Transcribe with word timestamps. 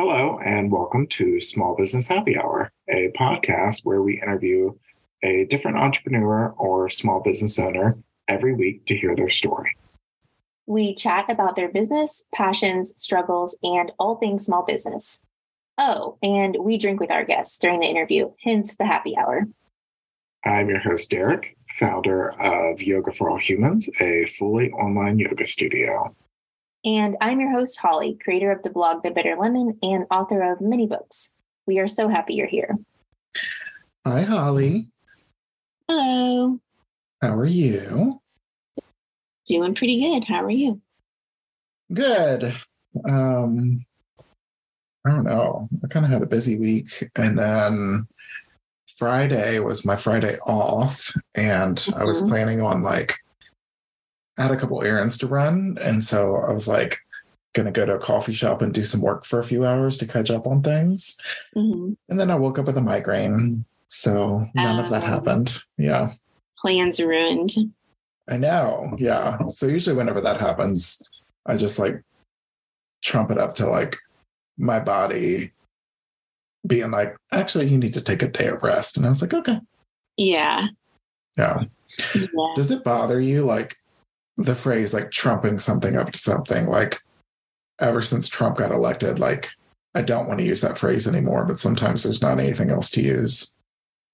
Hello, 0.00 0.38
and 0.44 0.70
welcome 0.70 1.08
to 1.08 1.40
Small 1.40 1.74
Business 1.74 2.06
Happy 2.06 2.38
Hour, 2.38 2.70
a 2.88 3.10
podcast 3.18 3.80
where 3.82 4.00
we 4.00 4.22
interview 4.22 4.72
a 5.24 5.44
different 5.46 5.76
entrepreneur 5.76 6.54
or 6.56 6.88
small 6.88 7.18
business 7.20 7.58
owner 7.58 7.98
every 8.28 8.54
week 8.54 8.86
to 8.86 8.96
hear 8.96 9.16
their 9.16 9.28
story. 9.28 9.76
We 10.66 10.94
chat 10.94 11.28
about 11.28 11.56
their 11.56 11.68
business, 11.68 12.22
passions, 12.32 12.92
struggles, 12.94 13.58
and 13.64 13.90
all 13.98 14.14
things 14.18 14.46
small 14.46 14.64
business. 14.64 15.18
Oh, 15.78 16.16
and 16.22 16.56
we 16.60 16.78
drink 16.78 17.00
with 17.00 17.10
our 17.10 17.24
guests 17.24 17.58
during 17.58 17.80
the 17.80 17.88
interview, 17.88 18.30
hence 18.44 18.76
the 18.76 18.86
happy 18.86 19.16
hour. 19.16 19.48
I'm 20.44 20.68
your 20.68 20.78
host, 20.78 21.10
Derek, 21.10 21.56
founder 21.76 22.40
of 22.40 22.80
Yoga 22.80 23.12
for 23.12 23.30
All 23.30 23.38
Humans, 23.40 23.90
a 24.00 24.26
fully 24.26 24.70
online 24.70 25.18
yoga 25.18 25.48
studio. 25.48 26.14
And 26.84 27.16
I'm 27.20 27.40
your 27.40 27.50
host, 27.50 27.78
Holly, 27.78 28.16
creator 28.22 28.52
of 28.52 28.62
the 28.62 28.70
blog 28.70 29.02
The 29.02 29.10
Bitter 29.10 29.36
Lemon 29.36 29.78
and 29.82 30.04
author 30.10 30.52
of 30.52 30.60
many 30.60 30.86
books. 30.86 31.30
We 31.66 31.80
are 31.80 31.88
so 31.88 32.08
happy 32.08 32.34
you're 32.34 32.46
here. 32.46 32.78
Hi, 34.06 34.22
Holly. 34.22 34.88
Hello. 35.88 36.60
How 37.20 37.34
are 37.34 37.46
you? 37.46 38.22
Doing 39.46 39.74
pretty 39.74 40.00
good. 40.00 40.24
How 40.24 40.44
are 40.44 40.50
you? 40.50 40.80
Good. 41.92 42.54
Um, 43.08 43.84
I 45.04 45.10
don't 45.10 45.24
know. 45.24 45.68
I 45.82 45.88
kind 45.88 46.06
of 46.06 46.12
had 46.12 46.22
a 46.22 46.26
busy 46.26 46.56
week. 46.56 47.10
And 47.16 47.36
then 47.36 48.06
Friday 48.96 49.58
was 49.58 49.84
my 49.84 49.96
Friday 49.96 50.38
off. 50.46 51.12
And 51.34 51.78
mm-hmm. 51.78 52.00
I 52.00 52.04
was 52.04 52.20
mm-hmm. 52.20 52.28
planning 52.28 52.62
on 52.62 52.82
like 52.82 53.18
I 54.38 54.42
had 54.42 54.52
a 54.52 54.56
couple 54.56 54.82
errands 54.82 55.18
to 55.18 55.26
run. 55.26 55.76
And 55.80 56.02
so 56.02 56.36
I 56.36 56.52
was 56.52 56.68
like, 56.68 56.98
going 57.54 57.66
to 57.66 57.72
go 57.72 57.86
to 57.86 57.94
a 57.94 57.98
coffee 57.98 58.32
shop 58.32 58.62
and 58.62 58.72
do 58.72 58.84
some 58.84 59.00
work 59.00 59.24
for 59.24 59.38
a 59.38 59.44
few 59.44 59.64
hours 59.64 59.98
to 59.98 60.06
catch 60.06 60.30
up 60.30 60.46
on 60.46 60.62
things. 60.62 61.18
Mm-hmm. 61.56 61.92
And 62.08 62.20
then 62.20 62.30
I 62.30 62.36
woke 62.36 62.58
up 62.58 62.66
with 62.66 62.76
a 62.76 62.82
migraine. 62.82 63.64
So 63.88 64.46
none 64.54 64.78
um, 64.78 64.84
of 64.84 64.90
that 64.90 65.04
um, 65.04 65.10
happened. 65.10 65.62
Yeah. 65.76 66.12
Plans 66.60 67.00
ruined. 67.00 67.54
I 68.28 68.36
know. 68.36 68.94
Yeah. 68.98 69.38
So 69.48 69.66
usually 69.66 69.96
whenever 69.96 70.20
that 70.20 70.40
happens, 70.40 71.02
I 71.46 71.56
just 71.56 71.78
like 71.78 72.02
trump 73.02 73.30
it 73.30 73.38
up 73.38 73.54
to 73.56 73.66
like 73.66 73.96
my 74.58 74.78
body 74.78 75.52
being 76.66 76.90
like, 76.90 77.16
actually, 77.32 77.68
you 77.68 77.78
need 77.78 77.94
to 77.94 78.02
take 78.02 78.22
a 78.22 78.28
day 78.28 78.48
of 78.48 78.62
rest. 78.62 78.96
And 78.96 79.06
I 79.06 79.08
was 79.08 79.22
like, 79.22 79.32
okay. 79.32 79.58
Yeah. 80.16 80.66
Yeah. 81.36 81.64
yeah. 82.14 82.26
Does 82.54 82.70
it 82.70 82.84
bother 82.84 83.20
you 83.20 83.44
like 83.44 83.76
the 84.38 84.54
phrase 84.54 84.94
like 84.94 85.10
trumping 85.10 85.58
something 85.58 85.96
up 85.96 86.12
to 86.12 86.18
something 86.18 86.66
like 86.66 87.02
ever 87.80 88.00
since 88.00 88.28
Trump 88.28 88.56
got 88.56 88.72
elected, 88.72 89.18
like 89.18 89.50
I 89.94 90.02
don't 90.02 90.28
want 90.28 90.38
to 90.38 90.46
use 90.46 90.60
that 90.60 90.78
phrase 90.78 91.06
anymore, 91.06 91.44
but 91.44 91.60
sometimes 91.60 92.02
there's 92.02 92.22
not 92.22 92.38
anything 92.38 92.70
else 92.70 92.88
to 92.90 93.02
use. 93.02 93.52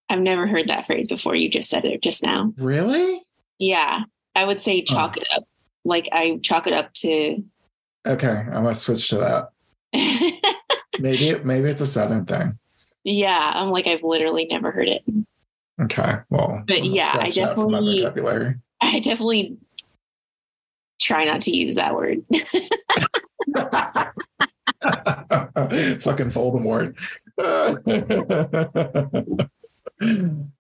I've 0.08 0.20
never 0.20 0.46
heard 0.46 0.68
that 0.68 0.86
phrase 0.86 1.06
before. 1.08 1.34
You 1.34 1.48
just 1.48 1.70
said 1.70 1.84
it 1.84 2.02
just 2.02 2.22
now. 2.22 2.52
Really? 2.56 3.22
Yeah. 3.58 4.00
I 4.34 4.44
would 4.44 4.60
say 4.60 4.82
chalk 4.82 5.14
oh. 5.16 5.20
it 5.20 5.28
up. 5.36 5.44
Like 5.84 6.08
I 6.12 6.40
chalk 6.42 6.66
it 6.66 6.72
up 6.72 6.92
to 6.94 7.44
Okay, 8.06 8.28
I'm 8.28 8.64
gonna 8.64 8.74
switch 8.74 9.08
to 9.08 9.16
that. 9.16 9.48
maybe 10.98 11.38
maybe 11.44 11.68
it's 11.68 11.80
a 11.80 11.86
southern 11.86 12.26
thing. 12.26 12.58
Yeah, 13.02 13.52
I'm 13.54 13.70
like 13.70 13.86
I've 13.86 14.02
literally 14.02 14.46
never 14.46 14.70
heard 14.70 14.88
it. 14.88 15.02
Okay, 15.80 16.16
well, 16.28 16.62
but 16.66 16.84
yeah, 16.84 17.16
I 17.18 17.30
definitely 17.30 18.04
I 18.80 19.00
definitely 19.00 19.56
try 21.00 21.24
not 21.24 21.40
to 21.42 21.56
use 21.56 21.76
that 21.76 21.94
word. 21.94 22.24
Fucking 26.02 26.30
Voldemort. 26.30 26.94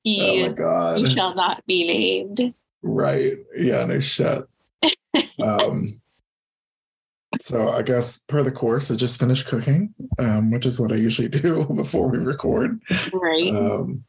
you, 0.04 0.22
oh 0.22 0.40
my 0.40 0.48
god. 0.48 1.00
You 1.00 1.10
shall 1.10 1.34
not 1.34 1.64
be 1.66 1.86
named. 1.86 2.54
Right. 2.82 3.34
Yeah, 3.56 3.84
no 3.84 4.00
shit. 4.00 4.44
um 5.42 6.00
so 7.40 7.68
I 7.68 7.82
guess 7.82 8.18
per 8.18 8.42
the 8.42 8.52
course, 8.52 8.90
I 8.90 8.96
just 8.96 9.18
finished 9.18 9.46
cooking, 9.46 9.94
um, 10.18 10.50
which 10.50 10.66
is 10.66 10.80
what 10.80 10.92
I 10.92 10.96
usually 10.96 11.28
do 11.28 11.66
before 11.74 12.08
we 12.08 12.18
record. 12.18 12.80
Right. 13.12 13.54
Um, 13.54 14.04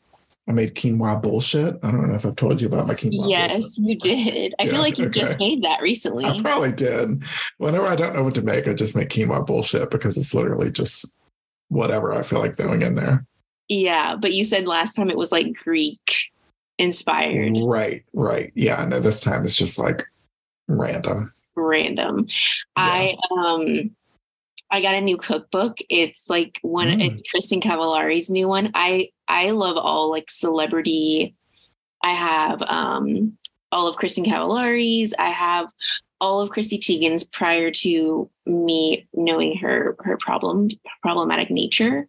I 0.47 0.51
made 0.51 0.75
quinoa 0.75 1.22
bullshit. 1.22 1.79
I 1.81 1.91
don't 1.91 2.07
know 2.07 2.16
if 2.16 2.25
I've 2.25 2.35
told 2.35 2.61
you 2.61 2.67
about 2.67 2.88
my 2.88 2.94
quinoa. 2.94 3.29
Yes, 3.29 3.61
bullshit. 3.61 3.78
you 3.79 3.95
did. 3.97 4.56
I 4.59 4.63
yeah, 4.63 4.72
feel 4.72 4.79
like 4.79 4.97
you 4.97 5.07
okay. 5.07 5.22
just 5.22 5.39
made 5.39 5.63
that 5.63 5.81
recently. 5.81 6.25
I 6.25 6.39
probably 6.41 6.72
did. 6.72 7.23
Whenever 7.57 7.88
I 7.88 7.95
don't 7.95 8.16
know 8.16 8.23
what 8.23 8.35
to 8.35 8.44
make, 8.44 8.67
I 8.67 8.73
just 8.73 8.95
make 8.95 9.09
quinoa 9.09 9.45
bullshit 9.45 9.89
because 9.89 10.17
it's 10.17 10.34
literally 10.34 10.72
just 10.72 11.16
whatever 11.69 12.13
I 12.13 12.22
feel 12.22 12.39
like 12.39 12.55
throwing 12.55 12.84
in 12.84 12.95
there. 12.95 13.25
Yeah, 13.69 14.16
but 14.16 14.34
you 14.34 14.45
said 14.45 14.67
last 14.67 14.94
time 14.94 15.09
it 15.09 15.17
was 15.17 15.31
like 15.31 15.53
Greek 15.53 16.31
inspired. 16.78 17.57
Right, 17.63 18.03
right. 18.13 18.51
Yeah, 18.55 18.85
no, 18.85 19.00
this 19.00 19.22
time 19.22 19.45
it's 19.45 19.55
just 19.55 19.79
like 19.79 20.03
random. 20.67 21.34
Random. 21.55 22.28
Yeah. 22.28 22.34
I 22.75 23.17
um 23.31 23.95
I 24.72 24.81
got 24.81 24.95
a 24.95 25.01
new 25.01 25.17
cookbook. 25.17 25.78
It's 25.89 26.22
like 26.28 26.59
one 26.61 26.88
mm. 26.88 27.19
it's 27.19 27.31
Kristin 27.31 27.61
Cavallari's 27.61 28.29
new 28.29 28.47
one. 28.47 28.72
I 28.75 29.09
I 29.28 29.52
love 29.52 29.78
all 29.78 30.09
like 30.09 30.30
celebrity. 30.30 31.36
I 32.03 32.12
have 32.12 32.62
um 32.62 33.38
all 33.72 33.88
of 33.88 33.96
Kristin 33.97 34.25
Cavallari's. 34.25 35.13
I 35.18 35.30
have 35.30 35.68
all 36.22 36.40
of 36.40 36.50
Chrissy 36.50 36.80
Teigen's 36.80 37.24
prior 37.24 37.72
to 37.72 38.30
me 38.46 39.08
knowing 39.14 39.58
her 39.58 39.96
her 40.00 40.18
problem 40.18 40.69
problematic 41.02 41.50
nature. 41.52 42.08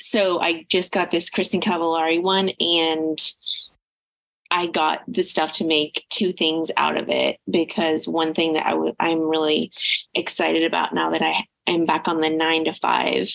So 0.00 0.40
I 0.40 0.66
just 0.68 0.92
got 0.92 1.10
this 1.10 1.30
Kristin 1.30 1.62
Cavallari 1.62 2.22
one 2.22 2.50
and 2.60 3.18
I 4.50 4.66
got 4.66 5.00
the 5.08 5.22
stuff 5.22 5.52
to 5.54 5.64
make 5.64 6.04
two 6.10 6.32
things 6.32 6.70
out 6.76 6.96
of 6.96 7.08
it 7.08 7.38
because 7.50 8.06
one 8.06 8.34
thing 8.34 8.52
that 8.52 8.66
I 8.66 8.70
w- 8.70 8.94
I'm 9.00 9.28
really 9.28 9.72
excited 10.14 10.62
about 10.62 10.94
now 10.94 11.10
that 11.10 11.22
I 11.22 11.44
I'm 11.66 11.84
back 11.84 12.06
on 12.06 12.20
the 12.20 12.30
nine 12.30 12.64
to 12.66 12.72
five 12.74 13.28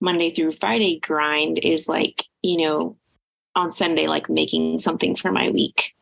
Monday 0.00 0.32
through 0.34 0.52
Friday 0.52 0.98
grind 0.98 1.58
is 1.58 1.88
like, 1.88 2.24
you 2.42 2.56
know, 2.58 2.96
on 3.54 3.74
Sunday, 3.74 4.06
like 4.06 4.30
making 4.30 4.80
something 4.80 5.16
for 5.16 5.32
my 5.32 5.50
week. 5.50 5.94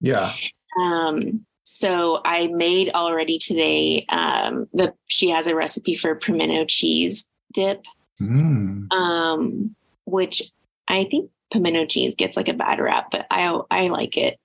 Yeah. 0.00 0.34
Um, 0.80 1.46
so 1.64 2.20
I 2.24 2.48
made 2.48 2.90
already 2.90 3.38
today, 3.38 4.04
um, 4.08 4.68
the, 4.72 4.92
she 5.06 5.30
has 5.30 5.46
a 5.46 5.54
recipe 5.54 5.96
for 5.96 6.14
pimento 6.14 6.64
cheese 6.66 7.26
dip, 7.52 7.82
mm. 8.20 8.92
um, 8.92 9.74
which 10.04 10.42
I 10.88 11.06
think 11.10 11.30
pimento 11.52 11.86
cheese 11.86 12.14
gets 12.16 12.36
like 12.36 12.48
a 12.48 12.54
bad 12.54 12.80
rap, 12.80 13.08
but 13.10 13.26
I, 13.30 13.58
I 13.70 13.88
like 13.88 14.16
it. 14.16 14.38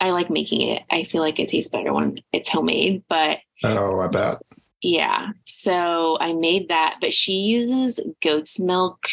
I 0.00 0.10
like 0.10 0.28
making 0.28 0.60
it. 0.62 0.82
I 0.90 1.04
feel 1.04 1.22
like 1.22 1.38
it 1.38 1.48
tastes 1.48 1.70
better 1.70 1.92
when 1.92 2.18
it's 2.32 2.48
homemade, 2.48 3.04
but 3.08 3.38
oh, 3.62 4.00
I 4.00 4.08
bet. 4.08 4.42
Yeah. 4.84 5.30
So 5.46 6.18
I 6.20 6.34
made 6.34 6.68
that, 6.68 6.96
but 7.00 7.14
she 7.14 7.36
uses 7.36 7.98
goat's 8.22 8.60
milk 8.60 9.06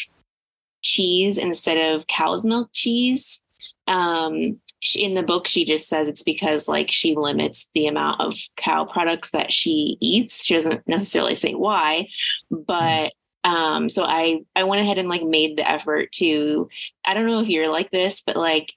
cheese 0.81 1.37
instead 1.37 1.77
of 1.77 2.07
cow's 2.07 2.45
milk 2.45 2.71
cheese. 2.73 3.39
Um, 3.87 4.59
she, 4.81 5.01
in 5.01 5.13
the 5.13 5.23
book, 5.23 5.47
she 5.47 5.63
just 5.63 5.87
says 5.87 6.09
it's 6.09 6.23
because 6.23 6.67
like 6.67 6.91
she 6.91 7.15
limits 7.15 7.67
the 7.73 7.87
amount 7.87 8.19
of 8.19 8.37
cow 8.57 8.83
products 8.83 9.31
that 9.31 9.53
she 9.53 9.95
eats. 10.01 10.43
She 10.43 10.55
doesn't 10.55 10.85
necessarily 10.89 11.35
say 11.35 11.53
why, 11.53 12.09
but 12.49 13.13
um, 13.45 13.89
so 13.89 14.03
I 14.03 14.41
I 14.57 14.65
went 14.65 14.81
ahead 14.81 14.97
and 14.97 15.07
like 15.07 15.23
made 15.23 15.57
the 15.57 15.71
effort 15.71 16.11
to. 16.15 16.67
I 17.05 17.13
don't 17.13 17.27
know 17.27 17.39
if 17.39 17.47
you're 17.47 17.71
like 17.71 17.91
this, 17.91 18.21
but 18.21 18.35
like 18.35 18.73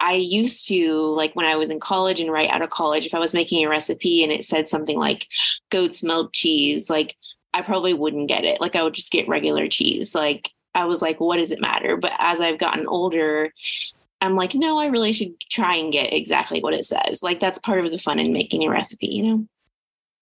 I 0.00 0.14
used 0.14 0.66
to 0.68 0.92
like 1.14 1.36
when 1.36 1.46
I 1.46 1.56
was 1.56 1.70
in 1.70 1.78
college 1.78 2.20
and 2.20 2.32
right 2.32 2.48
out 2.50 2.62
of 2.62 2.70
college, 2.70 3.04
if 3.04 3.14
I 3.14 3.18
was 3.18 3.34
making 3.34 3.64
a 3.64 3.68
recipe 3.68 4.22
and 4.22 4.32
it 4.32 4.44
said 4.44 4.70
something 4.70 4.98
like 4.98 5.26
goat's 5.70 6.02
milk 6.02 6.30
cheese, 6.32 6.88
like 6.88 7.16
I 7.52 7.62
probably 7.62 7.92
wouldn't 7.92 8.28
get 8.28 8.44
it. 8.44 8.60
Like 8.60 8.76
I 8.76 8.82
would 8.82 8.94
just 8.94 9.12
get 9.12 9.28
regular 9.28 9.68
cheese. 9.68 10.14
Like 10.14 10.50
I 10.74 10.84
was 10.84 11.02
like, 11.02 11.20
what 11.20 11.36
does 11.36 11.50
it 11.50 11.60
matter? 11.60 11.96
But 11.96 12.12
as 12.18 12.40
I've 12.40 12.58
gotten 12.58 12.86
older, 12.86 13.52
I'm 14.22 14.36
like, 14.36 14.54
no, 14.54 14.78
I 14.78 14.86
really 14.86 15.12
should 15.12 15.38
try 15.50 15.76
and 15.76 15.92
get 15.92 16.12
exactly 16.12 16.60
what 16.60 16.74
it 16.74 16.84
says. 16.84 17.22
Like 17.22 17.40
that's 17.40 17.58
part 17.58 17.84
of 17.84 17.90
the 17.90 17.98
fun 17.98 18.18
in 18.18 18.32
making 18.32 18.64
a 18.64 18.70
recipe, 18.70 19.08
you 19.08 19.22
know? 19.22 19.46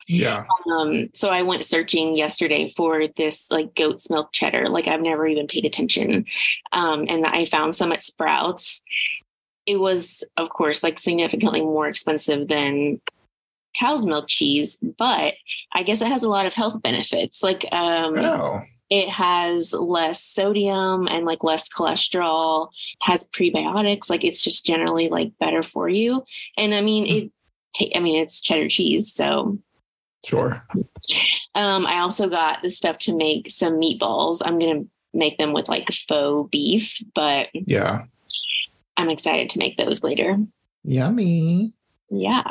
Yeah. 0.09 0.47
Um, 0.73 1.11
so 1.15 1.29
I 1.29 1.43
went 1.43 1.67
searching 1.67 2.17
yesterday 2.17 2.73
for 2.75 3.09
this 3.17 3.51
like 3.51 3.75
goat's 3.75 4.09
milk 4.09 4.33
cheddar. 4.33 4.71
Like 4.71 4.89
I've 4.89 5.03
never 5.03 5.27
even 5.27 5.47
paid 5.47 5.67
attention. 5.67 6.25
Um, 6.73 7.05
and 7.09 7.27
I 7.27 7.45
found 7.45 7.77
some 7.77 7.93
at 7.93 8.03
Sprouts 8.03 8.81
it 9.69 9.79
was, 9.79 10.25
of 10.39 10.49
course, 10.49 10.83
like 10.83 10.99
significantly 10.99 11.61
more 11.61 11.87
expensive 11.87 12.49
than 12.49 13.03
cow's 13.79 14.07
milk 14.07 14.25
cheese, 14.27 14.79
but 14.97 15.35
I 15.75 15.83
guess 15.83 16.01
it 16.01 16.09
has 16.09 16.23
a 16.23 16.29
lot 16.31 16.47
of 16.47 16.55
health 16.55 16.81
benefits. 16.81 17.43
Like, 17.43 17.67
um, 17.71 18.17
oh. 18.17 18.63
it 18.89 19.11
has 19.11 19.75
less 19.75 20.25
sodium 20.25 21.07
and 21.07 21.27
like 21.27 21.45
less 21.45 21.69
cholesterol, 21.69 22.71
has 23.03 23.29
prebiotics. 23.39 24.09
Like, 24.09 24.25
it's 24.25 24.43
just 24.43 24.65
generally 24.65 25.11
like 25.11 25.33
better 25.39 25.63
for 25.63 25.87
you. 25.87 26.25
And 26.57 26.75
I 26.75 26.81
mean, 26.81 27.31
it, 27.79 27.93
I 27.95 28.01
mean, 28.01 28.19
it's 28.23 28.41
cheddar 28.41 28.71
cheese, 28.71 29.13
so 29.13 29.59
sure. 30.25 30.63
Um, 31.55 31.87
I 31.87 31.99
also 31.99 32.31
got 32.31 32.63
the 32.63 32.71
stuff 32.71 32.97
to 33.01 33.15
make 33.15 33.51
some 33.51 33.75
meatballs. 33.75 34.41
I'm 34.43 34.59
gonna 34.59 34.85
make 35.13 35.37
them 35.37 35.53
with 35.53 35.69
like 35.69 35.93
faux 35.93 36.49
beef, 36.51 37.03
but 37.15 37.49
Yeah. 37.53 38.07
I'm 38.99 39.09
excited 39.09 39.49
to 39.51 39.59
make 39.59 39.77
those 39.79 40.03
later. 40.03 40.37
Yummy. 40.85 41.73
Yeah. 42.11 42.43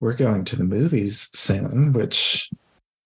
We're 0.00 0.14
going 0.14 0.44
to 0.46 0.56
the 0.56 0.64
movies 0.64 1.30
soon, 1.32 1.92
which 1.92 2.50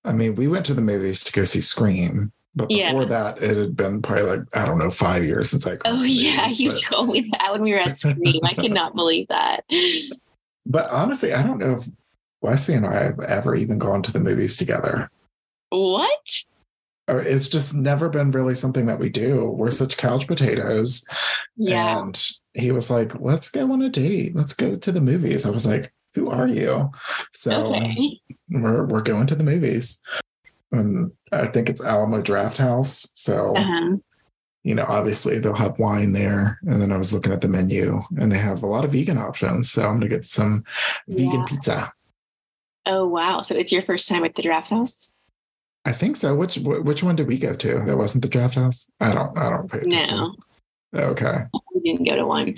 I 0.05 0.13
mean, 0.13 0.35
we 0.35 0.49
went 0.49 0.67
to 0.67 0.75
the 0.75 0.81
movies 0.81 1.23
to 1.25 1.33
go 1.33 1.45
see 1.45 1.61
Scream. 1.61 2.33
But 2.57 2.71
Yeah. 2.71 2.91
before 2.93 3.07
that, 3.07 3.43
it 3.43 3.57
had 3.57 3.77
been 3.77 4.03
probably 4.03 4.25
like, 4.25 4.41
I 4.55 4.67
don't 4.67 4.79
know, 4.79 4.91
five 4.91 5.25
years 5.25 5.51
since 5.51 5.67
I 5.67 5.77
Oh 5.85 6.03
yeah, 6.03 6.43
movies, 6.43 6.61
you 6.61 6.71
but- 6.73 6.83
told 6.91 7.09
me 7.11 7.31
that 7.39 7.53
when 7.53 7.63
we 7.63 7.73
were 7.73 7.79
at 7.79 7.99
Scream. 7.99 8.41
I 8.43 8.55
could 8.55 8.73
not 8.75 8.95
believe 8.97 9.29
that. 9.29 9.65
But 10.67 10.91
honestly, 10.91 11.33
I 11.33 11.43
don't 11.43 11.59
know 11.59 11.73
if 11.77 11.89
Wesley 12.41 12.75
and 12.75 12.87
I 12.87 13.03
have 13.05 13.21
ever 13.21 13.55
even 13.55 13.79
gone 13.79 14.03
to 14.03 14.13
the 14.13 14.21
movies 14.21 14.57
together. 14.57 15.11
What? 15.71 16.11
It's 17.09 17.49
just 17.49 17.75
never 17.75 18.09
been 18.09 18.31
really 18.31 18.55
something 18.55 18.87
that 18.87 18.99
we 18.99 19.09
do. 19.09 19.51
We're 19.51 19.71
such 19.71 19.97
couch 19.97 20.27
potatoes. 20.27 21.05
Yeah. 21.57 21.99
And 22.01 22.23
he 22.55 22.71
was 22.71 22.91
like, 22.91 23.21
let's 23.21 23.51
go 23.51 23.73
on 23.73 23.83
a 23.83 23.89
date. 23.89 24.37
Let's 24.37 24.55
go 24.55 24.77
to 24.77 24.93
the 24.93 25.01
movies. 25.01 25.45
I 25.45 25.51
was 25.51 25.67
like, 25.67 25.93
who 26.15 26.31
are 26.31 26.47
you? 26.47 26.91
So 27.35 27.75
okay. 27.75 28.21
we're, 28.51 28.85
we're 28.87 29.03
going 29.03 29.27
to 29.27 29.35
the 29.35 29.45
movies. 29.45 30.01
And 30.71 31.13
I 31.33 31.47
think 31.49 31.69
it's 31.69 31.81
Alamo 31.81 32.23
Drafthouse. 32.23 33.09
So, 33.15 33.57
Uh-huh. 33.57 33.97
you 34.63 34.75
know, 34.75 34.87
obviously 34.89 35.39
they'll 35.39 35.55
have 35.55 35.79
wine 35.79 36.13
there. 36.13 36.61
And 36.67 36.81
then 36.81 36.93
I 36.93 36.99
was 36.99 37.13
looking 37.13 37.33
at 37.33 37.41
the 37.41 37.49
menu 37.49 38.03
and 38.17 38.31
they 38.31 38.39
have 38.39 38.63
a 38.63 38.67
lot 38.67 38.85
of 38.85 38.93
vegan 38.93 39.19
options. 39.19 39.71
So 39.71 39.83
I'm 39.83 39.99
going 39.99 40.03
to 40.03 40.09
get 40.09 40.25
some 40.25 40.65
vegan 41.09 41.45
pizza. 41.47 41.93
Oh 42.87 43.07
wow. 43.07 43.43
So 43.43 43.55
it's 43.55 43.73
your 43.73 43.83
first 43.83 44.09
time 44.09 44.25
at 44.25 44.35
the 44.35 44.43
draft 44.43 44.71
house? 44.71 45.11
I 45.85 45.93
think 45.93 46.17
so. 46.17 46.35
Which 46.35 46.57
which 46.59 47.03
one 47.03 47.17
did 47.17 47.27
we 47.27 47.39
go 47.39 47.55
to? 47.57 47.83
That 47.85 47.97
wasn't 47.97 48.23
the 48.23 48.29
draft 48.29 48.55
house. 48.55 48.89
I 49.01 49.13
don't. 49.15 49.37
I 49.37 49.51
don't 49.51 49.71
pay 49.71 49.79
attention. 49.79 50.17
No, 50.93 51.01
Okay. 51.01 51.39
we 51.75 51.81
didn't 51.93 52.07
go 52.07 52.17
to 52.17 52.27
one. 52.27 52.55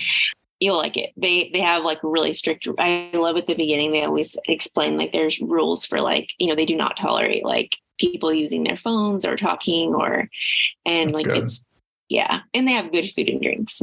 You'll 0.60 0.76
like 0.76 0.96
it. 0.96 1.10
They 1.16 1.50
they 1.52 1.60
have 1.60 1.84
like 1.84 1.98
really 2.02 2.34
strict. 2.34 2.68
I 2.78 3.10
love 3.14 3.36
at 3.36 3.46
the 3.46 3.54
beginning. 3.54 3.92
They 3.92 4.04
always 4.04 4.36
explain 4.46 4.98
like 4.98 5.12
there's 5.12 5.40
rules 5.40 5.86
for 5.86 6.00
like 6.00 6.32
you 6.38 6.46
know 6.48 6.54
they 6.54 6.66
do 6.66 6.76
not 6.76 6.96
tolerate 6.98 7.44
like 7.44 7.76
people 7.98 8.32
using 8.32 8.62
their 8.64 8.76
phones 8.76 9.24
or 9.24 9.36
talking 9.36 9.94
or 9.94 10.28
and 10.84 11.10
That's 11.10 11.14
like 11.16 11.24
good. 11.26 11.44
it's 11.44 11.64
yeah 12.08 12.40
and 12.52 12.66
they 12.68 12.72
have 12.72 12.92
good 12.92 13.10
food 13.16 13.28
and 13.28 13.40
drinks. 13.40 13.80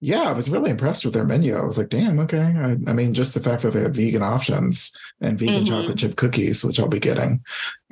Yeah, 0.00 0.22
I 0.22 0.32
was 0.32 0.48
really 0.48 0.70
impressed 0.70 1.04
with 1.04 1.12
their 1.14 1.24
menu. 1.24 1.56
I 1.56 1.64
was 1.64 1.76
like, 1.76 1.88
damn, 1.88 2.20
okay. 2.20 2.40
I, 2.40 2.76
I 2.86 2.92
mean, 2.92 3.14
just 3.14 3.34
the 3.34 3.40
fact 3.40 3.62
that 3.62 3.72
they 3.72 3.80
have 3.80 3.94
vegan 3.96 4.22
options 4.22 4.92
and 5.20 5.38
vegan 5.38 5.64
Mhm. 5.64 5.68
chocolate 5.68 5.98
chip 5.98 6.14
cookies, 6.16 6.64
which 6.64 6.78
I'll 6.78 6.86
be 6.88 7.00
getting. 7.00 7.42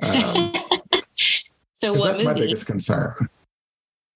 Um, 0.01 0.53
so 1.73 1.93
that's 1.95 2.23
my 2.23 2.33
biggest 2.33 2.65
concern. 2.65 3.13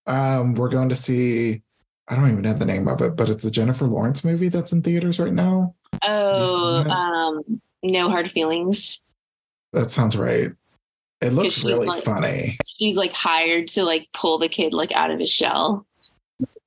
Um, 0.08 0.54
we're 0.56 0.70
going 0.70 0.90
to 0.90 0.96
see. 0.96 1.62
I 2.08 2.16
don't 2.16 2.30
even 2.30 2.42
know 2.42 2.54
the 2.54 2.66
name 2.66 2.88
of 2.88 3.02
it, 3.02 3.16
but 3.16 3.30
it's 3.30 3.44
the 3.44 3.52
Jennifer 3.52 3.86
Lawrence 3.86 4.24
movie 4.24 4.50
that's 4.50 4.72
in 4.72 4.82
theaters 4.82 5.20
right 5.20 5.34
now. 5.34 5.76
Oh, 6.02 6.84
um, 6.90 7.62
no 7.84 8.10
hard 8.10 8.32
feelings. 8.32 9.00
That 9.74 9.92
sounds 9.92 10.18
right. 10.18 10.50
It 11.22 11.34
looks 11.34 11.64
really 11.64 11.88
like- 11.88 12.04
funny. 12.04 12.58
She's 12.66 12.96
like 12.96 13.14
hired 13.14 13.68
to 13.70 13.84
like 13.84 14.08
pull 14.14 14.40
the 14.40 14.50
kid 14.50 14.74
like 14.74 14.92
out 14.94 15.12
of 15.12 15.20
his 15.20 15.30
shell. 15.30 15.86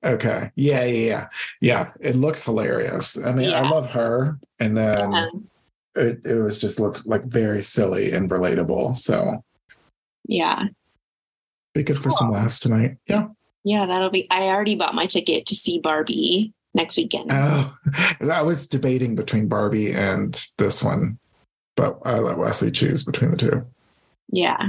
Okay. 0.04 0.50
Yeah, 0.56 0.84
yeah, 0.84 1.06
yeah. 1.06 1.28
Yeah. 1.60 1.90
It 2.00 2.16
looks 2.16 2.44
hilarious. 2.44 3.16
I 3.16 3.32
mean, 3.32 3.52
I 3.52 3.68
love 3.68 3.90
her. 3.92 4.38
And 4.60 4.76
then 4.76 5.14
Um, 5.14 5.48
it, 5.94 6.20
it 6.24 6.42
was 6.42 6.58
just 6.58 6.78
looked 6.80 7.06
like 7.06 7.24
very 7.24 7.62
silly 7.62 8.12
and 8.12 8.28
relatable. 8.30 8.98
So 8.98 9.42
yeah. 10.26 10.64
be 11.74 11.82
good 11.82 12.02
for 12.02 12.10
some 12.10 12.30
laughs 12.30 12.58
tonight. 12.58 12.98
Yeah. 13.06 13.28
Yeah, 13.64 13.86
that'll 13.86 14.10
be. 14.10 14.26
I 14.30 14.42
already 14.48 14.74
bought 14.74 14.94
my 14.94 15.06
ticket 15.06 15.46
to 15.46 15.56
see 15.56 15.78
Barbie 15.78 16.52
next 16.74 16.98
weekend. 16.98 17.30
Oh, 17.32 17.74
I 18.20 18.42
was 18.42 18.66
debating 18.66 19.16
between 19.16 19.48
Barbie 19.48 19.92
and 19.92 20.34
this 20.58 20.82
one, 20.82 21.18
but 21.76 21.98
I 22.04 22.18
let 22.18 22.36
Wesley 22.36 22.70
choose 22.70 23.04
between 23.04 23.30
the 23.30 23.36
two. 23.38 23.64
yeah. 24.28 24.68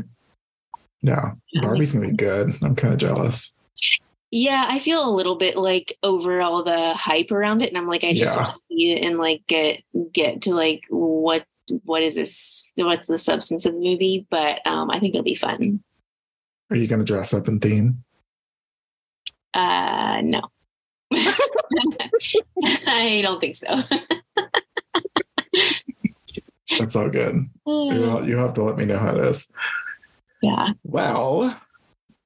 Yeah. 1.02 1.32
Yeah. 1.52 1.62
Barbie's 1.62 1.92
going 1.92 2.06
to 2.06 2.12
be 2.12 2.16
good. 2.18 2.56
I'm 2.64 2.76
kind 2.76 2.94
of 2.94 3.00
jealous. 3.00 3.54
Yeah, 4.38 4.66
I 4.68 4.80
feel 4.80 5.08
a 5.08 5.16
little 5.16 5.38
bit 5.38 5.56
like 5.56 5.98
over 6.04 6.42
all 6.42 6.62
the 6.62 6.94
hype 6.94 7.32
around 7.32 7.62
it, 7.62 7.70
and 7.70 7.78
I'm 7.78 7.88
like, 7.88 8.04
I 8.04 8.14
just 8.14 8.36
Yeah. 8.36 8.44
want 8.44 8.56
to 8.56 8.62
see 8.68 8.92
it 8.92 9.06
and 9.06 9.18
like 9.18 9.44
get 9.48 9.82
get 10.12 10.42
to 10.42 10.54
like 10.54 10.82
what 10.90 11.46
what 11.86 12.04
is 12.04 12.16
this? 12.16 12.70
What's 12.76 13.08
the 13.08 13.18
substance 13.18 13.66
of 13.66 13.72
the 13.72 13.80
movie? 13.80 14.28
But 14.30 14.60
um, 14.68 14.92
I 14.92 15.00
think 15.00 15.16
it'll 15.16 15.24
be 15.24 15.36
fun. 15.36 15.82
Are 16.70 16.76
you 16.76 16.86
going 16.86 17.00
to 17.00 17.06
dress 17.06 17.34
up 17.34 17.48
in 17.48 17.62
theme? 17.62 18.04
Uh, 19.54 20.20
no, 20.22 20.42
I 21.16 23.22
don't 23.24 23.40
think 23.40 23.56
so. 23.56 23.68
That's 26.78 26.96
all 26.98 27.10
good. 27.10 27.48
You, 27.66 28.22
you 28.26 28.36
have 28.36 28.54
to 28.56 28.64
let 28.64 28.78
me 28.78 28.84
know 28.84 29.00
how 29.00 29.16
it 29.16 29.26
is. 29.28 29.50
yeah. 30.42 30.74
Well, 30.84 31.58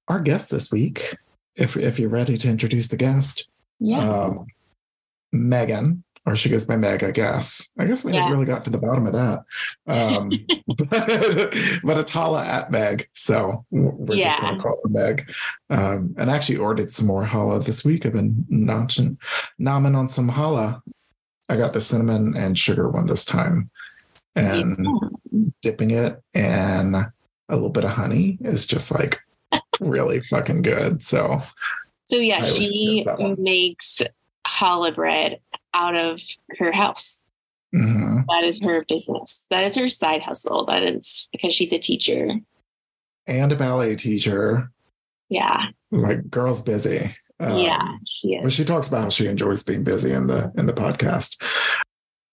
our 0.07 0.19
guest 0.19 0.49
this 0.49 0.71
week, 0.71 1.15
if 1.59 1.75
if 1.77 1.99
you're 1.99 2.09
ready 2.09 2.37
to 2.37 2.47
introduce 2.49 2.87
the 2.87 2.97
guest, 2.97 3.47
Yeah. 3.79 3.99
um, 3.99 4.47
Megan, 5.31 6.03
or 6.25 6.35
she 6.35 6.49
goes 6.49 6.65
by 6.65 6.75
Meg, 6.75 7.03
I 7.03 7.11
guess. 7.11 7.71
I 7.77 7.85
guess 7.85 8.03
we 8.03 8.11
Yeah. 8.13 8.19
never 8.21 8.31
really 8.31 8.45
got 8.45 8.63
to 8.65 8.69
the 8.71 8.77
bottom 8.77 9.05
of 9.07 9.13
that. 9.13 9.43
Um, 9.87 10.45
but, 10.67 10.89
but 11.83 11.97
it's 11.97 12.11
Challah 12.11 12.45
at 12.45 12.71
Meg, 12.71 13.07
so 13.13 13.65
we're 13.71 14.17
just 14.17 14.41
going 14.41 14.55
to 14.55 14.61
call 14.61 14.79
her 14.83 14.89
Meg. 14.89 15.31
Um, 15.69 16.15
and 16.17 16.29
actually 16.29 16.57
ordered 16.57 16.91
some 16.91 17.07
more 17.07 17.25
challah 17.25 17.63
this 17.63 17.83
week. 17.83 18.05
I've 18.05 18.13
been 18.13 18.45
notching, 18.49 19.17
nomming 19.59 19.95
on 19.95 20.09
some 20.09 20.29
challah. 20.31 20.81
I 21.47 21.57
got 21.57 21.73
the 21.73 21.81
cinnamon 21.81 22.35
and 22.37 22.57
sugar 22.57 22.89
one 22.89 23.07
this 23.07 23.25
time, 23.25 23.69
and 24.35 24.77
Yeah. 25.31 25.39
dipping 25.61 25.91
it 25.91 26.21
in 26.33 26.95
a 26.95 27.11
little 27.55 27.71
bit 27.71 27.83
of 27.85 27.91
honey 27.91 28.37
is 28.41 28.65
just 28.67 28.91
like 28.91 29.19
really 29.79 30.19
fucking 30.19 30.61
good. 30.61 31.01
So 31.03 31.41
So 32.05 32.17
yeah, 32.17 32.43
she 32.45 32.97
guess 32.97 33.05
that 33.05 33.19
one. 33.19 33.35
makes 33.41 34.01
challah 34.47 34.95
bread 34.95 35.39
out 35.73 35.95
of 35.95 36.19
her 36.57 36.71
house. 36.71 37.17
mhm. 37.73 38.25
That 38.27 38.43
is 38.45 38.59
her 38.63 38.83
business. 38.87 39.43
That 39.49 39.63
is 39.65 39.75
her 39.75 39.89
side 39.89 40.21
hustle. 40.23 40.65
That 40.65 40.83
is 40.83 41.27
because 41.31 41.53
she's 41.53 41.73
a 41.73 41.79
teacher. 41.79 42.29
and 43.27 43.51
a 43.51 43.55
ballet 43.55 43.95
teacher, 43.95 44.71
Yeah. 45.29 45.67
like 45.91 46.29
girl's 46.31 46.61
busy. 46.63 47.15
Um, 47.39 47.57
yeah, 47.59 47.91
she 48.07 48.39
But 48.41 48.51
she 48.51 48.65
talks 48.65 48.87
about 48.87 49.03
how 49.03 49.09
she 49.09 49.27
enjoys 49.27 49.61
being 49.63 49.83
busy 49.83 50.11
in 50.11 50.25
the 50.27 50.51
in 50.57 50.65
the 50.65 50.73
podcast. 50.73 51.39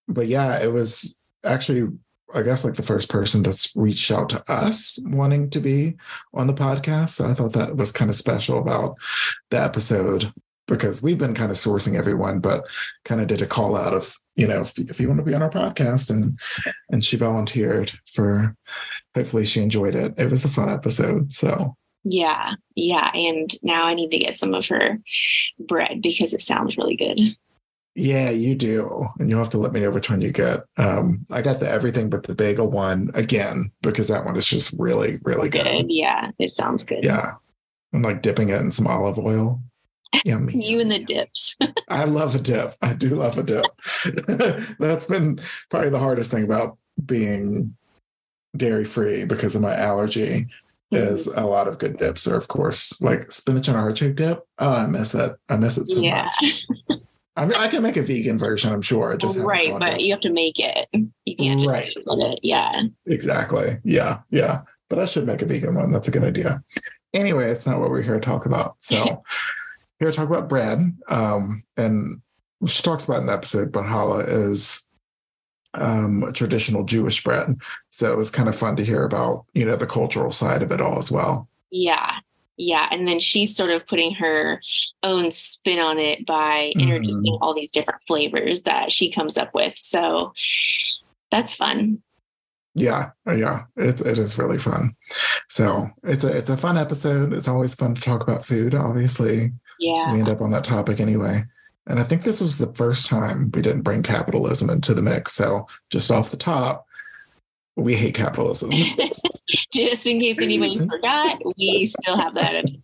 But 0.09 0.27
yeah, 0.27 0.59
it 0.63 0.73
was 0.73 1.17
actually 1.45 1.89
I 2.35 2.43
guess 2.43 2.65
like 2.65 2.75
the 2.75 2.83
first 2.83 3.09
person 3.09 3.43
that's 3.43 3.75
reached 3.77 4.11
out 4.11 4.29
to 4.31 4.43
us 4.51 4.99
wanting 5.05 5.51
to 5.51 5.61
be 5.61 5.97
on 6.35 6.47
the 6.47 6.55
podcast. 6.55 7.11
So 7.11 7.27
I 7.27 7.35
thought 7.35 7.53
that 7.53 7.77
was 7.77 7.93
kind 7.93 8.11
of 8.11 8.17
special 8.17 8.59
about 8.59 8.97
the 9.51 9.63
episode 9.63 10.33
because 10.67 11.03
we've 11.03 11.19
been 11.19 11.35
kind 11.35 11.51
of 11.51 11.57
sourcing 11.57 11.97
everyone, 11.97 12.41
but 12.41 12.65
kind 13.05 13.21
of 13.21 13.29
did 13.29 13.43
a 13.43 13.47
call 13.47 13.77
out 13.77 13.95
of, 13.95 14.17
you 14.35 14.49
know, 14.49 14.63
if, 14.63 14.77
if 14.79 14.99
you 15.01 15.07
want 15.07 15.19
to 15.19 15.25
be 15.25 15.35
on 15.35 15.43
our 15.43 15.51
podcast 15.51 16.11
and 16.11 16.39
and 16.91 17.05
she 17.05 17.17
volunteered 17.17 17.93
for 18.07 18.57
hopefully 19.15 19.45
she 19.45 19.63
enjoyed 19.63 19.95
it. 19.95 20.15
It 20.19 20.31
was 20.31 20.45
a 20.45 20.49
fun 20.49 20.69
episode. 20.69 21.33
So 21.33 21.77
Yeah. 22.05 22.55
Yeah. 22.75 23.11
And 23.15 23.51
now 23.63 23.85
I 23.85 23.95
need 23.95 24.11
to 24.11 24.19
get 24.19 24.39
some 24.39 24.55
of 24.55 24.67
her 24.67 24.99
bread 25.59 26.03
because 26.03 26.33
it 26.33 26.43
sounds 26.43 26.77
really 26.77 26.97
good. 26.97 27.37
Yeah, 27.97 28.29
you 28.29 28.55
do. 28.55 29.07
And 29.19 29.31
you'll 29.31 29.39
have 29.39 29.49
to 29.51 29.59
let 29.59 29.73
me 29.73 29.81
know 29.81 29.91
which 29.91 30.11
one 30.11 30.21
you 30.21 30.31
get. 30.31 30.61
Um, 30.77 31.25
I 31.31 31.41
got 31.41 31.61
the 31.61 31.69
everything 31.69 32.11
but 32.11 32.25
the 32.25 32.35
bagel 32.35 32.71
one 32.71 33.11
again 33.15 33.73
because 33.81 34.09
that 34.09 34.27
one 34.27 34.37
is 34.37 34.45
just 34.45 34.75
really, 34.79 35.19
really 35.23 35.49
Good. 35.49 35.65
good. 35.65 35.87
Yeah. 35.89 36.31
It 36.39 36.53
sounds 36.53 36.85
good. 36.85 37.03
Yeah. 37.03 37.33
I'm 37.95 38.03
like 38.03 38.21
dipping 38.21 38.51
it 38.51 38.61
in 38.61 38.71
some 38.71 38.87
olive 38.87 39.19
oil. 39.19 39.63
Yummy. 40.25 40.53
You 40.67 40.81
and 40.81 40.93
the 40.93 40.99
dips. 40.99 41.57
I 41.89 42.05
love 42.05 42.35
a 42.35 42.39
dip. 42.39 42.77
I 42.83 42.93
do 42.93 43.11
love 43.11 43.39
a 43.39 43.43
dip. 43.43 43.65
That's 44.79 45.07
been 45.07 45.41
probably 45.71 45.91
the 45.91 45.99
hardest 45.99 46.31
thing 46.31 46.45
about 46.45 46.77
being 47.05 47.77
dairy 48.55 48.85
free 48.85 49.25
because 49.25 49.57
of 49.57 49.63
my 49.63 49.75
allergy 49.75 50.49
is 50.93 51.27
a 51.27 51.45
lot 51.45 51.67
of 51.67 51.79
good 51.79 51.99
dips 51.99 52.27
are 52.27 52.37
of 52.37 52.47
course 52.49 53.03
like 53.03 53.33
spinach 53.33 53.69
and 53.69 53.77
artichoke 53.77 54.17
dip. 54.17 54.47
Oh, 54.59 54.73
I 54.73 54.87
miss 54.87 55.15
it. 55.15 55.35
I 55.49 55.57
miss 55.57 55.79
it 55.79 55.89
so 55.89 56.01
yeah. 56.01 56.29
much. 56.43 56.65
I 57.37 57.45
mean, 57.45 57.59
I 57.59 57.69
can 57.69 57.83
make 57.83 57.97
a 57.97 58.03
vegan 58.03 58.39
version, 58.39 58.73
I'm 58.73 58.81
sure. 58.83 59.13
I 59.13 59.17
just 59.17 59.37
right. 59.37 59.73
But 59.79 59.87
down- 59.87 60.01
you 60.01 60.13
have 60.13 60.23
to 60.23 60.31
make 60.33 60.59
it. 60.59 60.89
You 60.93 61.37
can't 61.37 61.61
just 61.61 61.69
Right. 61.71 61.93
it. 61.97 62.41
Yeah. 62.43 62.83
Exactly. 63.07 63.79
Yeah. 63.85 64.21
Yeah. 64.31 64.63
But 64.89 64.99
I 65.01 65.05
should 65.05 65.27
make 65.27 65.43
a 65.43 65.47
vegan 65.47 65.75
one. 65.75 65.93
That's 65.93 66.09
a 66.09 66.11
good 66.13 66.25
idea. 66.25 66.63
Anyway, 67.13 67.51
it's 67.51 67.67
not 67.67 67.79
what 67.81 67.91
we're 67.91 68.03
here 68.03 68.15
to 68.15 68.21
talk 68.21 68.47
about. 68.47 68.77
So 68.79 69.23
here 69.99 70.11
to 70.11 70.17
talk 70.17 70.29
about 70.29 70.49
bread. 70.49 70.79
Um, 71.09 71.63
and 71.77 72.23
she 72.67 72.83
talks 72.83 73.05
about 73.05 73.21
in 73.21 73.27
the 73.27 73.33
episode, 73.33 73.71
but 73.73 73.85
challah 73.85 74.27
is 74.29 74.87
um, 75.75 76.23
a 76.23 76.33
traditional 76.33 76.85
Jewish 76.85 77.23
bread. 77.23 77.49
So 77.91 78.11
it 78.13 78.17
was 78.17 78.31
kind 78.31 78.49
of 78.49 78.57
fun 78.57 78.77
to 78.77 78.85
hear 78.85 79.05
about, 79.05 79.45
you 79.53 79.65
know, 79.67 79.77
the 79.77 79.87
cultural 79.87 80.33
side 80.33 80.63
of 80.63 80.71
it 80.73 80.81
all 80.81 80.99
as 80.99 81.11
well. 81.11 81.49
Yeah. 81.71 82.13
Yeah. 82.57 82.89
And 82.91 83.07
then 83.07 83.21
she's 83.21 83.55
sort 83.55 83.71
of 83.71 83.87
putting 83.87 84.15
her 84.15 84.61
own 85.03 85.33
spin 85.33 85.79
on 85.79 85.99
it 85.99 86.27
by 86.27 86.73
introducing 86.75 87.17
mm-hmm. 87.17 87.43
all 87.43 87.55
these 87.55 87.71
different 87.71 88.01
flavors 88.07 88.63
that 88.63 88.91
she 88.91 89.13
comes 89.13 89.37
up 89.37 89.55
with. 89.55 89.75
So 89.79 90.33
that's 91.31 91.55
fun. 91.55 92.03
Yeah, 92.79 93.13
yeah, 93.27 93.65
it 93.77 94.03
it 94.03 94.19
is 94.19 94.37
really 94.37 94.59
fun. 94.59 94.95
So 95.49 95.89
it's 96.03 96.25
a 96.25 96.37
it's 96.37 96.51
a 96.51 96.59
fun 96.59 96.77
episode. 96.77 97.33
It's 97.33 97.49
always 97.49 97.75
fun 97.75 97.95
to 97.95 98.01
talk 98.03 98.21
about 98.23 98.45
food. 98.45 98.75
Obviously, 98.75 99.53
yeah, 99.81 100.13
we 100.13 100.19
end 100.19 100.29
up 100.29 100.43
on 100.43 100.51
that 100.51 100.65
topic 100.65 101.01
anyway. 101.01 101.43
And 101.87 101.99
I 101.99 102.03
think 102.03 102.23
this 102.23 102.43
was 102.43 102.59
the 102.59 102.73
first 102.75 103.07
time 103.07 103.51
we 103.55 103.63
didn't 103.63 103.81
bring 103.81 104.03
capitalism 104.03 104.69
into 104.69 104.93
the 104.93 105.01
mix. 105.01 105.33
So 105.33 105.67
just 105.89 106.11
off 106.11 106.31
the 106.31 106.37
top, 106.37 106.85
we 107.77 107.95
hate 107.95 108.15
capitalism. 108.15 108.71
just 109.73 110.07
in 110.07 110.21
case 110.21 110.37
anybody 110.41 110.79
forgot, 110.91 111.39
we 111.57 111.87
still 111.87 112.17
have 112.17 112.35
that 112.35 112.57
opinion. 112.57 112.83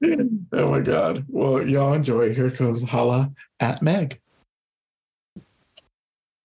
Oh 0.52 0.70
my 0.70 0.80
God. 0.80 1.24
Well, 1.28 1.66
y'all 1.66 1.94
enjoy. 1.94 2.34
Here 2.34 2.50
comes 2.50 2.84
Challah 2.84 3.34
at 3.58 3.80
Meg. 3.80 4.20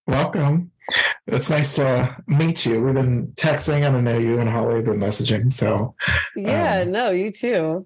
Welcome. 0.07 0.71
It's 1.27 1.49
nice 1.49 1.75
to 1.75 2.15
meet 2.25 2.65
you. 2.65 2.81
We've 2.81 2.93
been 2.93 3.27
texting. 3.33 3.77
And 3.77 3.85
I 3.85 3.91
don't 3.91 4.05
know 4.05 4.17
you 4.17 4.39
and 4.39 4.49
Holly 4.49 4.75
have 4.75 4.85
been 4.85 4.99
messaging. 4.99 5.51
So, 5.51 5.93
yeah, 6.37 6.83
um, 6.83 6.91
no, 6.91 7.11
you 7.11 7.31
too. 7.31 7.85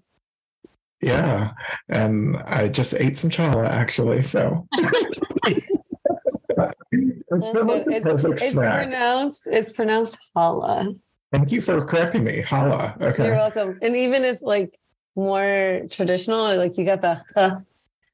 Yeah. 1.01 1.53
And 1.89 2.37
I 2.37 2.69
just 2.69 2.93
ate 2.93 3.17
some 3.17 3.31
challah 3.31 3.67
actually. 3.67 4.21
So 4.21 4.67
it's 7.33 7.49
been 7.49 7.67
like 7.67 7.85
the 7.85 8.01
perfect 8.01 8.33
it's, 8.33 8.51
snack. 8.51 8.73
It's 8.75 8.83
pronounced, 8.83 9.47
it's 9.47 9.71
pronounced 9.71 10.19
challah. 10.35 10.99
Thank 11.33 11.51
you 11.51 11.61
for 11.61 11.83
correcting 11.83 12.23
me. 12.23 12.41
Hala. 12.41 12.95
Okay. 13.01 13.25
You're 13.25 13.35
welcome. 13.35 13.79
And 13.81 13.95
even 13.95 14.23
if 14.23 14.37
like 14.43 14.79
more 15.15 15.81
traditional, 15.89 16.55
like 16.55 16.77
you 16.77 16.85
got 16.85 17.01
the 17.01 17.23
huh, 17.35 17.57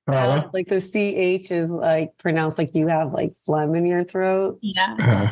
uh, 0.08 0.44
like 0.54 0.68
the 0.68 0.80
ch 0.80 1.52
is 1.52 1.70
like 1.70 2.18
pronounced 2.18 2.58
like 2.58 2.74
you 2.74 2.88
have 2.88 3.12
like 3.12 3.34
phlegm 3.46 3.76
in 3.76 3.86
your 3.86 4.06
throat. 4.06 4.58
Yeah. 4.62 4.96
Uh, 4.98 5.28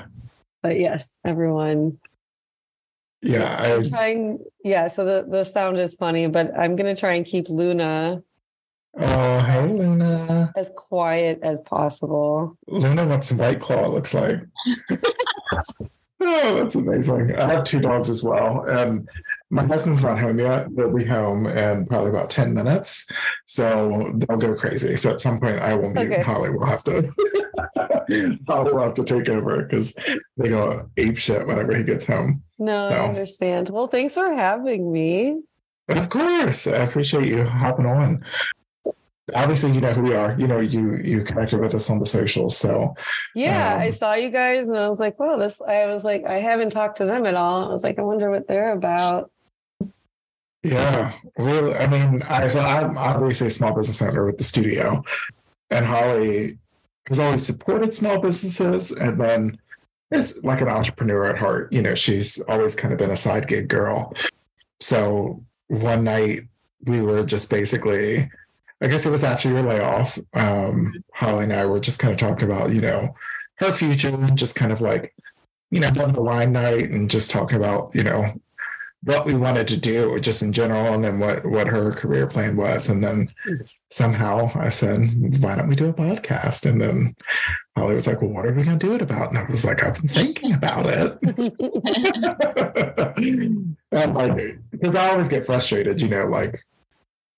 but 0.62 0.78
yes, 0.78 1.08
everyone 1.24 1.98
yeah, 3.22 3.56
I'm 3.64 3.86
I, 3.86 3.90
trying. 3.90 4.40
Yeah, 4.66 4.88
so 4.88 5.06
the 5.06 5.26
the 5.28 5.46
sound 5.46 5.80
is 5.80 5.96
funny, 5.96 6.28
but 6.28 6.52
I'm 6.60 6.76
gonna 6.76 6.96
try 6.96 7.14
and 7.14 7.26
keep 7.26 7.48
Luna. 7.50 8.22
Oh, 9.00 9.40
hey, 9.40 9.68
Luna. 9.68 10.52
As 10.56 10.72
quiet 10.76 11.40
as 11.42 11.60
possible. 11.62 12.58
Luna 12.68 13.06
wants 13.06 13.30
some 13.30 13.38
white 13.38 13.60
claw. 13.60 13.88
Looks 13.88 14.14
like. 14.14 14.42
oh, 16.28 16.56
that's 16.56 16.76
amazing. 16.76 17.36
I 17.36 17.54
have 17.54 17.64
two 17.64 17.80
dogs 17.80 18.10
as 18.10 18.24
well, 18.24 18.66
and 18.68 19.08
my 19.50 19.66
husband's 19.66 20.04
not 20.04 20.20
home 20.20 20.40
yet. 20.40 20.68
They'll 20.76 20.94
be 20.94 21.06
home 21.06 21.48
in 21.48 21.86
probably 21.86 22.10
about 22.10 22.30
10 22.30 22.54
minutes. 22.54 23.10
So 23.46 24.12
they'll 24.16 24.38
go 24.38 24.56
crazy. 24.56 24.98
So 24.98 25.12
at 25.12 25.22
some 25.22 25.40
point 25.40 25.60
I 25.60 25.74
will 25.74 25.94
mute 25.94 26.12
okay. 26.12 26.22
Holly 26.22 26.50
will 26.50 26.66
have 26.66 26.84
to 26.86 27.10
Holly 28.48 28.74
will 28.74 28.84
have 28.84 28.94
to 28.96 29.04
take 29.04 29.30
over 29.30 29.64
because 29.64 29.96
they 30.36 30.50
go 30.50 30.90
ape 30.98 31.18
shit 31.18 31.48
whenever 31.48 31.76
he 31.76 31.84
gets 31.84 32.06
home. 32.06 32.44
No, 32.60 32.82
so. 32.84 32.90
I 32.90 33.08
understand. 33.08 33.70
Well, 33.70 33.88
thanks 33.88 34.16
for 34.16 34.34
having 34.34 34.92
me. 34.92 35.40
Of 35.88 36.10
course. 36.10 36.68
I 36.68 36.84
appreciate 36.84 37.28
you 37.28 37.46
hopping 37.46 37.86
on. 37.86 38.26
Obviously, 39.36 39.74
you 39.74 39.82
know 39.82 39.94
who 39.94 40.04
we 40.04 40.14
are. 40.14 40.36
You 40.40 40.48
know, 40.48 40.60
you 40.60 40.98
you 40.98 41.24
connected 41.24 41.60
with 41.60 41.76
us 41.76 41.90
on 41.90 42.00
the 42.00 42.06
socials. 42.06 42.58
So 42.58 42.96
yeah, 43.36 43.76
um, 43.76 43.82
I 43.82 43.92
saw 43.92 44.14
you 44.14 44.30
guys 44.30 44.68
and 44.68 44.78
I 44.78 44.88
was 44.88 45.00
like, 45.00 45.20
well, 45.20 45.38
this 45.38 45.62
I 45.62 45.86
was 45.88 46.04
like, 46.04 46.26
I 46.26 46.36
haven't 46.36 46.70
talked 46.70 46.98
to 46.98 47.06
them 47.06 47.26
at 47.26 47.36
all. 47.36 47.66
I 47.66 47.70
was 47.70 47.84
like, 47.84 48.00
I 48.00 48.04
wonder 48.04 48.32
what 48.32 48.48
they're 48.48 48.72
about. 48.72 49.32
Yeah, 50.64 51.14
well, 51.38 51.74
I 51.76 51.88
mean, 51.88 52.24
I, 52.24 52.48
so 52.48 52.60
I'm 52.60 52.98
obviously 52.98 53.48
a 53.48 53.52
small 53.52 53.74
business 53.74 54.02
owner 54.02 54.26
with 54.26 54.38
the 54.38 54.44
studio, 54.44 55.04
and 55.70 55.86
Holly 55.86 56.58
has 57.08 57.20
always 57.20 57.46
supported 57.46 57.94
small 57.94 58.20
businesses, 58.20 58.92
and 58.92 59.20
then 59.20 59.58
is 60.12 60.44
like 60.44 60.62
an 60.62 60.70
entrepreneur 60.70 61.30
at 61.30 61.38
heart. 61.38 61.72
You 61.72 61.82
know, 61.82 61.96
she's 61.96 62.40
always 62.42 62.76
kind 62.76 62.94
of 62.94 62.98
been 62.98 63.12
a 63.12 63.16
side 63.16 63.48
gig 63.48 63.68
girl. 63.68 64.14
So 64.80 65.44
one 65.68 66.04
night 66.04 66.48
we 66.86 67.02
were 67.02 67.24
just 67.24 67.50
basically, 67.50 68.30
I 68.82 68.88
guess 68.88 69.06
it 69.06 69.10
was 69.10 69.24
after 69.24 69.50
your 69.50 69.64
layoff. 69.64 70.20
Um, 70.34 70.94
Holly 71.14 71.46
and 71.46 71.54
I 71.54 71.66
were 71.66 71.80
just 71.80 72.00
kind 72.00 72.14
of 72.14 72.20
talking 72.20 72.50
about, 72.50 72.72
you 72.72 72.82
know, 72.82 73.16
her 73.58 73.72
future 73.72 74.10
and 74.10 74.38
just 74.38 74.56
kind 74.56 74.72
of 74.72 74.82
like, 74.82 75.16
you 75.72 75.80
know, 75.80 75.88
having 75.88 76.16
a 76.16 76.22
wine 76.22 76.52
night 76.52 76.92
and 76.92 77.10
just 77.10 77.32
talking 77.32 77.58
about, 77.58 77.94
you 77.96 78.04
know, 78.04 78.32
what 79.04 79.26
we 79.26 79.34
wanted 79.36 79.68
to 79.70 79.78
do 79.78 80.20
just 80.20 80.42
in 80.42 80.52
general 80.52 80.94
and 80.94 81.04
then 81.04 81.20
what 81.20 81.46
what 81.46 81.68
her 81.68 81.92
career 81.92 82.28
plan 82.28 82.56
was. 82.56 82.90
And 82.90 83.04
then 83.04 83.32
somehow 83.90 84.52
i 84.56 84.70
said 84.70 85.00
why 85.42 85.56
don't 85.56 85.70
we 85.70 85.76
do 85.76 85.88
a 85.88 85.94
podcast? 85.94 86.70
And 86.70 86.82
then 86.82 87.16
holly 87.78 87.96
was 87.96 88.08
like 88.08 88.22
well 88.22 88.32
what 88.32 88.46
are 88.46 88.54
we 88.54 88.64
going 88.64 88.78
to 88.80 88.86
do 88.86 88.96
it 88.96 89.02
about? 89.02 89.30
And 89.30 89.38
i 89.38 89.46
was 89.50 89.64
like 89.64 89.84
i've 89.84 89.94
been 89.96 90.10
thinking 90.10 90.54
about 90.54 90.86
it. 90.88 91.18
And 93.92 94.14
like 94.14 94.60
because 94.72 94.96
i 94.96 95.10
always 95.10 95.30
get 95.30 95.46
frustrated 95.46 96.02
you 96.02 96.10
know 96.10 96.26
like 96.26 96.62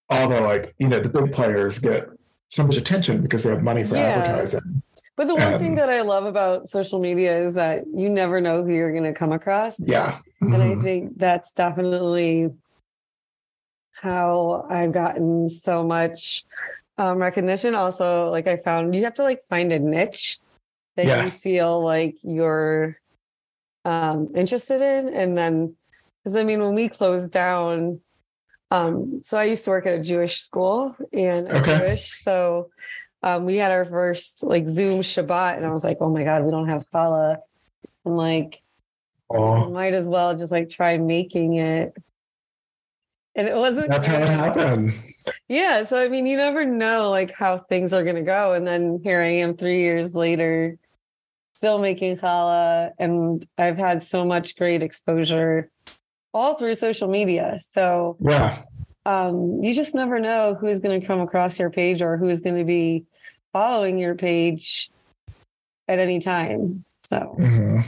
although 0.09 0.41
like 0.41 0.73
you 0.79 0.87
know 0.87 0.99
the 0.99 1.09
big 1.09 1.31
players 1.31 1.79
get 1.79 2.09
so 2.47 2.65
much 2.65 2.77
attention 2.77 3.21
because 3.21 3.43
they 3.43 3.51
have 3.51 3.63
money 3.63 3.85
for 3.85 3.95
yeah. 3.95 4.01
advertising 4.01 4.81
but 5.19 5.27
the 5.27 5.35
one 5.35 5.59
thing 5.59 5.75
that 5.75 5.89
I 5.89 6.01
love 6.01 6.25
about 6.25 6.69
social 6.69 6.97
media 6.97 7.37
is 7.37 7.55
that 7.55 7.83
you 7.93 8.07
never 8.07 8.39
know 8.39 8.63
who 8.63 8.71
you're 8.71 8.93
going 8.93 9.03
to 9.03 9.11
come 9.11 9.33
across. 9.33 9.77
Yeah. 9.77 10.13
Mm-hmm. 10.41 10.53
And 10.53 10.63
I 10.63 10.65
mm-hmm. 10.67 10.81
think 10.81 11.17
that's 11.17 11.51
definitely 11.51 12.51
how 13.91 14.65
I've 14.69 14.93
gotten 14.93 15.49
so 15.49 15.83
much 15.83 16.45
um, 16.97 17.17
recognition. 17.17 17.75
Also, 17.75 18.29
like 18.29 18.47
I 18.47 18.55
found 18.55 18.95
you 18.95 19.03
have 19.03 19.15
to 19.15 19.23
like 19.23 19.41
find 19.49 19.73
a 19.73 19.79
niche 19.79 20.39
that 20.95 21.05
yeah. 21.05 21.25
you 21.25 21.31
feel 21.31 21.83
like 21.83 22.15
you're 22.23 22.97
um, 23.83 24.29
interested 24.35 24.81
in. 24.81 25.13
And 25.13 25.37
then, 25.37 25.75
because 26.23 26.39
I 26.39 26.45
mean, 26.45 26.61
when 26.61 26.75
we 26.75 26.87
closed 26.87 27.29
down, 27.29 27.99
um, 28.71 29.21
so 29.21 29.37
I 29.37 29.45
used 29.45 29.63
to 29.65 29.71
work 29.71 29.85
at 29.87 29.95
a 29.95 30.03
Jewish 30.03 30.41
school 30.41 30.95
and 31.11 31.47
okay. 31.47 31.77
Jewish, 31.77 32.21
so 32.23 32.69
um, 33.23 33.45
we 33.45 33.57
had 33.57 33.71
our 33.71 33.85
first 33.85 34.43
like 34.43 34.67
Zoom 34.67 34.99
Shabbat, 34.99 35.57
and 35.57 35.65
I 35.65 35.71
was 35.71 35.83
like, 35.83 35.97
oh 36.01 36.09
my 36.09 36.23
god, 36.23 36.43
we 36.43 36.51
don't 36.51 36.69
have 36.69 36.89
challah, 36.91 37.37
and 38.05 38.15
like, 38.15 38.61
oh. 39.29 39.69
might 39.69 39.93
as 39.93 40.07
well 40.07 40.35
just 40.37 40.51
like 40.51 40.69
try 40.69 40.97
making 40.97 41.55
it. 41.55 41.93
And 43.35 43.47
it 43.47 43.55
wasn't. 43.55 43.89
That's 43.89 44.07
how 44.07 44.17
it 44.21 44.29
happened. 44.29 44.93
Yeah, 45.47 45.83
so 45.83 46.03
I 46.03 46.07
mean, 46.07 46.25
you 46.25 46.37
never 46.37 46.65
know 46.65 47.09
like 47.09 47.31
how 47.31 47.57
things 47.57 47.91
are 47.93 48.03
gonna 48.03 48.21
go, 48.21 48.53
and 48.53 48.67
then 48.67 48.99
here 49.03 49.19
I 49.19 49.27
am 49.27 49.57
three 49.57 49.79
years 49.79 50.13
later, 50.13 50.77
still 51.55 51.79
making 51.79 52.17
challah, 52.17 52.91
and 52.99 53.47
I've 53.57 53.77
had 53.77 54.01
so 54.01 54.25
much 54.25 54.55
great 54.55 54.83
exposure 54.83 55.69
all 56.33 56.55
through 56.55 56.75
social 56.75 57.07
media. 57.07 57.59
So 57.73 58.17
yeah, 58.19 58.61
um, 59.05 59.63
you 59.63 59.73
just 59.73 59.95
never 59.95 60.19
know 60.19 60.55
who's 60.59 60.79
going 60.79 60.99
to 60.99 61.05
come 61.05 61.19
across 61.19 61.57
your 61.57 61.69
page 61.69 62.01
or 62.01 62.17
who's 62.17 62.39
going 62.39 62.57
to 62.57 62.65
be 62.65 63.05
following 63.53 63.97
your 63.97 64.15
page 64.15 64.91
at 65.87 65.99
any 65.99 66.19
time. 66.19 66.83
So 67.09 67.35
mm-hmm. 67.39 67.79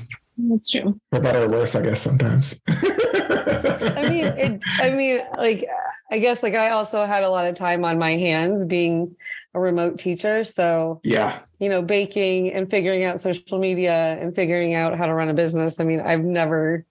that's 0.50 0.71
true. 0.71 1.00
For 1.12 1.19
better 1.19 1.43
or 1.43 1.50
worse, 1.50 1.75
I 1.75 1.83
guess 1.83 2.01
sometimes. 2.01 2.60
I 2.67 4.07
mean, 4.10 4.25
it, 4.25 4.62
I 4.79 4.89
mean, 4.89 5.21
like, 5.38 5.67
I 6.10 6.19
guess 6.19 6.43
like 6.43 6.55
I 6.55 6.71
also 6.71 7.05
had 7.05 7.24
a 7.24 7.29
lot 7.29 7.45
of 7.45 7.55
time 7.55 7.86
on 7.86 7.98
my 8.00 8.12
hands 8.12 8.65
being 8.65 9.15
a 9.53 9.60
remote 9.60 10.00
teacher. 10.00 10.43
So 10.43 11.01
yeah, 11.03 11.39
you 11.60 11.69
know, 11.69 11.81
baking 11.81 12.51
and 12.51 12.69
figuring 12.69 13.03
out 13.03 13.19
social 13.19 13.60
media 13.60 14.17
and 14.19 14.33
figuring 14.33 14.74
out 14.74 14.98
how 14.98 15.05
to 15.05 15.13
run 15.13 15.29
a 15.29 15.33
business. 15.33 15.79
I 15.79 15.83
mean, 15.83 16.01
I've 16.01 16.24
never, 16.24 16.86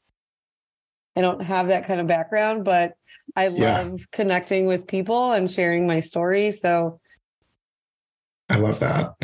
I 1.16 1.20
don't 1.20 1.42
have 1.42 1.68
that 1.68 1.86
kind 1.86 2.00
of 2.00 2.06
background, 2.06 2.64
but 2.64 2.94
I 3.36 3.48
love 3.48 3.58
yeah. 3.98 4.04
connecting 4.12 4.66
with 4.66 4.86
people 4.86 5.32
and 5.32 5.50
sharing 5.50 5.86
my 5.86 6.00
story. 6.00 6.50
So 6.50 7.00
I 8.48 8.56
love 8.56 8.80
that. 8.80 9.14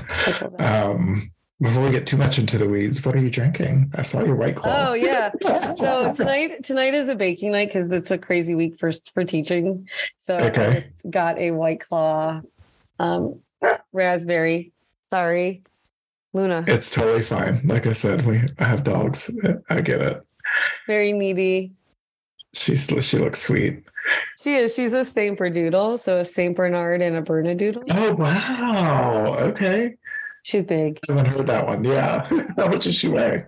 Um, 0.58 1.30
before 1.60 1.84
we 1.84 1.90
get 1.90 2.06
too 2.06 2.16
much 2.16 2.38
into 2.38 2.58
the 2.58 2.68
weeds, 2.68 3.04
what 3.04 3.14
are 3.14 3.20
you 3.20 3.30
drinking? 3.30 3.90
I 3.94 4.02
saw 4.02 4.22
your 4.22 4.36
white 4.36 4.56
claw. 4.56 4.90
Oh 4.90 4.94
yeah. 4.94 5.30
so 5.76 6.12
tonight 6.12 6.62
tonight 6.62 6.94
is 6.94 7.08
a 7.08 7.14
baking 7.14 7.52
night 7.52 7.68
because 7.68 7.90
it's 7.90 8.10
a 8.10 8.18
crazy 8.18 8.54
week 8.54 8.78
for 8.78 8.92
for 9.14 9.24
teaching. 9.24 9.88
So 10.18 10.38
okay. 10.38 10.66
I 10.66 10.74
just 10.80 11.10
got 11.10 11.38
a 11.38 11.52
white 11.52 11.80
claw 11.80 12.42
um 12.98 13.40
raspberry. 13.92 14.72
Sorry. 15.10 15.62
Luna. 16.34 16.64
It's 16.66 16.90
totally 16.90 17.22
fine. 17.22 17.66
Like 17.66 17.86
I 17.86 17.94
said, 17.94 18.26
we 18.26 18.42
I 18.58 18.64
have 18.64 18.84
dogs. 18.84 19.34
I 19.70 19.80
get 19.80 20.02
it. 20.02 20.25
Very 20.86 21.12
needy. 21.12 21.72
She's 22.54 22.88
she 23.02 23.18
looks 23.18 23.42
sweet. 23.42 23.82
She 24.38 24.54
is. 24.54 24.74
She's 24.74 24.92
a 24.92 25.04
Saint 25.04 25.38
Bernoodle, 25.38 25.98
so 25.98 26.18
a 26.18 26.24
Saint 26.24 26.56
Bernard 26.56 27.02
and 27.02 27.16
a 27.16 27.22
Bernedoodle. 27.22 27.84
Oh 27.90 28.14
wow! 28.14 29.36
Okay. 29.38 29.96
She's 30.42 30.62
big. 30.62 31.00
I 31.08 31.12
haven't 31.12 31.26
heard 31.26 31.46
that 31.48 31.66
one. 31.66 31.84
Yeah. 31.84 32.26
How 32.56 32.68
much 32.68 32.84
does 32.84 32.94
she 32.94 33.08
weigh? 33.08 33.44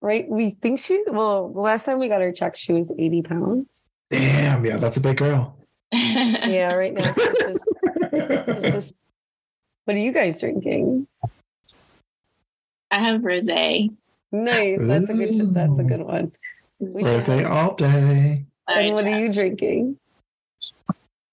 Right. 0.00 0.26
We 0.26 0.56
think 0.62 0.78
she, 0.78 1.04
well, 1.06 1.50
the 1.50 1.60
last 1.60 1.84
time 1.84 1.98
we 1.98 2.08
got 2.08 2.22
her 2.22 2.32
checked, 2.32 2.56
she 2.56 2.72
was 2.72 2.90
80 2.98 3.22
pounds. 3.22 3.66
Damn. 4.08 4.64
Yeah, 4.64 4.78
that's 4.78 4.96
a 4.96 5.00
big 5.00 5.18
girl. 5.18 5.56
Yeah, 5.92 6.72
right 6.72 6.94
now 6.94 7.02
she's 7.02 7.38
just, 7.38 7.64
she's 8.10 8.72
just 8.72 8.94
what 9.84 9.96
are 9.96 10.00
you 10.00 10.12
guys 10.12 10.38
drinking? 10.38 11.06
I 12.90 12.98
have 12.98 13.22
rosé. 13.22 13.90
Nice. 14.32 14.78
That's 14.80 15.10
a 15.10 15.14
good 15.14 15.34
sh- 15.34 15.40
that's 15.50 15.78
a 15.78 15.84
good 15.84 16.02
one. 16.02 16.32
We 16.78 17.02
Rose 17.04 17.28
all 17.28 17.74
day. 17.74 18.44
and 18.68 18.94
what 18.94 19.06
are 19.06 19.18
you 19.18 19.32
drinking? 19.32 19.98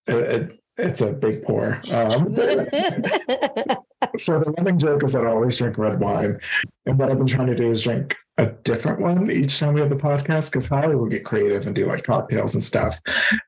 It, 0.07 0.15
it, 0.15 0.59
it's 0.77 1.01
a 1.01 1.11
big 1.11 1.43
pour. 1.43 1.81
Um, 1.91 2.33
so 4.17 4.39
the 4.39 4.53
running 4.57 4.77
joke 4.77 5.03
is 5.03 5.13
that 5.13 5.25
I 5.25 5.29
always 5.29 5.55
drink 5.55 5.77
red 5.77 5.99
wine. 5.99 6.39
And 6.85 6.99
what 6.99 7.09
I've 7.09 7.17
been 7.17 7.27
trying 7.27 7.47
to 7.47 7.55
do 7.55 7.71
is 7.71 7.83
drink 7.83 8.15
a 8.37 8.47
different 8.47 8.99
one 8.99 9.31
each 9.31 9.59
time 9.59 9.73
we 9.73 9.81
have 9.81 9.89
the 9.89 9.95
podcast 9.95 10.51
because 10.51 10.67
Holly 10.67 10.95
will 10.95 11.07
get 11.07 11.25
creative 11.25 11.65
and 11.65 11.75
do 11.75 11.85
like 11.85 12.03
cocktails 12.03 12.53
and 12.53 12.63
stuff. 12.63 12.99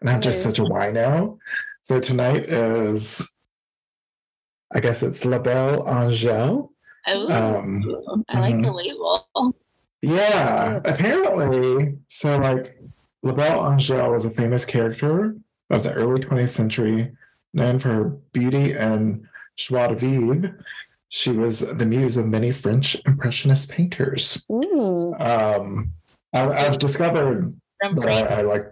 And 0.02 0.10
I'm 0.10 0.22
just 0.22 0.42
such 0.42 0.60
a 0.60 0.64
wino. 0.64 1.38
So 1.82 2.00
tonight 2.00 2.46
is, 2.46 3.34
I 4.74 4.80
guess 4.80 5.04
it's 5.04 5.24
La 5.26 5.40
Belle 5.40 5.84
Angèle. 5.84 6.70
Oh, 7.08 7.58
Um, 7.60 8.24
I 8.30 8.40
like 8.40 8.56
the 8.56 8.68
mhm. 8.70 8.76
label. 8.76 9.56
Yeah, 10.02 10.80
apparently. 10.86 11.98
So, 12.08 12.38
like, 12.38 12.80
La 13.24 13.34
Belle 13.34 13.60
Angèle 13.64 14.12
was 14.12 14.26
a 14.26 14.30
famous 14.30 14.64
character 14.66 15.36
of 15.70 15.84
the 15.84 15.94
early 15.94 16.22
20th 16.22 16.50
century, 16.50 17.12
known 17.54 17.80
for 17.80 17.90
her 17.90 18.04
beauty 18.32 18.74
and 18.74 19.28
joie 19.58 19.88
de 19.88 19.96
vivre. 19.96 20.58
She 21.10 21.32
was 21.32 21.60
the 21.60 21.86
muse 21.86 22.18
of 22.18 22.28
many 22.28 22.52
French 22.52 22.96
Impressionist 23.06 23.70
painters. 23.70 24.46
Ooh, 24.52 25.16
Um, 25.20 25.92
I, 26.34 26.48
I've 26.48 26.80
discovered 26.80 27.52
From 27.82 27.96
that 27.96 28.08
I, 28.08 28.22
I 28.22 28.42
like, 28.42 28.72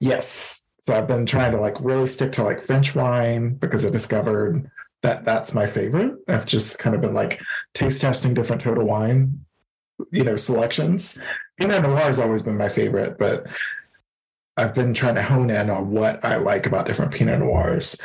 yes. 0.00 0.64
So 0.80 0.96
I've 0.96 1.06
been 1.06 1.26
trying 1.26 1.52
to 1.52 1.60
like 1.60 1.80
really 1.80 2.06
stick 2.06 2.32
to 2.32 2.42
like 2.42 2.62
French 2.62 2.94
wine 2.94 3.54
because 3.54 3.84
I 3.84 3.90
discovered 3.90 4.68
that 5.02 5.24
that's 5.24 5.54
my 5.54 5.66
favorite. 5.66 6.16
I've 6.26 6.46
just 6.46 6.78
kind 6.78 6.96
of 6.96 7.00
been 7.02 7.14
like 7.14 7.40
taste 7.78 8.00
testing 8.00 8.34
different 8.34 8.60
total 8.60 8.84
wine, 8.84 9.44
you 10.10 10.24
know, 10.24 10.36
selections. 10.36 11.20
Pinot 11.58 11.82
Noir 11.82 12.00
has 12.00 12.18
always 12.18 12.42
been 12.42 12.56
my 12.56 12.68
favorite, 12.68 13.18
but 13.18 13.46
I've 14.56 14.74
been 14.74 14.94
trying 14.94 15.14
to 15.14 15.22
hone 15.22 15.50
in 15.50 15.70
on 15.70 15.90
what 15.90 16.24
I 16.24 16.36
like 16.36 16.66
about 16.66 16.86
different 16.86 17.12
Pinot 17.12 17.38
Noirs. 17.38 18.00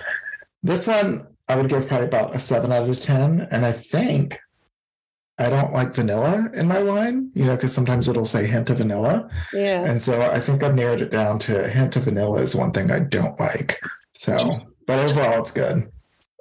This 0.62 0.86
one 0.88 1.28
I 1.48 1.56
would 1.56 1.70
give 1.70 1.88
probably 1.88 2.08
about 2.08 2.36
a 2.36 2.40
seven 2.40 2.72
out 2.72 2.88
of 2.88 3.00
ten, 3.00 3.48
and 3.52 3.66
I 3.66 3.72
think 3.72 4.40
I 5.40 5.50
don't 5.50 5.74
like 5.74 5.96
vanilla 5.96 6.50
in 6.54 6.68
my 6.68 6.84
wine, 6.84 7.32
you 7.34 7.46
know, 7.46 7.56
because 7.56 7.74
sometimes 7.74 8.08
it'll 8.08 8.26
say 8.26 8.46
hint 8.46 8.70
of 8.70 8.78
vanilla. 8.78 9.28
yeah. 9.52 9.84
And 9.84 10.02
so 10.02 10.22
I 10.22 10.40
think 10.40 10.64
I've 10.64 10.76
narrowed 10.76 11.02
it 11.02 11.10
down 11.10 11.40
to 11.40 11.66
a 11.66 11.68
hint 11.68 11.96
of 11.96 12.04
vanilla 12.04 12.42
is 12.42 12.56
one 12.56 12.72
thing 12.72 12.92
I 12.92 13.00
don't 13.00 13.40
like. 13.40 13.82
So, 14.12 14.62
but 14.86 15.00
overall, 15.00 15.40
it's 15.40 15.50
good. 15.52 15.92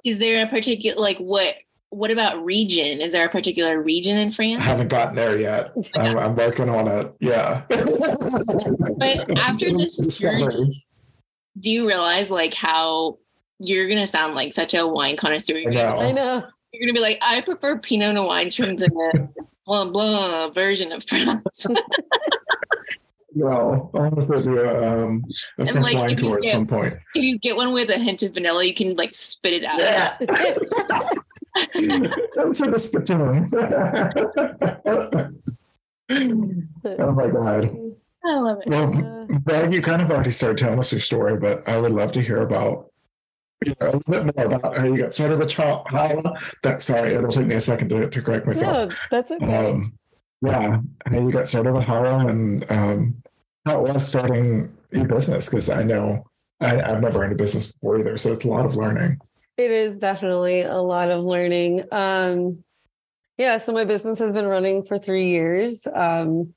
Is 0.05 0.19
there 0.19 0.45
a 0.45 0.49
particular 0.49 1.01
like 1.01 1.17
what? 1.17 1.55
What 1.93 2.09
about 2.09 2.43
region? 2.43 3.01
Is 3.01 3.11
there 3.11 3.25
a 3.25 3.29
particular 3.29 3.79
region 3.81 4.17
in 4.17 4.31
France? 4.31 4.61
I 4.61 4.65
haven't 4.65 4.87
gotten 4.87 5.15
there 5.15 5.37
yet. 5.37 5.71
I'm, 5.95 6.17
I'm 6.17 6.35
working 6.35 6.67
on 6.69 6.87
it. 6.87 7.13
Yeah. 7.19 7.63
But 7.69 9.37
after 9.37 9.71
this 9.77 9.97
journey, 10.19 10.85
do 11.59 11.69
you 11.69 11.87
realize 11.87 12.31
like 12.31 12.53
how 12.55 13.19
you're 13.59 13.87
gonna 13.87 14.07
sound 14.07 14.33
like 14.33 14.53
such 14.53 14.73
a 14.73 14.87
wine 14.87 15.17
connoisseur? 15.17 15.55
I 15.55 15.59
You're 15.59 15.71
gonna, 15.73 15.89
know. 15.89 15.99
I 16.01 16.11
know. 16.11 16.43
you're 16.71 16.81
gonna 16.87 16.93
be 16.93 16.99
like, 16.99 17.19
I 17.21 17.41
prefer 17.41 17.77
Pinot 17.77 18.15
Noir 18.15 18.25
wines 18.27 18.55
from 18.55 18.75
the 18.75 18.89
blah 19.65 19.85
blah 19.85 20.49
version 20.49 20.91
of 20.91 21.03
France. 21.07 21.67
Well, 23.35 23.89
I 23.95 23.99
want 24.09 24.27
to 24.31 24.43
do 24.43 24.59
a, 24.59 25.05
um, 25.05 25.23
a 25.57 25.65
French 25.65 25.83
like, 25.85 25.95
wine 25.95 26.11
if 26.11 26.19
you 26.19 26.25
tour 26.27 26.35
at 26.37 26.41
get- 26.43 26.53
some 26.53 26.67
point. 26.67 26.93
if 27.15 27.23
you 27.23 27.39
get 27.39 27.55
one 27.55 27.73
with 27.73 27.89
a 27.89 27.97
hint 27.97 28.21
of 28.23 28.33
vanilla, 28.33 28.63
you 28.63 28.73
can 28.75 28.95
like 28.95 29.11
spit 29.13 29.53
it 29.53 29.63
out. 29.63 29.79
Yeah. 29.79 30.17
That's 32.35 32.61
a 32.61 32.77
spittoon. 32.77 33.49
oh 36.09 37.11
my 37.11 37.27
God. 37.27 37.77
I 38.25 38.35
love 38.35 38.59
it. 38.65 38.69
Well, 38.69 39.27
Meg, 39.45 39.73
you 39.73 39.81
kind 39.81 40.01
of 40.01 40.09
already 40.09 40.31
started 40.31 40.57
telling 40.57 40.79
us 40.79 40.91
your 40.91 41.01
story, 41.01 41.37
but 41.37 41.67
I 41.67 41.77
would 41.77 41.91
love 41.91 42.11
to 42.13 42.21
hear 42.21 42.41
about 42.41 42.89
you 43.65 43.73
know, 43.79 43.87
a 43.87 43.91
little 43.91 44.01
bit 44.09 44.35
more 44.35 44.45
about 44.45 44.77
how 44.77 44.85
you 44.85 44.97
got 44.97 45.13
started 45.13 45.39
with 45.39 45.49
Ch- 45.49 45.57
Hala. 45.57 46.33
That 46.63 46.81
sorry, 46.81 47.13
it'll 47.13 47.29
take 47.29 47.47
me 47.47 47.55
a 47.55 47.61
second 47.61 47.89
to, 47.89 48.09
to 48.09 48.21
correct 48.21 48.45
myself. 48.45 48.89
No, 48.91 48.95
that's 49.11 49.31
okay. 49.31 49.55
Um, 49.69 49.97
yeah, 50.41 50.79
how 51.05 51.19
you 51.19 51.31
got 51.31 51.47
started 51.47 51.73
with 51.73 51.83
Hala 51.83 52.27
and 52.27 52.65
um, 52.69 53.23
how 53.65 53.85
it 53.85 53.93
was 53.93 54.05
starting 54.07 54.75
your 54.91 55.05
business 55.05 55.49
because 55.49 55.69
I 55.69 55.83
know 55.83 56.25
I, 56.59 56.81
I've 56.81 57.01
never 57.01 57.19
run 57.19 57.31
a 57.31 57.35
business 57.35 57.73
before 57.73 57.99
either, 57.99 58.17
so 58.17 58.31
it's 58.31 58.45
a 58.45 58.49
lot 58.49 58.65
of 58.65 58.75
learning. 58.75 59.19
It 59.57 59.71
is 59.71 59.97
definitely 59.97 60.61
a 60.61 60.77
lot 60.77 61.11
of 61.11 61.23
learning. 61.23 61.83
Um, 61.91 62.63
yeah, 63.37 63.57
so 63.57 63.73
my 63.73 63.85
business 63.85 64.19
has 64.19 64.33
been 64.33 64.47
running 64.47 64.83
for 64.83 64.97
three 64.97 65.29
years. 65.29 65.81
Um, 65.93 66.53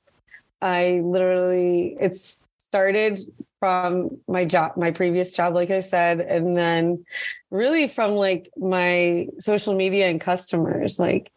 I 0.61 1.01
literally, 1.03 1.95
it's 1.99 2.39
started 2.57 3.19
from 3.59 4.09
my 4.27 4.45
job, 4.45 4.77
my 4.77 4.91
previous 4.91 5.31
job, 5.33 5.55
like 5.55 5.71
I 5.71 5.81
said, 5.81 6.19
and 6.21 6.55
then 6.55 7.05
really 7.49 7.87
from 7.87 8.11
like 8.11 8.49
my 8.57 9.27
social 9.39 9.75
media 9.75 10.07
and 10.09 10.21
customers, 10.21 10.99
like, 10.99 11.31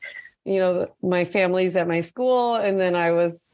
you 0.45 0.59
know, 0.59 0.89
my 1.03 1.25
family's 1.25 1.77
at 1.77 1.89
my 1.89 2.01
school. 2.01 2.57
And 2.57 2.81
then 2.81 2.97
I 2.97 3.13
was 3.13 3.47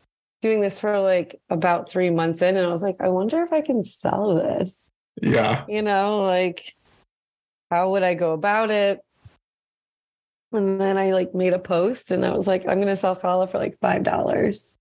doing 0.43 0.61
this 0.61 0.79
for 0.79 0.99
like 1.01 1.41
about 1.51 1.91
three 1.91 2.11
months 2.11 2.43
in, 2.43 2.57
and 2.57 2.67
I 2.67 2.71
was 2.71 2.83
like, 2.83 2.97
I 3.01 3.09
wonder 3.09 3.43
if 3.43 3.53
I 3.53 3.61
can 3.61 3.85
sell 3.85 4.35
this 4.37 4.77
Yeah, 5.23 5.65
you 5.69 5.83
know, 5.83 6.21
like 6.23 6.75
how 7.71 7.91
would 7.91 8.03
I 8.03 8.15
go 8.15 8.33
about 8.33 8.71
it? 8.71 9.01
And 10.53 10.81
then 10.81 10.97
I 10.97 11.13
like 11.13 11.35
made 11.35 11.53
a 11.53 11.59
post 11.59 12.11
and 12.11 12.25
I 12.25 12.33
was 12.33 12.47
like, 12.47 12.67
I'm 12.67 12.79
gonna 12.79 12.97
sell 12.97 13.17
challah 13.17 13.51
for 13.51 13.59
like 13.59 13.79
five 13.81 14.03
dollars. 14.05 14.73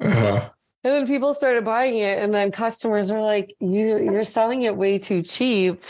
uh, 0.00 0.48
And 0.82 0.94
then 0.94 1.06
people 1.06 1.34
started 1.34 1.64
buying 1.64 1.98
it, 1.98 2.18
and 2.22 2.34
then 2.34 2.50
customers 2.50 3.12
were 3.12 3.20
like, 3.20 3.54
you, 3.60 3.98
You're 3.98 4.24
selling 4.24 4.62
it 4.62 4.76
way 4.76 4.98
too 4.98 5.22
cheap. 5.22 5.82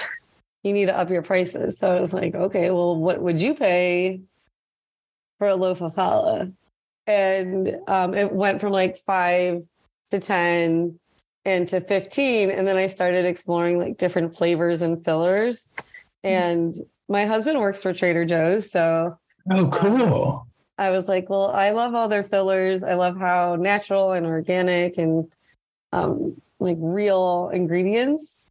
You 0.64 0.72
need 0.72 0.86
to 0.86 0.98
up 0.98 1.10
your 1.10 1.22
prices. 1.22 1.78
So 1.78 1.90
I 1.90 2.00
was 2.00 2.12
like, 2.12 2.34
Okay, 2.34 2.70
well, 2.70 2.96
what 2.96 3.20
would 3.22 3.40
you 3.40 3.54
pay 3.54 4.20
for 5.38 5.48
a 5.48 5.54
loaf 5.54 5.80
of 5.80 5.94
challah? 5.94 6.52
And 7.06 7.76
um, 7.86 8.14
it 8.14 8.32
went 8.32 8.60
from 8.60 8.72
like 8.72 8.98
five 8.98 9.62
to 10.10 10.18
10 10.18 10.98
and 11.44 11.68
to 11.68 11.80
15. 11.80 12.50
And 12.50 12.66
then 12.66 12.76
I 12.76 12.88
started 12.88 13.24
exploring 13.24 13.78
like 13.78 13.96
different 13.96 14.36
flavors 14.36 14.82
and 14.82 15.02
fillers. 15.04 15.70
And 16.22 16.76
my 17.08 17.24
husband 17.24 17.58
works 17.58 17.82
for 17.82 17.92
Trader 17.92 18.24
Joe's. 18.24 18.70
So 18.70 19.18
oh, 19.50 19.68
cool. 19.68 20.46
I 20.78 20.90
was 20.90 21.08
like, 21.08 21.28
well, 21.28 21.50
I 21.50 21.70
love 21.70 21.94
all 21.94 22.08
their 22.08 22.22
fillers. 22.22 22.82
I 22.82 22.94
love 22.94 23.18
how 23.18 23.56
natural 23.56 24.12
and 24.12 24.26
organic 24.26 24.96
and 24.98 25.30
um, 25.92 26.40
like 26.58 26.78
real 26.80 27.50
ingredients. 27.52 28.46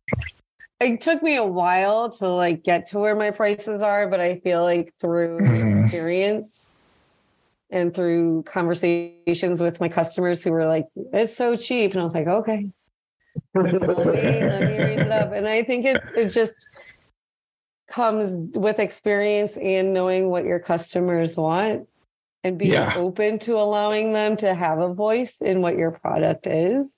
It 0.79 1.01
took 1.01 1.21
me 1.21 1.36
a 1.36 1.43
while 1.43 2.10
to 2.12 2.27
like 2.27 2.63
get 2.63 2.88
to 2.88 2.99
where 2.99 3.15
my 3.15 3.32
prices 3.32 3.82
are, 3.82 4.08
but 4.08 4.19
I 4.19 4.39
feel 4.39 4.63
like 4.63 4.93
through 4.99 5.39
Mhm. 5.39 5.84
experience 5.84 6.71
and 7.71 7.93
through 7.93 8.43
conversations 8.43 9.62
with 9.62 9.79
my 9.79 9.89
customers 9.89 10.43
who 10.43 10.51
were 10.51 10.65
like, 10.65 10.88
it's 11.13 11.36
so 11.36 11.55
cheap. 11.55 11.91
And 11.91 11.99
I 11.99 12.03
was 12.03 12.15
like, 12.15 12.27
okay, 12.27 12.69
let 13.53 13.73
me, 13.73 14.43
let 14.43 14.65
me 14.65 14.79
raise 14.79 14.99
it 15.01 15.12
up. 15.12 15.34
And 15.34 15.47
I 15.47 15.63
think 15.63 15.86
it, 15.86 16.01
it 16.15 16.29
just 16.29 16.67
comes 17.89 18.56
with 18.58 18.80
experience 18.80 19.58
and 19.58 19.93
knowing 19.93 20.30
what 20.30 20.45
your 20.45 20.60
customers 20.60 21.36
want 21.36 21.88
and 22.43 22.58
being 22.58 22.71
Yeah. 22.71 22.93
open 22.95 23.39
to 23.39 23.58
allowing 23.58 24.13
them 24.13 24.38
to 24.38 24.54
have 24.54 24.80
a 24.80 24.93
voice 24.93 25.41
in 25.41 25.62
what 25.62 25.75
your 25.75 25.91
product 25.91 26.47
is. 26.47 26.95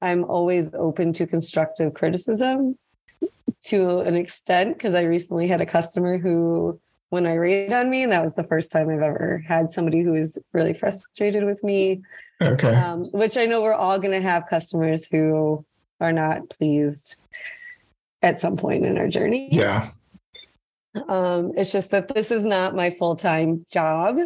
I'm 0.00 0.24
always 0.24 0.72
open 0.74 1.12
to 1.14 1.26
constructive 1.26 1.94
criticism 1.94 2.78
to 3.64 4.00
an 4.00 4.14
extent 4.14 4.76
because 4.76 4.94
I 4.94 5.02
recently 5.02 5.48
had 5.48 5.60
a 5.60 5.66
customer 5.66 6.18
who, 6.18 6.80
when 7.10 7.26
I 7.26 7.34
rated 7.34 7.72
on 7.72 7.90
me, 7.90 8.02
and 8.02 8.12
that 8.12 8.22
was 8.22 8.34
the 8.34 8.42
first 8.42 8.70
time 8.70 8.88
I've 8.88 9.02
ever 9.02 9.42
had 9.46 9.72
somebody 9.72 10.02
who 10.02 10.12
was 10.12 10.38
really 10.52 10.74
frustrated 10.74 11.44
with 11.44 11.64
me 11.64 12.02
Okay. 12.40 12.74
um, 12.74 13.04
which 13.12 13.36
I 13.38 13.46
know 13.46 13.62
we're 13.62 13.72
all 13.72 13.98
going 13.98 14.12
to 14.12 14.20
have 14.20 14.46
customers 14.46 15.08
who 15.08 15.64
are 16.00 16.12
not 16.12 16.50
pleased 16.50 17.16
at 18.26 18.40
some 18.40 18.56
point 18.56 18.84
in 18.84 18.98
our 18.98 19.08
journey. 19.08 19.48
yeah. 19.52 19.88
Um, 21.08 21.52
it's 21.56 21.72
just 21.72 21.90
that 21.90 22.08
this 22.08 22.30
is 22.30 22.42
not 22.44 22.74
my 22.74 22.88
full 22.90 23.16
time 23.16 23.66
job. 23.70 24.16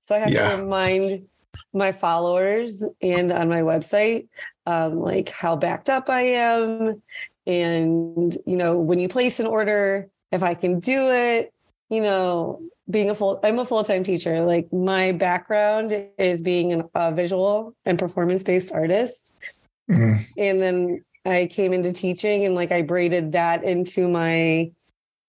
So 0.00 0.14
I 0.14 0.18
have 0.18 0.30
Yeah. 0.32 0.56
to 0.56 0.62
remind 0.62 1.26
my 1.72 1.92
followers 1.92 2.82
and 3.02 3.30
on 3.30 3.48
my 3.48 3.60
website, 3.60 4.28
um, 4.66 4.98
like 5.00 5.28
how 5.28 5.54
backed 5.54 5.90
up 5.90 6.08
I 6.08 6.22
am. 6.22 7.02
And, 7.46 8.36
you 8.46 8.56
know, 8.56 8.78
when 8.78 8.98
you 8.98 9.08
place 9.08 9.38
an 9.38 9.46
order, 9.46 10.08
if 10.32 10.42
I 10.42 10.54
can 10.54 10.80
do 10.80 11.10
it, 11.10 11.52
you 11.90 12.00
know, 12.02 12.60
being 12.90 13.10
a 13.10 13.14
full, 13.14 13.38
I'm 13.44 13.58
a 13.58 13.64
full 13.66 13.84
time 13.84 14.02
teacher. 14.02 14.44
Like 14.46 14.72
my 14.72 15.12
background 15.12 15.94
is 16.18 16.40
being 16.40 16.72
an, 16.72 16.84
a 16.94 17.12
visual 17.12 17.74
and 17.84 17.98
performance 17.98 18.42
based 18.42 18.72
artist. 18.72 19.30
Mm. 19.90 20.24
And 20.38 20.62
then 20.62 21.04
I 21.24 21.46
came 21.46 21.72
into 21.72 21.92
teaching 21.92 22.44
and 22.44 22.54
like 22.54 22.72
I 22.72 22.82
braided 22.82 23.32
that 23.32 23.64
into 23.64 24.08
my 24.08 24.70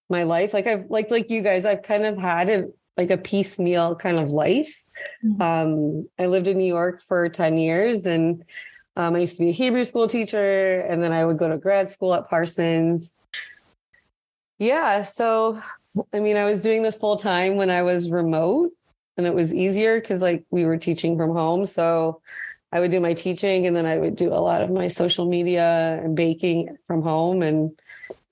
my 0.10 0.23
life. 0.23 0.53
Like 0.53 0.67
I've 0.67 0.89
like 0.89 1.10
like 1.10 1.29
you 1.29 1.41
guys, 1.41 1.65
I've 1.65 1.81
kind 1.81 2.05
of 2.05 2.17
had 2.17 2.49
a 2.49 2.65
like 2.97 3.12
a 3.12 3.17
piecemeal 3.17 3.95
kind 3.95 4.17
of 4.17 4.29
life. 4.29 4.84
Mm-hmm. 5.23 5.41
Um, 5.41 6.10
I 6.17 6.27
lived 6.27 6.47
in 6.47 6.58
New 6.58 6.65
York 6.65 7.01
for 7.01 7.27
10 7.27 7.58
years 7.58 8.05
and 8.05 8.43
um, 8.95 9.15
I 9.15 9.19
used 9.19 9.36
to 9.36 9.43
be 9.43 9.49
a 9.49 9.53
Hebrew 9.53 9.84
school 9.84 10.08
teacher 10.08 10.79
and 10.81 11.03
then 11.03 11.12
I 11.12 11.25
would 11.25 11.38
go 11.38 11.49
to 11.49 11.58
grad 11.58 11.89
school 11.89 12.13
at 12.13 12.29
Parsons. 12.29 13.13
Yeah, 14.58 15.01
so 15.01 15.62
I 16.13 16.19
mean, 16.19 16.38
I 16.38 16.45
was 16.45 16.62
doing 16.62 16.84
this 16.84 16.97
full 16.97 17.17
time 17.17 17.55
when 17.55 17.69
I 17.69 17.84
was 17.84 18.10
remote 18.10 18.71
and 19.17 19.27
it 19.27 19.34
was 19.34 19.53
easier 19.53 19.99
because 19.99 20.21
like 20.21 20.45
we 20.49 20.65
were 20.65 20.77
teaching 20.77 21.17
from 21.17 21.31
home. 21.31 21.65
So 21.65 22.21
I 22.71 22.80
would 22.80 22.91
do 22.91 22.99
my 22.99 23.13
teaching 23.13 23.67
and 23.67 23.75
then 23.75 23.86
I 23.86 23.97
would 23.97 24.15
do 24.15 24.34
a 24.34 24.41
lot 24.41 24.62
of 24.62 24.69
my 24.69 24.88
social 24.88 25.25
media 25.25 25.99
and 26.04 26.15
baking 26.15 26.78
from 26.88 27.01
home. 27.01 27.41
And 27.41 27.80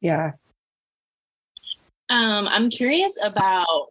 yeah. 0.01 0.31
Um, 2.09 2.47
I'm 2.47 2.69
curious 2.69 3.17
about 3.23 3.89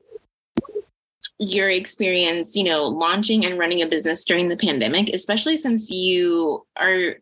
your 1.39 1.69
experience, 1.69 2.55
you 2.55 2.65
know, 2.65 2.85
launching 2.85 3.45
and 3.45 3.59
running 3.59 3.83
a 3.83 3.87
business 3.87 4.25
during 4.25 4.49
the 4.49 4.57
pandemic, 4.57 5.09
especially 5.09 5.57
since 5.57 5.91
you 5.91 6.65
are 6.77 7.17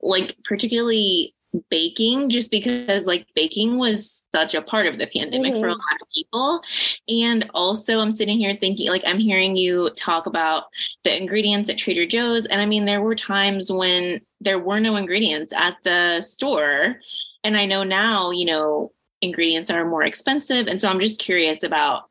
like 0.00 0.36
particularly 0.44 1.34
baking 1.70 2.30
just 2.30 2.50
because 2.50 3.06
like 3.06 3.26
baking 3.34 3.78
was 3.78 4.22
such 4.34 4.54
a 4.54 4.62
part 4.62 4.86
of 4.86 4.98
the 4.98 5.06
pandemic 5.06 5.52
mm-hmm. 5.52 5.60
for 5.60 5.68
a 5.68 5.70
mm-hmm. 5.70 5.80
lot 5.80 6.02
of 6.02 6.08
people 6.14 6.62
and 7.08 7.50
also 7.54 8.00
i'm 8.00 8.10
sitting 8.10 8.36
here 8.36 8.56
thinking 8.60 8.88
like 8.88 9.02
i'm 9.06 9.18
hearing 9.18 9.56
you 9.56 9.90
talk 9.96 10.26
about 10.26 10.64
the 11.04 11.16
ingredients 11.16 11.70
at 11.70 11.78
trader 11.78 12.06
joe's 12.06 12.46
and 12.46 12.60
i 12.60 12.66
mean 12.66 12.84
there 12.84 13.02
were 13.02 13.14
times 13.14 13.70
when 13.72 14.20
there 14.40 14.58
were 14.58 14.80
no 14.80 14.96
ingredients 14.96 15.52
at 15.56 15.76
the 15.84 16.20
store 16.20 16.96
and 17.44 17.56
i 17.56 17.64
know 17.64 17.82
now 17.82 18.30
you 18.30 18.44
know 18.44 18.92
ingredients 19.22 19.70
are 19.70 19.88
more 19.88 20.02
expensive 20.02 20.66
and 20.66 20.80
so 20.80 20.88
i'm 20.88 21.00
just 21.00 21.20
curious 21.20 21.62
about 21.62 22.04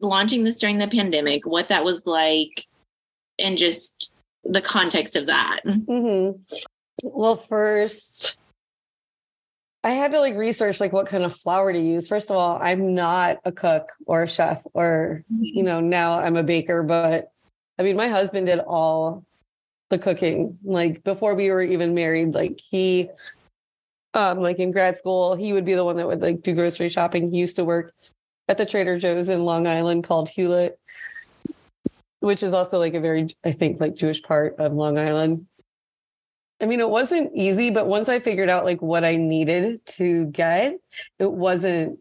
launching 0.00 0.44
this 0.44 0.58
during 0.58 0.78
the 0.78 0.88
pandemic 0.88 1.46
what 1.46 1.68
that 1.68 1.84
was 1.84 2.06
like 2.06 2.66
and 3.38 3.58
just 3.58 4.10
the 4.44 4.62
context 4.62 5.16
of 5.16 5.26
that 5.26 5.60
mm-hmm. 5.66 6.38
well 7.02 7.36
first 7.36 8.36
I 9.84 9.90
had 9.90 10.12
to 10.12 10.20
like 10.20 10.34
research 10.34 10.80
like 10.80 10.94
what 10.94 11.06
kind 11.06 11.24
of 11.24 11.36
flour 11.36 11.70
to 11.70 11.78
use. 11.78 12.08
First 12.08 12.30
of 12.30 12.36
all, 12.36 12.58
I'm 12.60 12.94
not 12.94 13.36
a 13.44 13.52
cook 13.52 13.92
or 14.06 14.22
a 14.22 14.28
chef 14.28 14.62
or 14.72 15.22
you 15.28 15.56
mm-hmm. 15.56 15.66
know, 15.66 15.80
now 15.80 16.18
I'm 16.18 16.36
a 16.36 16.42
baker, 16.42 16.82
but 16.82 17.30
I 17.78 17.82
mean 17.82 17.94
my 17.94 18.08
husband 18.08 18.46
did 18.46 18.60
all 18.60 19.24
the 19.90 19.98
cooking. 19.98 20.58
Like 20.64 21.04
before 21.04 21.34
we 21.34 21.50
were 21.50 21.62
even 21.62 21.94
married, 21.94 22.32
like 22.32 22.58
he 22.58 23.10
um 24.14 24.40
like 24.40 24.58
in 24.58 24.72
grad 24.72 24.96
school, 24.96 25.34
he 25.34 25.52
would 25.52 25.66
be 25.66 25.74
the 25.74 25.84
one 25.84 25.96
that 25.96 26.06
would 26.06 26.22
like 26.22 26.40
do 26.40 26.54
grocery 26.54 26.88
shopping. 26.88 27.30
He 27.30 27.38
used 27.38 27.56
to 27.56 27.64
work 27.64 27.92
at 28.48 28.56
the 28.56 28.64
Trader 28.64 28.98
Joe's 28.98 29.28
in 29.28 29.44
Long 29.44 29.66
Island 29.66 30.04
called 30.04 30.30
Hewlett, 30.30 30.78
which 32.20 32.42
is 32.42 32.54
also 32.54 32.78
like 32.78 32.94
a 32.94 33.00
very 33.00 33.28
I 33.44 33.52
think 33.52 33.80
like 33.80 33.96
Jewish 33.96 34.22
part 34.22 34.56
of 34.58 34.72
Long 34.72 34.96
Island. 34.96 35.46
I 36.64 36.66
mean, 36.66 36.80
it 36.80 36.88
wasn't 36.88 37.30
easy, 37.34 37.68
but 37.68 37.88
once 37.88 38.08
I 38.08 38.20
figured 38.20 38.48
out 38.48 38.64
like 38.64 38.80
what 38.80 39.04
I 39.04 39.16
needed 39.16 39.84
to 39.98 40.24
get, 40.24 40.80
it 41.18 41.30
wasn't 41.30 41.98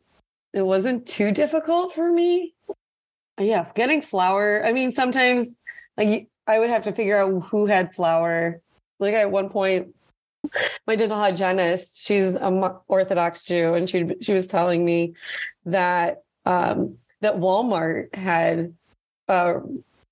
it 0.53 0.61
wasn't 0.61 1.05
too 1.05 1.33
difficult 1.33 1.93
for 1.93 2.09
me. 2.09 2.53
Yeah, 3.37 3.69
getting 3.75 4.01
flour. 4.01 4.65
I 4.65 4.71
mean, 4.71 4.89
sometimes 4.89 5.49
like 5.97 6.29
I 6.47 6.59
would 6.59 6.69
have 6.69 6.83
to 6.83 6.93
figure 6.93 7.17
out 7.17 7.43
who 7.43 7.65
had 7.65 7.93
flour. 7.93 8.61
Like 9.01 9.13
at 9.15 9.31
one 9.31 9.49
point, 9.49 9.93
my 10.87 10.95
dental 10.95 11.17
hygienist, 11.17 12.01
she's 12.01 12.35
a 12.35 12.79
Orthodox 12.87 13.43
Jew, 13.43 13.73
and 13.73 13.89
she 13.89 14.15
she 14.21 14.31
was 14.31 14.47
telling 14.47 14.85
me 14.85 15.13
that 15.65 16.23
um, 16.45 16.99
that 17.19 17.35
Walmart 17.35 18.15
had 18.15 18.73
uh, 19.27 19.55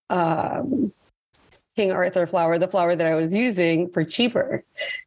um, 0.09 0.91
King 1.75 1.91
Arthur 1.91 2.27
flour, 2.27 2.57
the 2.57 2.67
flour 2.67 2.95
that 2.95 3.07
I 3.07 3.15
was 3.15 3.33
using 3.33 3.89
for 3.89 4.03
cheaper. 4.03 4.63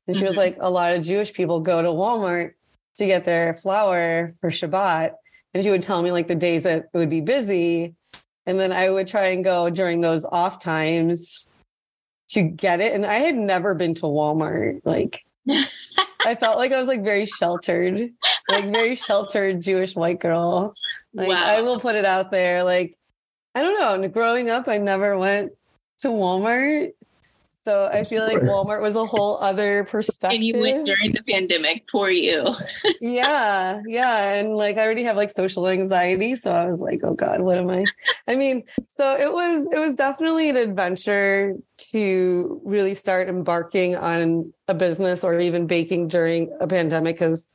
And 0.06 0.16
she 0.16 0.20
mm-hmm. 0.20 0.28
was 0.28 0.36
like, 0.36 0.56
a 0.60 0.70
lot 0.70 0.96
of 0.96 1.04
Jewish 1.04 1.32
people 1.32 1.60
go 1.60 1.82
to 1.82 1.88
Walmart 1.88 2.52
to 2.98 3.06
get 3.06 3.24
their 3.24 3.54
flour 3.54 4.34
for 4.40 4.50
Shabbat. 4.50 5.12
And 5.52 5.62
she 5.62 5.70
would 5.70 5.82
tell 5.82 6.02
me 6.02 6.10
like 6.10 6.28
the 6.28 6.34
days 6.34 6.62
that 6.62 6.88
it 6.92 6.98
would 6.98 7.10
be 7.10 7.20
busy. 7.20 7.94
And 8.46 8.58
then 8.58 8.72
I 8.72 8.90
would 8.90 9.08
try 9.08 9.28
and 9.28 9.44
go 9.44 9.70
during 9.70 10.00
those 10.00 10.24
off 10.24 10.58
times 10.58 11.48
to 12.30 12.42
get 12.42 12.80
it. 12.80 12.92
And 12.92 13.04
I 13.04 13.14
had 13.14 13.36
never 13.36 13.74
been 13.74 13.94
to 13.96 14.02
Walmart. 14.02 14.80
Like 14.84 15.24
I 15.48 16.34
felt 16.34 16.58
like 16.58 16.72
I 16.72 16.78
was 16.78 16.88
like 16.88 17.04
very 17.04 17.26
sheltered, 17.26 18.10
like 18.48 18.64
very 18.64 18.94
sheltered 18.94 19.60
Jewish 19.60 19.94
white 19.94 20.20
girl. 20.20 20.74
Like 21.12 21.28
wow. 21.28 21.44
I 21.44 21.60
will 21.60 21.78
put 21.78 21.94
it 21.94 22.04
out 22.04 22.30
there. 22.30 22.64
Like, 22.64 22.96
I 23.54 23.62
don't 23.62 23.78
know. 23.78 24.08
Growing 24.08 24.50
up, 24.50 24.66
I 24.68 24.78
never 24.78 25.16
went 25.18 25.52
to 26.04 26.10
Walmart. 26.10 26.92
So 27.64 27.88
I 27.90 28.04
feel 28.04 28.24
like 28.26 28.42
Walmart 28.42 28.82
was 28.82 28.94
a 28.94 29.06
whole 29.06 29.38
other 29.38 29.84
perspective. 29.84 30.36
And 30.36 30.44
you 30.44 30.60
went 30.60 30.84
during 30.84 31.12
the 31.12 31.22
pandemic, 31.26 31.88
poor 31.90 32.10
you. 32.10 32.44
yeah, 33.00 33.80
yeah. 33.86 34.34
And 34.34 34.54
like 34.54 34.76
I 34.76 34.82
already 34.82 35.02
have 35.04 35.16
like 35.16 35.30
social 35.30 35.66
anxiety. 35.66 36.36
So 36.36 36.52
I 36.52 36.66
was 36.66 36.80
like, 36.80 37.00
oh 37.04 37.14
God, 37.14 37.40
what 37.40 37.56
am 37.56 37.70
I? 37.70 37.86
I 38.28 38.36
mean, 38.36 38.64
so 38.90 39.16
it 39.18 39.32
was 39.32 39.66
it 39.72 39.78
was 39.78 39.94
definitely 39.94 40.50
an 40.50 40.56
adventure 40.56 41.54
to 41.92 42.60
really 42.66 42.92
start 42.92 43.30
embarking 43.30 43.96
on 43.96 44.52
a 44.68 44.74
business 44.74 45.24
or 45.24 45.40
even 45.40 45.66
baking 45.66 46.08
during 46.08 46.54
a 46.60 46.66
pandemic 46.66 47.16
because 47.16 47.46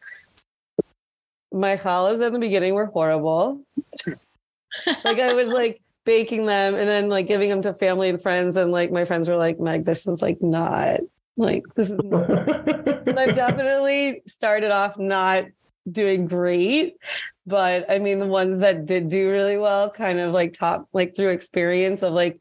my 1.51 1.77
challahs 1.77 2.25
in 2.25 2.33
the 2.33 2.39
beginning 2.39 2.73
were 2.73 2.87
horrible. 2.87 3.61
like 4.07 5.19
I 5.19 5.33
was 5.33 5.49
like 5.49 5.81
baking 6.05 6.45
them 6.45 6.75
and 6.75 6.87
then 6.87 7.09
like 7.09 7.27
giving 7.27 7.49
them 7.49 7.61
to 7.63 7.73
family 7.73 8.09
and 8.09 8.21
friends. 8.21 8.55
And 8.55 8.71
like 8.71 8.91
my 8.91 9.05
friends 9.05 9.29
were 9.29 9.37
like, 9.37 9.59
Meg, 9.59 9.85
this 9.85 10.07
is 10.07 10.21
like 10.21 10.41
not 10.41 11.01
like 11.37 11.63
this 11.75 11.89
is 11.89 11.99
I've 12.11 13.35
definitely 13.35 14.21
started 14.27 14.71
off 14.71 14.97
not 14.97 15.45
doing 15.89 16.25
great. 16.25 16.97
But 17.45 17.85
I 17.89 17.99
mean 17.99 18.19
the 18.19 18.27
ones 18.27 18.59
that 18.61 18.85
did 18.85 19.09
do 19.09 19.29
really 19.29 19.57
well 19.57 19.89
kind 19.89 20.19
of 20.19 20.33
like 20.33 20.53
top 20.53 20.87
like 20.93 21.15
through 21.15 21.29
experience 21.29 22.03
of 22.03 22.13
like 22.13 22.39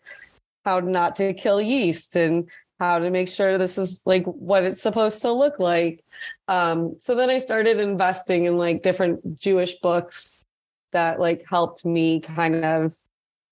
how 0.64 0.80
not 0.80 1.16
to 1.16 1.32
kill 1.32 1.60
yeast 1.60 2.14
and 2.16 2.48
how 2.78 2.98
to 2.98 3.10
make 3.10 3.28
sure 3.28 3.58
this 3.58 3.78
is 3.78 4.02
like 4.04 4.24
what 4.24 4.62
it's 4.64 4.82
supposed 4.82 5.22
to 5.22 5.32
look 5.32 5.58
like. 5.58 6.04
Um, 6.46 6.96
so 6.98 7.14
then 7.14 7.30
I 7.30 7.38
started 7.38 7.80
investing 7.80 8.44
in 8.44 8.56
like 8.56 8.82
different 8.82 9.38
Jewish 9.38 9.76
books 9.80 10.44
that 10.92 11.20
like 11.20 11.44
helped 11.48 11.84
me 11.84 12.20
kind 12.20 12.64
of 12.64 12.96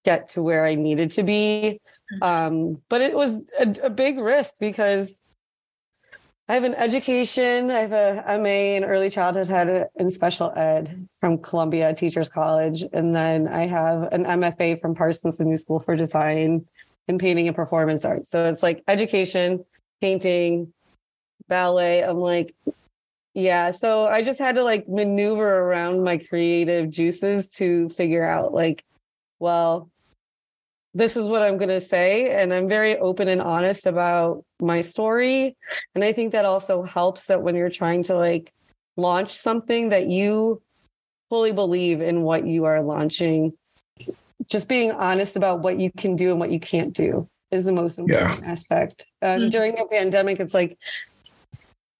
get 0.06 0.28
to 0.30 0.42
where 0.42 0.64
I 0.64 0.76
needed 0.76 1.10
to 1.12 1.22
be. 1.22 1.80
Mm-hmm. 2.14 2.22
Um, 2.22 2.82
but 2.88 3.02
it 3.02 3.14
was 3.14 3.44
a, 3.58 3.74
a, 3.82 3.90
big 3.90 4.18
risk 4.18 4.54
because 4.60 5.20
I 6.48 6.54
have 6.54 6.62
an 6.62 6.76
education. 6.76 7.72
I 7.72 7.80
have 7.80 7.92
a 7.92 8.38
MA 8.38 8.76
in 8.76 8.84
early 8.84 9.10
childhood 9.10 9.50
ed 9.50 9.88
and 9.96 10.12
special 10.12 10.52
ed 10.56 11.08
from 11.18 11.38
Columbia 11.38 11.92
Teachers 11.92 12.30
College. 12.30 12.84
And 12.92 13.14
then 13.16 13.48
I 13.48 13.66
have 13.66 14.04
an 14.12 14.24
MFA 14.24 14.80
from 14.80 14.94
Parsons 14.94 15.40
New 15.40 15.56
School 15.56 15.80
for 15.80 15.96
Design 15.96 16.64
in 17.08 17.18
painting 17.18 17.48
and 17.48 17.56
performance 17.56 18.04
arts. 18.04 18.30
So 18.30 18.48
it's 18.48 18.62
like 18.62 18.84
education, 18.86 19.64
painting, 20.00 20.72
ballet. 21.48 22.04
I'm 22.04 22.18
like, 22.18 22.54
yeah. 23.34 23.72
So 23.72 24.06
I 24.06 24.22
just 24.22 24.38
had 24.38 24.54
to 24.54 24.62
like 24.62 24.88
maneuver 24.88 25.58
around 25.58 26.04
my 26.04 26.18
creative 26.18 26.90
juices 26.90 27.50
to 27.54 27.88
figure 27.88 28.24
out 28.24 28.54
like, 28.54 28.84
well, 29.40 29.90
this 30.96 31.14
is 31.14 31.26
what 31.26 31.42
I'm 31.42 31.58
going 31.58 31.68
to 31.68 31.80
say. 31.80 32.30
And 32.30 32.54
I'm 32.54 32.68
very 32.68 32.96
open 32.96 33.28
and 33.28 33.42
honest 33.42 33.86
about 33.86 34.42
my 34.60 34.80
story. 34.80 35.54
And 35.94 36.02
I 36.02 36.12
think 36.12 36.32
that 36.32 36.46
also 36.46 36.82
helps 36.84 37.26
that 37.26 37.42
when 37.42 37.54
you're 37.54 37.68
trying 37.68 38.02
to 38.04 38.16
like 38.16 38.50
launch 38.96 39.34
something 39.34 39.90
that 39.90 40.08
you 40.08 40.62
fully 41.28 41.52
believe 41.52 42.00
in 42.00 42.22
what 42.22 42.46
you 42.46 42.64
are 42.64 42.80
launching, 42.80 43.52
just 44.48 44.68
being 44.68 44.90
honest 44.90 45.36
about 45.36 45.60
what 45.60 45.78
you 45.78 45.90
can 45.92 46.16
do 46.16 46.30
and 46.30 46.40
what 46.40 46.50
you 46.50 46.60
can't 46.60 46.94
do 46.94 47.28
is 47.50 47.64
the 47.64 47.72
most 47.72 47.98
important 47.98 48.40
yeah. 48.42 48.50
aspect. 48.50 49.06
Um, 49.20 49.28
mm-hmm. 49.28 49.48
During 49.50 49.78
a 49.78 49.84
pandemic, 49.84 50.40
it's 50.40 50.54
like 50.54 50.78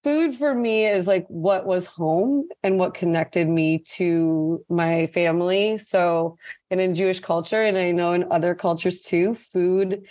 food 0.07 0.33
for 0.33 0.55
me 0.55 0.85
is 0.85 1.05
like 1.05 1.25
what 1.27 1.65
was 1.65 1.85
home 1.85 2.47
and 2.63 2.79
what 2.79 2.93
connected 2.93 3.45
me 3.49 3.79
to 3.79 4.63
my 4.69 5.05
family. 5.07 5.77
So, 5.77 6.37
and 6.71 6.79
in 6.79 6.95
Jewish 6.95 7.19
culture, 7.19 7.61
and 7.61 7.77
I 7.77 7.91
know 7.91 8.13
in 8.13 8.23
other 8.31 8.55
cultures 8.55 9.01
too, 9.01 9.35
food 9.35 10.03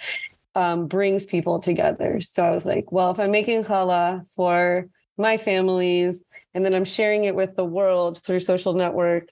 um, 0.55 0.87
brings 0.87 1.25
people 1.25 1.61
together. 1.61 2.21
So 2.21 2.45
I 2.45 2.51
was 2.51 2.67
like, 2.67 2.93
well, 2.93 3.11
if 3.11 3.19
I'm 3.19 3.31
making 3.31 3.65
challah 3.65 4.29
for 4.33 4.87
my 5.17 5.39
families 5.39 6.23
and 6.53 6.63
then 6.63 6.75
I'm 6.75 6.85
sharing 6.85 7.25
it 7.25 7.35
with 7.35 7.57
the 7.57 7.65
world 7.65 8.23
through 8.23 8.41
social 8.41 8.75
network, 8.75 9.31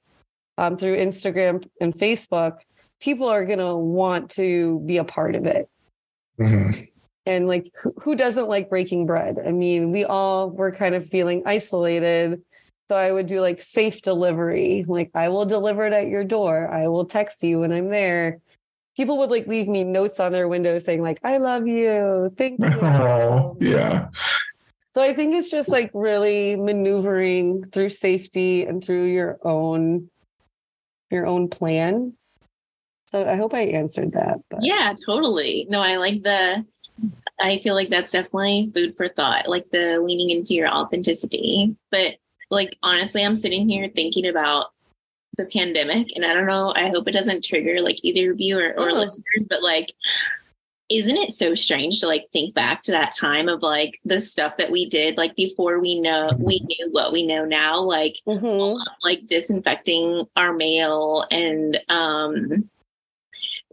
um, 0.56 0.78
through 0.78 0.96
Instagram 0.96 1.62
and 1.78 1.94
Facebook, 1.94 2.56
people 3.02 3.28
are 3.28 3.44
going 3.44 3.58
to 3.58 3.76
want 3.76 4.30
to 4.30 4.80
be 4.86 4.96
a 4.96 5.04
part 5.04 5.34
of 5.34 5.44
it. 5.44 5.68
Mm-hmm. 6.40 6.84
And 7.26 7.48
like, 7.48 7.70
who, 7.82 7.94
who 7.98 8.16
doesn't 8.16 8.48
like 8.48 8.68
breaking 8.68 9.06
bread? 9.06 9.38
I 9.44 9.50
mean, 9.50 9.92
we 9.92 10.04
all 10.04 10.50
were 10.50 10.72
kind 10.72 10.94
of 10.94 11.06
feeling 11.06 11.42
isolated. 11.46 12.42
So 12.88 12.96
I 12.96 13.10
would 13.10 13.26
do 13.26 13.40
like 13.40 13.62
safe 13.62 14.02
delivery. 14.02 14.84
Like, 14.86 15.10
I 15.14 15.30
will 15.30 15.46
deliver 15.46 15.86
it 15.86 15.94
at 15.94 16.08
your 16.08 16.24
door. 16.24 16.70
I 16.70 16.88
will 16.88 17.06
text 17.06 17.42
you 17.42 17.60
when 17.60 17.72
I'm 17.72 17.88
there. 17.88 18.40
People 18.96 19.18
would 19.18 19.30
like 19.30 19.46
leave 19.46 19.68
me 19.68 19.84
notes 19.84 20.20
on 20.20 20.32
their 20.32 20.48
window 20.48 20.78
saying, 20.78 21.02
like, 21.02 21.18
I 21.24 21.38
love 21.38 21.66
you. 21.66 22.32
Thank 22.36 22.60
you. 22.60 22.66
Oh, 22.66 23.56
yeah. 23.60 24.08
So 24.92 25.02
I 25.02 25.12
think 25.12 25.34
it's 25.34 25.50
just 25.50 25.68
like 25.68 25.90
really 25.92 26.54
maneuvering 26.54 27.64
through 27.72 27.88
safety 27.88 28.64
and 28.64 28.84
through 28.84 29.06
your 29.06 29.38
own 29.42 30.08
your 31.10 31.26
own 31.26 31.48
plan. 31.48 32.12
So 33.06 33.28
I 33.28 33.36
hope 33.36 33.54
I 33.54 33.62
answered 33.62 34.12
that. 34.12 34.38
But. 34.50 34.60
Yeah, 34.62 34.92
totally. 35.06 35.66
No, 35.68 35.80
I 35.80 35.96
like 35.96 36.22
the 36.22 36.64
I 37.40 37.60
feel 37.62 37.74
like 37.74 37.90
that's 37.90 38.12
definitely 38.12 38.70
food 38.74 38.96
for 38.96 39.08
thought, 39.08 39.48
like 39.48 39.68
the 39.70 39.98
leaning 40.00 40.30
into 40.30 40.54
your 40.54 40.68
authenticity. 40.68 41.74
But 41.90 42.16
like 42.50 42.76
honestly, 42.82 43.24
I'm 43.24 43.36
sitting 43.36 43.68
here 43.68 43.90
thinking 43.94 44.26
about 44.26 44.66
the 45.36 45.46
pandemic 45.46 46.08
and 46.14 46.24
I 46.24 46.32
don't 46.32 46.46
know, 46.46 46.72
I 46.76 46.90
hope 46.90 47.08
it 47.08 47.12
doesn't 47.12 47.44
trigger 47.44 47.80
like 47.80 47.98
either 48.04 48.30
of 48.32 48.40
you 48.40 48.58
or, 48.58 48.72
or 48.78 48.90
Oh. 48.90 48.94
listeners, 48.94 49.44
but 49.48 49.62
like 49.62 49.92
isn't 50.90 51.16
it 51.16 51.32
so 51.32 51.54
strange 51.54 51.98
to 51.98 52.06
like 52.06 52.26
think 52.30 52.54
back 52.54 52.82
to 52.82 52.92
that 52.92 53.10
time 53.10 53.48
of 53.48 53.62
like 53.62 53.98
the 54.04 54.20
stuff 54.20 54.52
that 54.58 54.70
we 54.70 54.84
did 54.86 55.16
like 55.16 55.34
before 55.34 55.80
we 55.80 55.98
know 55.98 56.28
we 56.38 56.60
knew 56.62 56.88
what 56.90 57.10
we 57.10 57.26
know 57.26 57.42
now 57.46 57.80
like 57.80 58.16
Mhm. 58.28 58.78
like 59.02 59.24
disinfecting 59.24 60.26
our 60.36 60.52
mail 60.52 61.24
and 61.30 61.80
um 61.88 62.68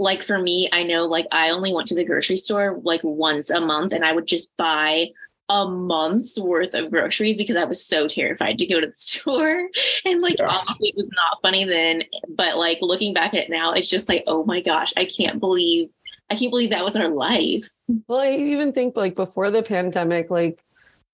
like 0.02 0.24
for 0.24 0.40
me 0.40 0.68
i 0.74 0.82
know 0.84 1.06
like 1.06 1.28
i 1.32 1.52
only 1.52 1.74
went 1.74 1.88
to 1.88 1.96
the 1.96 2.04
grocery 2.04 2.36
store 2.36 2.80
like 2.84 3.02
once 3.04 3.50
a 3.52 3.62
month 3.62 3.94
and 3.94 4.04
i 4.04 4.12
would 4.12 4.26
just 4.26 4.50
buy 4.58 5.08
a 5.50 5.68
month's 5.68 6.40
worth 6.40 6.74
of 6.74 6.90
groceries 6.90 7.38
because 7.38 7.56
i 7.56 7.64
was 7.64 7.86
so 7.86 8.08
terrified 8.08 8.58
to 8.58 8.66
go 8.66 8.80
to 8.82 8.88
the 8.88 8.94
store 8.98 9.68
and 10.06 10.22
like 10.22 10.38
Yeah. 10.40 10.48
obviously 10.50 10.90
it 10.90 10.96
was 10.96 11.10
not 11.14 11.38
funny 11.42 11.64
then 11.66 12.04
but 12.30 12.58
like 12.58 12.80
looking 12.82 13.14
back 13.14 13.34
at 13.36 13.42
it 13.42 13.50
now 13.50 13.74
it's 13.74 13.90
just 13.90 14.10
like 14.10 14.24
oh 14.28 14.44
my 14.46 14.62
gosh 14.62 14.92
i 14.98 15.06
can't 15.06 15.40
believe 15.40 15.90
i 16.32 16.36
can't 16.36 16.52
believe 16.52 16.72
that 16.72 16.84
was 16.86 16.96
our 16.96 17.10
life 17.10 17.66
Well, 18.08 18.22
I 18.22 18.32
even 18.36 18.72
think 18.74 18.96
like 18.96 19.16
before 19.16 19.52
the 19.52 19.62
pandemic, 19.64 20.32
like 20.32 20.64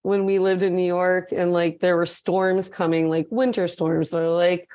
when 0.04 0.26
we 0.26 0.38
lived 0.38 0.62
in 0.63 0.76
New 0.76 0.86
York 0.86 1.32
and 1.32 1.52
like 1.52 1.80
there 1.80 1.97
were 1.97 2.06
storms 2.06 2.69
coming, 2.69 3.10
like 3.10 3.26
winter 3.32 3.67
storms 3.67 4.13
or 4.13 4.30
like 4.30 4.69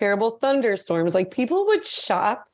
terrible 0.00 0.38
thunderstorms, 0.40 1.14
like 1.14 1.30
people 1.30 1.66
would 1.66 1.84
shop. 1.84 2.48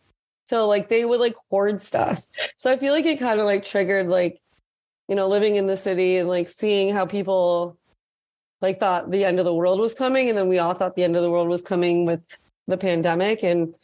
So 0.51 0.67
like 0.67 0.89
they 0.89 1.05
would 1.05 1.21
like 1.21 1.37
hoard 1.49 1.81
stuff. 1.81 2.25
So 2.57 2.73
I 2.73 2.77
feel 2.77 2.93
like 2.93 3.07
it 3.07 3.21
kind 3.21 3.39
of 3.39 3.47
like 3.47 3.65
triggered 3.65 4.09
like, 4.09 4.41
you 5.07 5.15
know, 5.15 5.29
living 5.29 5.55
in 5.55 5.67
the 5.67 5.77
city 5.77 6.17
and 6.17 6.29
like 6.29 6.49
seeing 6.49 6.93
how 6.93 7.07
people 7.07 7.79
like 8.61 8.81
thought 8.81 9.13
the 9.13 9.25
end 9.25 9.39
of 9.39 9.45
the 9.45 9.55
world 9.55 9.79
was 9.79 9.95
coming. 9.95 10.29
And 10.29 10.37
then 10.37 10.49
we 10.49 10.59
all 10.59 10.75
thought 10.75 10.97
the 10.97 11.05
end 11.05 11.15
of 11.15 11.23
the 11.23 11.31
world 11.31 11.49
was 11.49 11.63
coming 11.63 12.05
with 12.05 12.21
the 12.67 12.77
pandemic. 12.77 13.45
And 13.45 13.77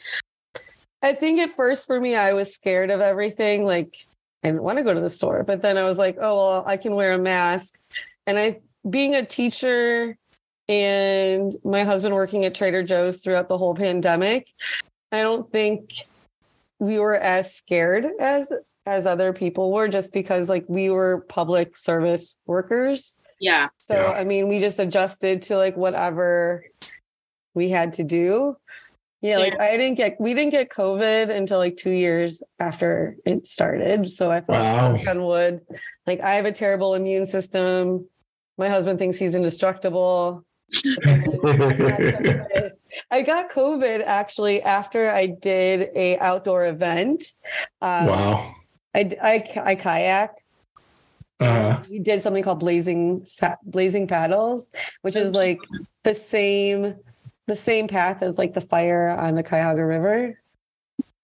I 1.05 1.13
think 1.13 1.39
at 1.39 1.55
first 1.55 1.87
for 1.87 2.01
me, 2.01 2.17
I 2.17 2.33
was 2.33 2.53
scared 2.53 2.91
of 2.91 3.01
everything. 3.01 3.65
Like 3.65 3.97
I 4.43 4.49
didn't 4.49 4.65
want 4.65 4.79
to 4.79 4.85
go 4.85 4.93
to 4.93 5.01
the 5.01 5.09
store, 5.09 5.45
but 5.45 5.63
then 5.63 5.79
I 5.79 5.85
was 5.85 5.99
like, 5.99 6.17
oh, 6.21 6.37
well, 6.37 6.65
I 6.67 6.79
can 6.79 6.97
wear 6.97 7.13
a 7.13 7.19
mask. 7.19 7.79
And 8.27 8.37
I, 8.37 8.59
being 8.91 9.15
a 9.15 9.25
teacher 9.25 10.19
and 10.67 11.55
my 11.63 11.85
husband 11.85 12.17
working 12.17 12.45
at 12.45 12.57
Trader 12.57 12.83
Joe's 12.83 13.19
throughout 13.19 13.49
the 13.49 13.57
whole 13.57 13.77
pandemic, 13.77 14.49
I 15.13 15.23
don't 15.23 15.49
think 15.53 15.93
we 16.79 16.99
were 16.99 17.15
as 17.17 17.55
scared 17.55 18.07
as 18.21 18.51
as 18.85 19.05
other 19.07 19.33
people 19.33 19.73
were 19.73 19.89
just 19.89 20.13
because 20.13 20.49
like 20.49 20.65
we 20.69 20.91
were 20.91 21.23
public 21.29 21.77
service 21.77 22.37
workers. 22.47 23.15
yeah 23.41 23.69
So 23.79 23.95
Yeah. 23.95 24.13
I 24.13 24.25
mean, 24.25 24.49
we 24.49 24.61
just 24.61 24.79
adjusted 24.79 25.43
to 25.43 25.57
like 25.57 25.77
whatever 25.77 26.65
we 27.55 27.69
had 27.71 27.95
to 27.95 28.05
do. 28.05 28.57
Yeah, 29.23 29.39
like 29.39 29.59
I 29.59 29.77
didn't 29.77 29.97
get 29.97 30.21
we 30.21 30.35
didn't 30.35 30.51
get 30.53 30.69
COVID 30.71 31.31
until 31.31 31.59
like 31.59 31.77
two 31.79 31.91
years 31.91 32.43
after 32.61 33.17
it 33.25 33.47
started. 33.47 34.09
So 34.11 34.31
I 34.31 34.41
felt 34.43 34.59
Wow. 34.61 34.93
knock 34.93 35.09
on 35.09 35.23
wood. 35.25 35.61
Like 36.07 36.21
I 36.21 36.35
have 36.35 36.45
a 36.45 36.53
terrible 36.53 36.95
immune 36.95 37.27
system. 37.27 38.09
My 38.59 38.69
husband 38.69 38.99
thinks 38.99 39.17
he's 39.19 39.35
indestructible. 39.35 40.45
I 43.11 43.23
got 43.23 43.51
COVID 43.51 44.03
actually 44.05 44.63
after 44.63 45.11
I 45.11 45.27
did 45.27 45.91
a 45.95 46.19
outdoor 46.19 46.67
event. 46.67 47.35
Um, 47.83 48.07
wow. 48.07 48.55
I, 48.95 49.11
I 49.23 49.61
I 49.65 49.75
kayak. 49.75 50.31
Uh, 51.39 51.83
we 51.91 51.99
did 51.99 52.23
something 52.23 52.43
called 52.43 52.61
blazing 52.61 53.27
blazing 53.63 54.07
paddles 54.07 54.71
which 55.03 55.17
is 55.17 55.33
like 55.33 55.59
the 56.03 56.15
same 56.15 56.95
the 57.47 57.55
same 57.55 57.89
path 57.89 58.23
as 58.23 58.39
like 58.39 58.55
the 58.55 58.61
fire 58.63 59.11
on 59.11 59.35
the 59.35 59.43
cuyahoga 59.43 59.85
river. 59.85 60.41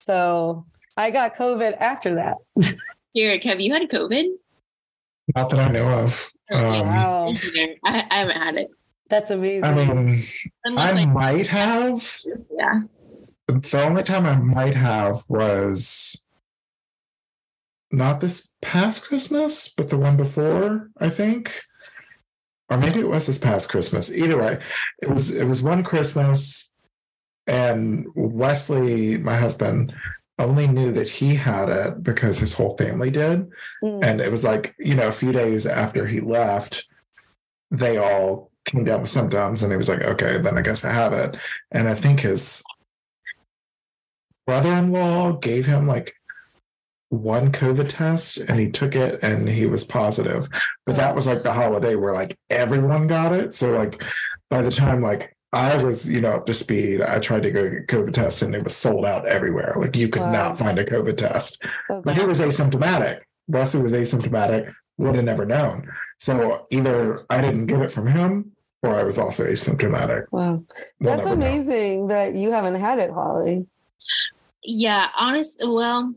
So 0.01 0.67
i 0.97 1.11
got 1.11 1.35
covid 1.37 1.77
after 1.79 2.17
that. 2.17 2.37
Eric, 3.17 3.45
have 3.45 3.61
you 3.61 3.73
had 3.73 3.89
covid? 3.89 4.29
Not 5.35 5.49
that 5.51 5.61
I 5.61 5.69
know 5.69 5.89
of. 5.89 6.31
Um, 6.51 6.81
wow. 6.81 7.35
I, 7.85 8.07
I 8.11 8.19
haven't 8.19 8.37
had 8.37 8.57
it 8.57 8.71
that's 9.09 9.31
amazing 9.31 9.65
I 9.65 9.75
mean, 9.75 10.23
Unless 10.65 10.93
I 10.95 11.01
I- 11.03 11.05
might 11.07 11.49
have. 11.49 12.19
yeah 12.57 12.81
The 13.49 13.83
only 13.83 14.03
time 14.03 14.27
I 14.27 14.37
might 14.37 14.75
have 14.75 15.23
was 15.29 16.23
not 17.91 18.21
this 18.21 18.51
past 18.63 19.03
Christmas, 19.03 19.69
but 19.69 19.89
the 19.89 19.99
one 19.99 20.17
before, 20.17 20.89
I 20.99 21.11
think. 21.11 21.61
Or 22.71 22.79
maybe 22.79 23.01
it 23.01 23.09
was 23.09 23.27
this 23.27 23.39
past 23.39 23.69
Christmas. 23.69 24.11
Either 24.11 24.39
way, 24.39 24.63
it 25.03 25.11
was 25.11 25.31
it 25.31 25.45
was 25.45 25.63
one 25.63 25.85
Christmas 25.85 26.73
and 27.47 28.07
Wesley, 28.15 29.19
my 29.19 29.37
husband, 29.37 29.93
only 30.39 30.67
knew 30.67 30.91
that 30.93 31.09
he 31.11 31.35
had 31.35 31.69
it 31.69 32.03
because 32.03 32.39
his 32.39 32.55
whole 32.55 32.77
family 32.79 33.11
did. 33.11 33.51
Mm. 33.85 34.03
And 34.03 34.21
it 34.23 34.31
was 34.31 34.43
like, 34.45 34.75
you 34.79 34.95
know, 34.95 35.09
a 35.09 35.13
few 35.13 35.33
days 35.33 35.67
after 35.67 36.07
he 36.07 36.21
left, 36.21 36.87
they 37.71 37.99
all 37.99 38.51
came 38.65 38.85
down 38.85 39.01
with 39.01 39.11
symptoms 39.11 39.63
and 39.63 39.73
he 39.73 39.77
was 39.77 39.89
like, 39.89 40.03
okay, 40.03 40.39
then 40.39 40.57
I 40.57 40.63
guess 40.63 40.85
I 40.85 40.93
have 40.93 41.13
it. 41.13 41.37
And 41.71 41.89
I 41.89 41.95
think 41.95 42.21
his 42.21 42.63
brother-in-law 44.47 45.33
gave 45.39 45.67
him 45.67 45.87
like 45.87 46.15
one 47.11 47.53
COVID 47.53 47.89
test 47.89 48.39
and 48.39 48.59
he 48.59 48.71
took 48.71 48.95
it 48.97 49.23
and 49.23 49.49
he 49.49 49.67
was 49.67 49.85
positive. 49.85 50.49
But 50.87 50.97
that 50.97 51.15
was 51.15 51.27
like 51.27 51.43
the 51.43 51.53
holiday 51.53 51.95
where 51.95 52.15
like 52.15 52.37
everyone 52.51 53.07
got 53.07 53.33
it. 53.33 53.55
So 53.55 53.73
like 53.73 54.03
by 54.51 54.63
the 54.63 54.71
time 54.71 55.01
like 55.03 55.37
I 55.53 55.77
was, 55.77 56.11
you 56.11 56.21
know, 56.23 56.33
up 56.33 56.47
to 56.47 56.55
speed, 56.55 57.03
I 57.03 57.19
tried 57.19 57.43
to 57.43 57.51
go 57.51 57.69
get 57.69 57.87
COVID 57.87 58.15
test 58.15 58.41
and 58.41 58.55
it 58.55 58.65
was 58.65 58.75
sold 58.75 59.05
out 59.05 59.27
everywhere. 59.27 59.75
Like 59.77 59.95
you 59.97 60.09
could 60.09 60.23
Wow. 60.23 60.33
not 60.33 60.59
find 60.59 60.79
a 60.79 60.85
COVID 60.85 61.19
test. 61.19 61.63
Okay. 61.91 62.01
But 62.03 62.19
he 62.19 62.25
was 62.25 62.41
asymptomatic. 62.41 63.21
Wesley 63.49 63.83
was 63.83 63.93
asymptomatic, 63.93 64.73
would 65.03 65.15
have 65.17 65.25
never 65.25 65.45
known. 65.45 65.89
So 66.19 66.67
either 66.71 67.25
I 67.31 67.41
didn't 67.41 67.67
get 67.67 67.81
it 67.83 67.91
from 67.91 68.07
him 68.07 68.53
or 68.83 68.99
I 68.99 69.05
was 69.05 69.19
also 69.19 69.45
asymptomatic. 69.45 70.27
wow 70.33 70.63
We'll 71.01 71.17
that's 71.17 71.25
never 71.25 71.37
know. 71.37 71.47
amazing 71.47 72.09
that 72.09 72.35
you 72.35 72.51
haven't 72.51 72.77
had 72.77 72.99
it 72.99 73.11
holly 73.11 73.67
Yeah, 74.65 75.09
honest. 75.17 75.57
Well, 75.65 76.15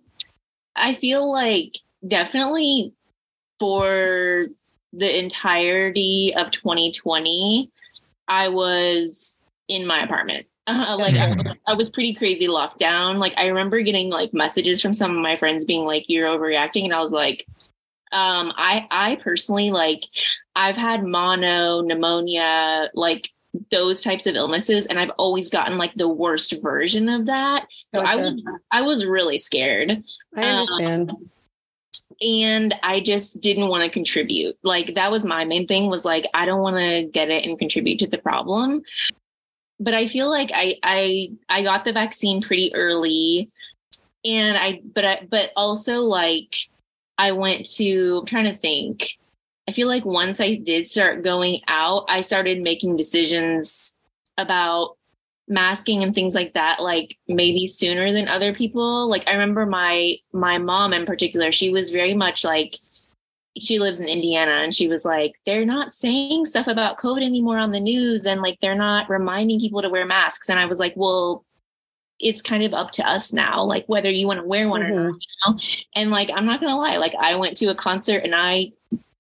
I 0.76 0.96
feel 0.96 1.32
like 1.32 1.78
definitely 2.08 2.94
for 3.60 4.48
the 4.94 5.20
entirety 5.20 6.34
of 6.38 6.52
2020, 6.52 7.72
I 8.28 8.50
was 8.50 9.32
in 9.68 9.86
my 9.88 10.04
apartment. 10.04 10.46
Uh, 10.68 10.96
like 11.00 11.16
I, 11.16 11.28
Mhm. 11.32 11.58
I 11.68 11.74
was 11.74 11.90
pretty 11.90 12.14
crazy 12.14 12.48
locked 12.48 12.80
down. 12.80 13.18
Like 13.20 13.34
I 13.38 13.46
remember 13.48 13.82
getting 13.82 14.10
like 14.10 14.34
messages 14.34 14.82
from 14.82 14.94
some 14.94 15.12
of 15.16 15.22
my 15.22 15.38
friends 15.38 15.66
being 15.66 15.86
like, 15.86 16.06
"You're 16.08 16.28
overreacting," 16.28 16.84
and 16.86 16.94
I 16.94 17.02
was 17.02 17.12
like, 17.12 17.46
um, 18.16 18.54
I 18.56 18.88
I 18.90 19.18
personally 19.18 19.72
like 19.72 20.04
I've 20.56 20.78
had 20.78 21.04
mono 21.04 21.82
pneumonia 21.82 22.90
like 22.94 23.30
those 23.72 24.02
types 24.02 24.26
of 24.26 24.36
illnesses 24.36 24.86
and 24.86 25.00
I've 25.00 25.12
always 25.18 25.50
gotten 25.50 25.78
like 25.78 25.94
the 25.96 26.08
worst 26.08 26.54
version 26.62 27.10
of 27.10 27.26
that. 27.26 27.68
So 27.94 28.00
I 28.02 28.16
was 28.16 28.44
I 28.72 28.82
was 28.82 29.06
really 29.06 29.38
scared 29.38 30.04
i 30.36 30.44
understand 30.44 31.14
and 32.22 32.74
I 32.84 33.02
just 33.02 33.42
didn't 33.42 33.68
want 33.68 33.84
to 33.84 33.90
contribute. 33.90 34.56
Like 34.64 34.96
that 34.96 35.12
was 35.12 35.26
my 35.26 35.44
main 35.44 35.68
thing 35.68 35.90
was 35.90 36.06
like 36.06 36.26
I 36.34 36.46
don't 36.46 36.62
want 36.62 36.78
to 36.78 37.10
get 37.12 37.30
it 37.30 37.46
and 37.46 37.60
contribute 37.60 38.00
to 38.00 38.08
the 38.08 38.18
problem. 38.18 38.84
But 39.80 39.94
I 39.94 40.08
feel 40.08 40.30
like 40.30 40.52
I 40.54 40.78
I 40.84 41.32
I 41.50 41.64
got 41.64 41.84
the 41.84 41.92
vaccine 41.92 42.42
pretty 42.42 42.74
early 42.74 43.50
and 44.24 44.58
I 44.58 44.82
but 44.94 45.04
I 45.04 45.28
but 45.30 45.52
also 45.58 46.02
like 46.04 46.56
I 47.18 47.32
went 47.32 47.66
to 47.76 48.20
I'm 48.22 48.26
trying 48.26 48.54
to 48.54 48.58
think. 48.58 49.18
I 49.68 49.72
feel 49.72 49.88
like 49.88 50.06
once 50.06 50.40
I 50.40 50.56
did 50.56 50.86
start 50.86 51.24
going 51.24 51.62
out, 51.68 52.06
I 52.08 52.22
started 52.22 52.62
making 52.62 52.98
decisions 52.98 53.96
about 54.38 54.98
masking 55.48 56.02
and 56.02 56.16
things 56.16 56.34
like 56.34 56.54
that 56.54 56.82
like 56.82 57.18
maybe 57.28 57.68
sooner 57.68 58.12
than 58.12 58.28
other 58.28 58.54
people 58.54 59.08
like 59.08 59.28
i 59.28 59.32
remember 59.32 59.66
my 59.66 60.16
my 60.34 60.58
mom 60.58 60.92
in 60.92 61.06
particular 61.06 61.52
she 61.52 61.70
was 61.70 61.92
very 61.92 62.16
much 62.16 62.44
like 62.44 62.78
she 63.60 63.78
lives 63.78 64.00
in 64.00 64.08
indiana 64.08 64.64
and 64.64 64.74
she 64.74 64.88
was 64.88 65.06
like 65.06 65.34
they're 65.46 65.66
not 65.66 65.94
saying 65.94 66.46
stuff 66.46 66.66
about 66.66 66.98
covid 66.98 67.24
anymore 67.24 67.60
on 67.60 67.72
the 67.72 67.80
news 67.80 68.26
and 68.26 68.42
like 68.42 68.58
they're 68.60 68.74
not 68.74 69.08
reminding 69.08 69.60
people 69.60 69.84
to 69.84 69.90
wear 69.90 70.06
masks 70.06 70.50
and 70.50 70.58
i 70.58 70.66
was 70.66 70.80
like 70.80 70.94
well 70.96 71.46
it's 72.20 72.42
kind 72.42 72.64
of 72.64 72.74
up 72.74 72.92
to 72.92 73.08
us 73.08 73.34
now 73.34 73.64
like 73.64 73.86
whether 73.88 74.10
you 74.10 74.26
want 74.26 74.40
to 74.40 74.46
wear 74.46 74.70
one 74.70 74.82
mm-hmm. 74.82 74.92
or 74.94 75.04
not 75.04 75.14
mm-hmm. 75.14 75.18
you 75.20 75.54
know 75.54 75.60
and 75.96 76.12
like 76.12 76.30
i'm 76.34 76.46
not 76.46 76.62
gonna 76.62 76.78
lie 76.78 76.98
like 76.98 77.14
i 77.20 77.36
went 77.36 77.58
to 77.58 77.68
a 77.68 77.76
concert 77.76 78.24
and 78.24 78.34
i 78.34 78.72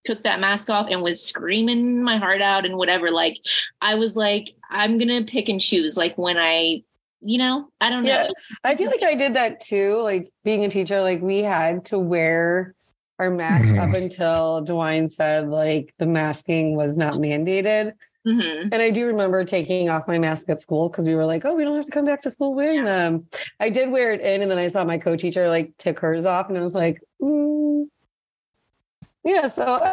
took 0.05 0.23
that 0.23 0.39
mask 0.39 0.69
off 0.69 0.87
and 0.89 1.01
was 1.01 1.21
screaming 1.21 2.01
my 2.01 2.17
heart 2.17 2.41
out 2.41 2.65
and 2.65 2.77
whatever. 2.77 3.11
Like 3.11 3.39
I 3.81 3.95
was 3.95 4.15
like, 4.15 4.55
I'm 4.69 4.97
gonna 4.97 5.23
pick 5.23 5.49
and 5.49 5.59
choose. 5.59 5.97
Like 5.97 6.17
when 6.17 6.37
I, 6.37 6.83
you 7.21 7.37
know, 7.39 7.69
I 7.81 7.89
don't 7.89 8.05
yeah, 8.05 8.27
know. 8.27 8.33
I 8.63 8.75
feel 8.75 8.89
like 8.89 9.03
I 9.03 9.15
did 9.15 9.33
that 9.33 9.59
too. 9.59 10.01
Like 10.01 10.29
being 10.43 10.63
a 10.63 10.69
teacher, 10.69 11.01
like 11.01 11.21
we 11.21 11.39
had 11.39 11.85
to 11.85 11.99
wear 11.99 12.73
our 13.19 13.31
mask 13.31 13.65
mm-hmm. 13.65 13.79
up 13.79 13.95
until 13.95 14.63
DeWine 14.63 15.09
said 15.09 15.49
like 15.49 15.93
the 15.97 16.05
masking 16.05 16.75
was 16.75 16.95
not 16.95 17.15
mandated. 17.15 17.93
Mm-hmm. 18.25 18.69
And 18.71 18.81
I 18.81 18.89
do 18.89 19.05
remember 19.05 19.43
taking 19.43 19.89
off 19.89 20.07
my 20.07 20.17
mask 20.17 20.49
at 20.49 20.59
school 20.59 20.89
because 20.89 21.05
we 21.05 21.13
were 21.13 21.25
like, 21.25 21.45
oh, 21.45 21.53
we 21.53 21.63
don't 21.63 21.75
have 21.75 21.85
to 21.85 21.91
come 21.91 22.05
back 22.05 22.21
to 22.23 22.31
school 22.31 22.55
wearing 22.55 22.85
yeah. 22.85 22.85
them. 22.85 23.27
I 23.59 23.69
did 23.69 23.91
wear 23.91 24.13
it 24.13 24.21
in, 24.21 24.41
and 24.41 24.49
then 24.49 24.57
I 24.57 24.67
saw 24.67 24.83
my 24.83 24.97
co-teacher 24.97 25.47
like 25.47 25.73
take 25.77 25.99
hers 25.99 26.25
off, 26.25 26.49
and 26.49 26.57
I 26.57 26.61
was 26.61 26.73
like, 26.73 27.01
mm, 27.21 27.85
yeah 29.25 29.47
so 29.47 29.83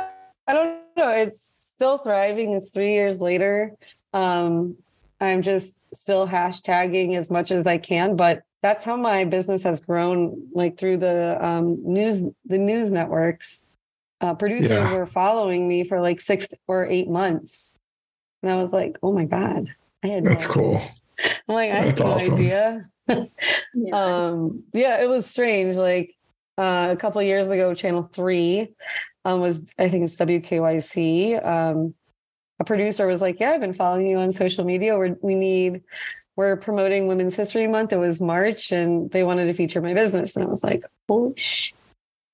i 0.47 0.53
don't 0.53 0.79
know 0.97 1.09
it's 1.09 1.73
still 1.75 1.99
thriving 1.99 2.53
it's 2.53 2.71
three 2.71 2.93
years 2.93 3.21
later 3.21 3.73
um, 4.13 4.77
i'm 5.21 5.43
just 5.43 5.81
still 5.93 6.29
hashtagging 6.29 7.17
as 7.17 7.31
much 7.31 7.51
as 7.51 7.67
i 7.67 7.79
can 7.79 8.15
but 8.15 8.43
that's 8.63 8.85
how 8.85 8.97
my 8.97 9.25
business 9.25 9.65
has 9.65 9.81
grown 9.81 10.47
like 10.53 10.79
through 10.79 10.99
the 10.99 11.45
um, 11.45 11.79
news 11.83 12.23
the 12.45 12.59
news 12.59 12.93
networks 12.93 13.63
uh, 14.21 14.35
producers 14.35 14.71
yeah. 14.71 14.93
were 14.93 15.07
following 15.07 15.67
me 15.67 15.83
for 15.83 16.01
like 16.01 16.21
six 16.21 16.49
or 16.69 16.87
eight 16.87 17.09
months 17.09 17.75
and 18.43 18.51
i 18.51 18.57
was 18.57 18.73
like 18.73 18.99
oh 19.03 19.13
my 19.13 19.25
god 19.25 19.75
i 20.03 20.09
had 20.09 20.25
that's 20.25 20.47
no 20.49 20.55
cool 20.55 20.83
i'm 21.49 21.55
like 21.55 21.73
i 21.73 21.85
that's 21.85 22.01
had 22.01 22.07
no 22.07 22.15
awesome. 22.15 22.35
idea 22.35 22.91
yeah. 23.75 23.97
um 23.97 24.63
yeah 24.73 25.03
it 25.03 25.09
was 25.09 25.27
strange 25.27 25.77
like 25.77 26.15
uh, 26.59 26.89
a 26.91 26.97
couple 26.97 27.23
years 27.23 27.49
ago 27.49 27.75
channel 27.75 28.09
3 28.13 28.69
um, 29.25 29.41
was 29.41 29.67
I 29.79 29.89
think 29.89 30.05
it's 30.05 30.17
WKYC. 30.17 31.45
Um, 31.45 31.95
a 32.61 32.65
producer 32.65 33.07
was 33.07 33.21
like, 33.21 33.41
"Yeah, 33.41 33.51
I've 33.51 33.61
been 33.61 33.73
following 33.73 34.07
you 34.07 34.19
on 34.19 34.33
social 34.33 34.65
media. 34.65 34.97
We're, 34.97 35.17
we 35.21 35.35
need." 35.35 35.83
We're 36.35 36.57
promoting 36.57 37.09
Women's 37.09 37.37
History 37.37 37.67
Month. 37.67 37.93
It 37.93 37.99
was 37.99 38.19
March, 38.19 38.73
and 38.73 39.11
they 39.11 39.23
wanted 39.23 39.45
to 39.47 39.53
feature 39.53 39.83
my 39.83 39.93
business, 39.93 40.35
and 40.35 40.43
I 40.43 40.49
was 40.49 40.65
like, 40.65 40.83
"Holy 41.07 41.35
sh!" 41.37 41.75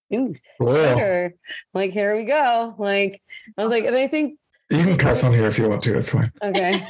Dude, 0.09 0.39
sure. 0.57 1.35
Like 1.75 1.91
here 1.93 2.17
we 2.17 2.23
go. 2.23 2.77
Like 2.79 3.21
I 3.57 3.63
was 3.63 3.71
like, 3.71 3.85
and 3.85 3.97
I 3.97 4.07
think 4.07 4.39
you 4.71 4.85
can 4.85 4.99
cuss 4.99 5.25
on 5.25 5.33
here 5.33 5.47
if 5.47 5.59
you 5.59 5.69
want 5.69 5.83
to. 5.83 5.97
It's 5.97 6.11
fine. 6.11 6.31
Okay. 6.43 6.87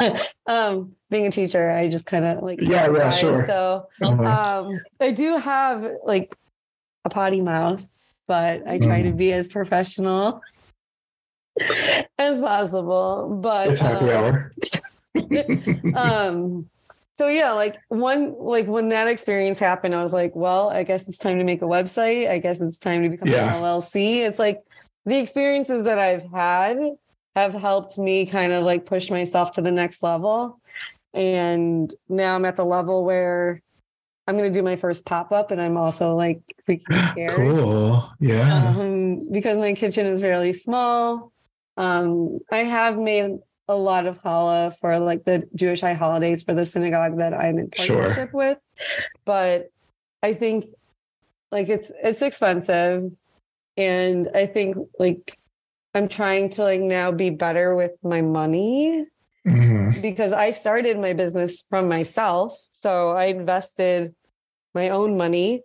um, 0.46 0.94
being 1.10 1.26
a 1.26 1.30
teacher, 1.30 1.70
I 1.70 1.88
just 1.88 2.06
kind 2.06 2.24
of 2.24 2.42
like 2.42 2.60
yeah, 2.60 2.90
yeah, 2.90 3.10
sure. 3.10 3.46
So 3.46 3.86
uh-huh. 4.02 4.62
um, 4.64 4.80
I 5.00 5.10
do 5.10 5.36
have 5.36 5.90
like 6.04 6.34
a 7.04 7.10
potty 7.10 7.40
mouth, 7.40 7.86
but 8.26 8.66
I 8.66 8.78
try 8.78 9.02
mm. 9.02 9.10
to 9.10 9.12
be 9.12 9.32
as 9.32 9.48
professional 9.48 10.40
as 12.18 12.40
possible. 12.40 13.38
But 13.42 13.72
it's 13.72 13.80
happy 13.80 14.10
um, 14.10 14.10
hour. 14.10 14.52
um 15.94 16.70
so 17.20 17.28
yeah, 17.28 17.52
like 17.52 17.76
one 17.88 18.34
like 18.38 18.66
when 18.66 18.88
that 18.88 19.06
experience 19.06 19.58
happened, 19.58 19.94
I 19.94 20.02
was 20.02 20.14
like, 20.14 20.34
well, 20.34 20.70
I 20.70 20.84
guess 20.84 21.06
it's 21.06 21.18
time 21.18 21.36
to 21.36 21.44
make 21.44 21.60
a 21.60 21.66
website. 21.66 22.30
I 22.30 22.38
guess 22.38 22.62
it's 22.62 22.78
time 22.78 23.02
to 23.02 23.10
become 23.10 23.28
yeah. 23.28 23.54
an 23.54 23.62
LLC. 23.62 24.26
It's 24.26 24.38
like 24.38 24.62
the 25.06 25.18
experiences 25.18 25.84
that 25.84 25.98
I've 25.98 26.24
had 26.30 26.78
have 27.36 27.54
helped 27.54 27.98
me 27.98 28.26
kind 28.26 28.52
of 28.52 28.64
like 28.64 28.86
push 28.86 29.10
myself 29.10 29.52
to 29.52 29.62
the 29.62 29.70
next 29.70 30.02
level. 30.02 30.60
And 31.14 31.92
now 32.08 32.36
I'm 32.36 32.44
at 32.44 32.56
the 32.56 32.64
level 32.64 33.04
where 33.04 33.62
I'm 34.26 34.36
going 34.36 34.52
to 34.52 34.56
do 34.56 34.62
my 34.62 34.76
first 34.76 35.04
pop 35.04 35.32
up, 35.32 35.50
and 35.50 35.60
I'm 35.60 35.76
also 35.76 36.14
like 36.14 36.40
freaking 36.68 37.10
scared. 37.10 37.34
Cool. 37.34 38.08
Yeah. 38.20 38.74
Um, 38.76 39.28
because 39.32 39.58
my 39.58 39.72
kitchen 39.72 40.06
is 40.06 40.20
fairly 40.20 40.52
small. 40.52 41.32
Um, 41.76 42.38
I 42.52 42.58
have 42.58 42.96
made 42.96 43.38
a 43.66 43.74
lot 43.74 44.06
of 44.06 44.20
challah 44.22 44.76
for 44.78 44.98
like 44.98 45.24
the 45.24 45.48
Jewish 45.54 45.80
high 45.80 45.94
holidays 45.94 46.42
for 46.42 46.54
the 46.54 46.66
synagogue 46.66 47.18
that 47.18 47.34
I'm 47.34 47.58
in 47.58 47.70
partnership 47.70 48.30
sure. 48.30 48.38
with, 48.38 48.58
but 49.24 49.70
I 50.22 50.34
think 50.34 50.66
like 51.50 51.68
it's 51.68 51.90
it's 52.02 52.22
expensive, 52.22 53.10
and 53.76 54.28
I 54.34 54.46
think 54.46 54.76
like 54.98 55.36
I'm 55.94 56.08
trying 56.08 56.50
to 56.50 56.64
like 56.64 56.80
now 56.80 57.10
be 57.10 57.30
better 57.30 57.74
with 57.74 57.92
my 58.02 58.20
money 58.20 59.06
mm-hmm. 59.46 60.00
because 60.00 60.32
I 60.32 60.50
started 60.50 60.98
my 60.98 61.12
business 61.12 61.64
from 61.68 61.88
myself. 61.88 62.56
So 62.72 63.10
I 63.10 63.26
invested 63.26 64.14
my 64.74 64.90
own 64.90 65.16
money. 65.16 65.62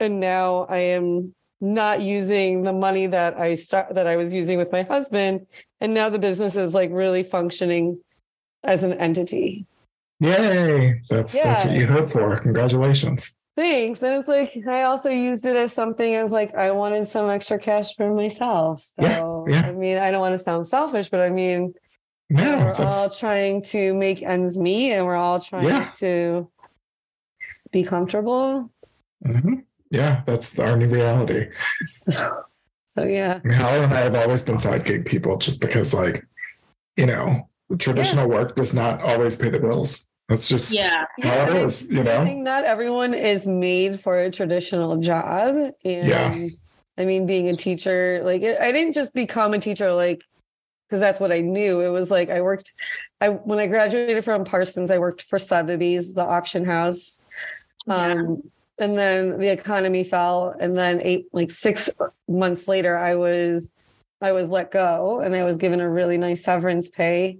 And 0.00 0.20
now 0.20 0.66
I 0.68 0.78
am 0.78 1.34
not 1.60 2.02
using 2.02 2.62
the 2.62 2.72
money 2.72 3.06
that 3.06 3.38
I 3.38 3.54
start 3.54 3.94
that 3.94 4.06
I 4.06 4.16
was 4.16 4.32
using 4.32 4.58
with 4.58 4.72
my 4.72 4.82
husband. 4.82 5.46
And 5.80 5.94
now 5.94 6.08
the 6.08 6.18
business 6.18 6.56
is 6.56 6.74
like 6.74 6.90
really 6.92 7.22
functioning 7.22 7.98
as 8.62 8.82
an 8.82 8.94
entity. 8.94 9.66
Yay. 10.20 11.00
That's 11.10 11.34
yeah. 11.34 11.44
that's 11.44 11.64
what 11.66 11.74
you 11.74 11.86
hope 11.86 12.10
for. 12.10 12.38
Congratulations. 12.38 13.35
Thanks. 13.56 14.02
And 14.02 14.14
it's 14.14 14.28
like 14.28 14.66
I 14.68 14.82
also 14.82 15.08
used 15.08 15.46
it 15.46 15.56
as 15.56 15.72
something 15.72 16.14
as 16.14 16.30
like 16.30 16.54
I 16.54 16.70
wanted 16.72 17.08
some 17.08 17.30
extra 17.30 17.58
cash 17.58 17.96
for 17.96 18.14
myself. 18.14 18.82
So 18.82 19.46
yeah, 19.48 19.62
yeah. 19.62 19.68
I 19.68 19.72
mean, 19.72 19.96
I 19.96 20.10
don't 20.10 20.20
want 20.20 20.34
to 20.34 20.42
sound 20.42 20.68
selfish, 20.68 21.08
but 21.08 21.20
I 21.20 21.30
mean 21.30 21.72
no, 22.28 22.58
we're 22.58 22.72
that's... 22.72 22.80
all 22.80 23.10
trying 23.10 23.62
to 23.62 23.94
make 23.94 24.22
ends 24.22 24.58
meet 24.58 24.92
and 24.92 25.06
we're 25.06 25.16
all 25.16 25.40
trying 25.40 25.64
yeah. 25.64 25.90
to 25.98 26.50
be 27.70 27.84
comfortable. 27.84 28.70
Mm-hmm. 29.24 29.54
Yeah, 29.90 30.22
that's 30.26 30.58
our 30.58 30.76
new 30.76 30.88
reality. 30.88 31.48
So, 31.84 32.44
so 32.86 33.04
yeah. 33.04 33.40
I 33.44 33.48
mean, 33.48 33.56
Hal 33.56 33.84
and 33.84 33.94
I 33.94 34.00
have 34.00 34.14
always 34.16 34.42
been 34.42 34.58
side 34.58 34.84
gig 34.84 35.06
people 35.06 35.38
just 35.38 35.60
because, 35.60 35.94
like, 35.94 36.26
you 36.96 37.06
know, 37.06 37.48
traditional 37.78 38.28
yeah. 38.28 38.34
work 38.34 38.56
does 38.56 38.74
not 38.74 39.00
always 39.02 39.36
pay 39.36 39.48
the 39.48 39.60
bills. 39.60 40.08
That's 40.28 40.48
just 40.48 40.72
yeah. 40.72 41.04
how 41.22 41.46
it 41.48 41.56
is, 41.56 41.88
you 41.88 42.02
know. 42.02 42.22
I 42.22 42.24
think 42.24 42.42
not 42.42 42.64
everyone 42.64 43.14
is 43.14 43.46
made 43.46 44.00
for 44.00 44.18
a 44.18 44.30
traditional 44.30 44.96
job. 44.96 45.54
And 45.84 46.06
yeah. 46.06 46.48
I 46.98 47.04
mean, 47.04 47.26
being 47.26 47.48
a 47.48 47.56
teacher, 47.56 48.22
like 48.24 48.42
I 48.42 48.72
didn't 48.72 48.94
just 48.94 49.14
become 49.14 49.54
a 49.54 49.58
teacher 49.58 49.92
like 49.94 50.24
because 50.88 51.00
that's 51.00 51.20
what 51.20 51.30
I 51.30 51.40
knew. 51.40 51.80
It 51.80 51.90
was 51.90 52.10
like 52.10 52.30
I 52.30 52.40
worked 52.40 52.72
I 53.20 53.28
when 53.28 53.58
I 53.58 53.66
graduated 53.66 54.24
from 54.24 54.44
Parsons, 54.44 54.90
I 54.90 54.98
worked 54.98 55.22
for 55.22 55.38
Sotheby's, 55.38 56.14
the 56.14 56.24
auction 56.24 56.64
house. 56.64 57.18
Um, 57.88 58.42
and 58.78 58.98
then 58.98 59.38
the 59.38 59.50
economy 59.50 60.04
fell, 60.04 60.54
and 60.58 60.76
then 60.76 61.00
eight 61.02 61.26
like 61.32 61.50
six 61.50 61.88
months 62.28 62.68
later, 62.68 62.98
I 62.98 63.14
was 63.14 63.70
I 64.20 64.32
was 64.32 64.48
let 64.48 64.70
go, 64.70 65.20
and 65.20 65.34
I 65.34 65.44
was 65.44 65.56
given 65.56 65.80
a 65.80 65.88
really 65.88 66.18
nice 66.18 66.42
severance 66.42 66.90
pay. 66.90 67.38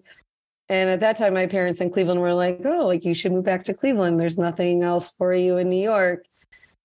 And 0.69 0.91
at 0.91 1.01
that 1.01 1.17
time, 1.17 1.35
my 1.35 1.47
parents 1.47 1.81
in 1.81 1.91
Cleveland 1.91 2.21
were 2.21 2.35
like, 2.35 2.61
"Oh, 2.65 2.87
like 2.87 3.05
you 3.05 3.15
should 3.15 3.33
move 3.33 3.45
back 3.45 3.65
to 3.65 3.75
Cleveland. 3.75 4.19
There's 4.19 4.39
nothing 4.39 4.83
else 4.83 5.13
for 5.17 5.33
you 5.33 5.59
in 5.59 5.69
New 5.69 5.83
York." 5.83 6.25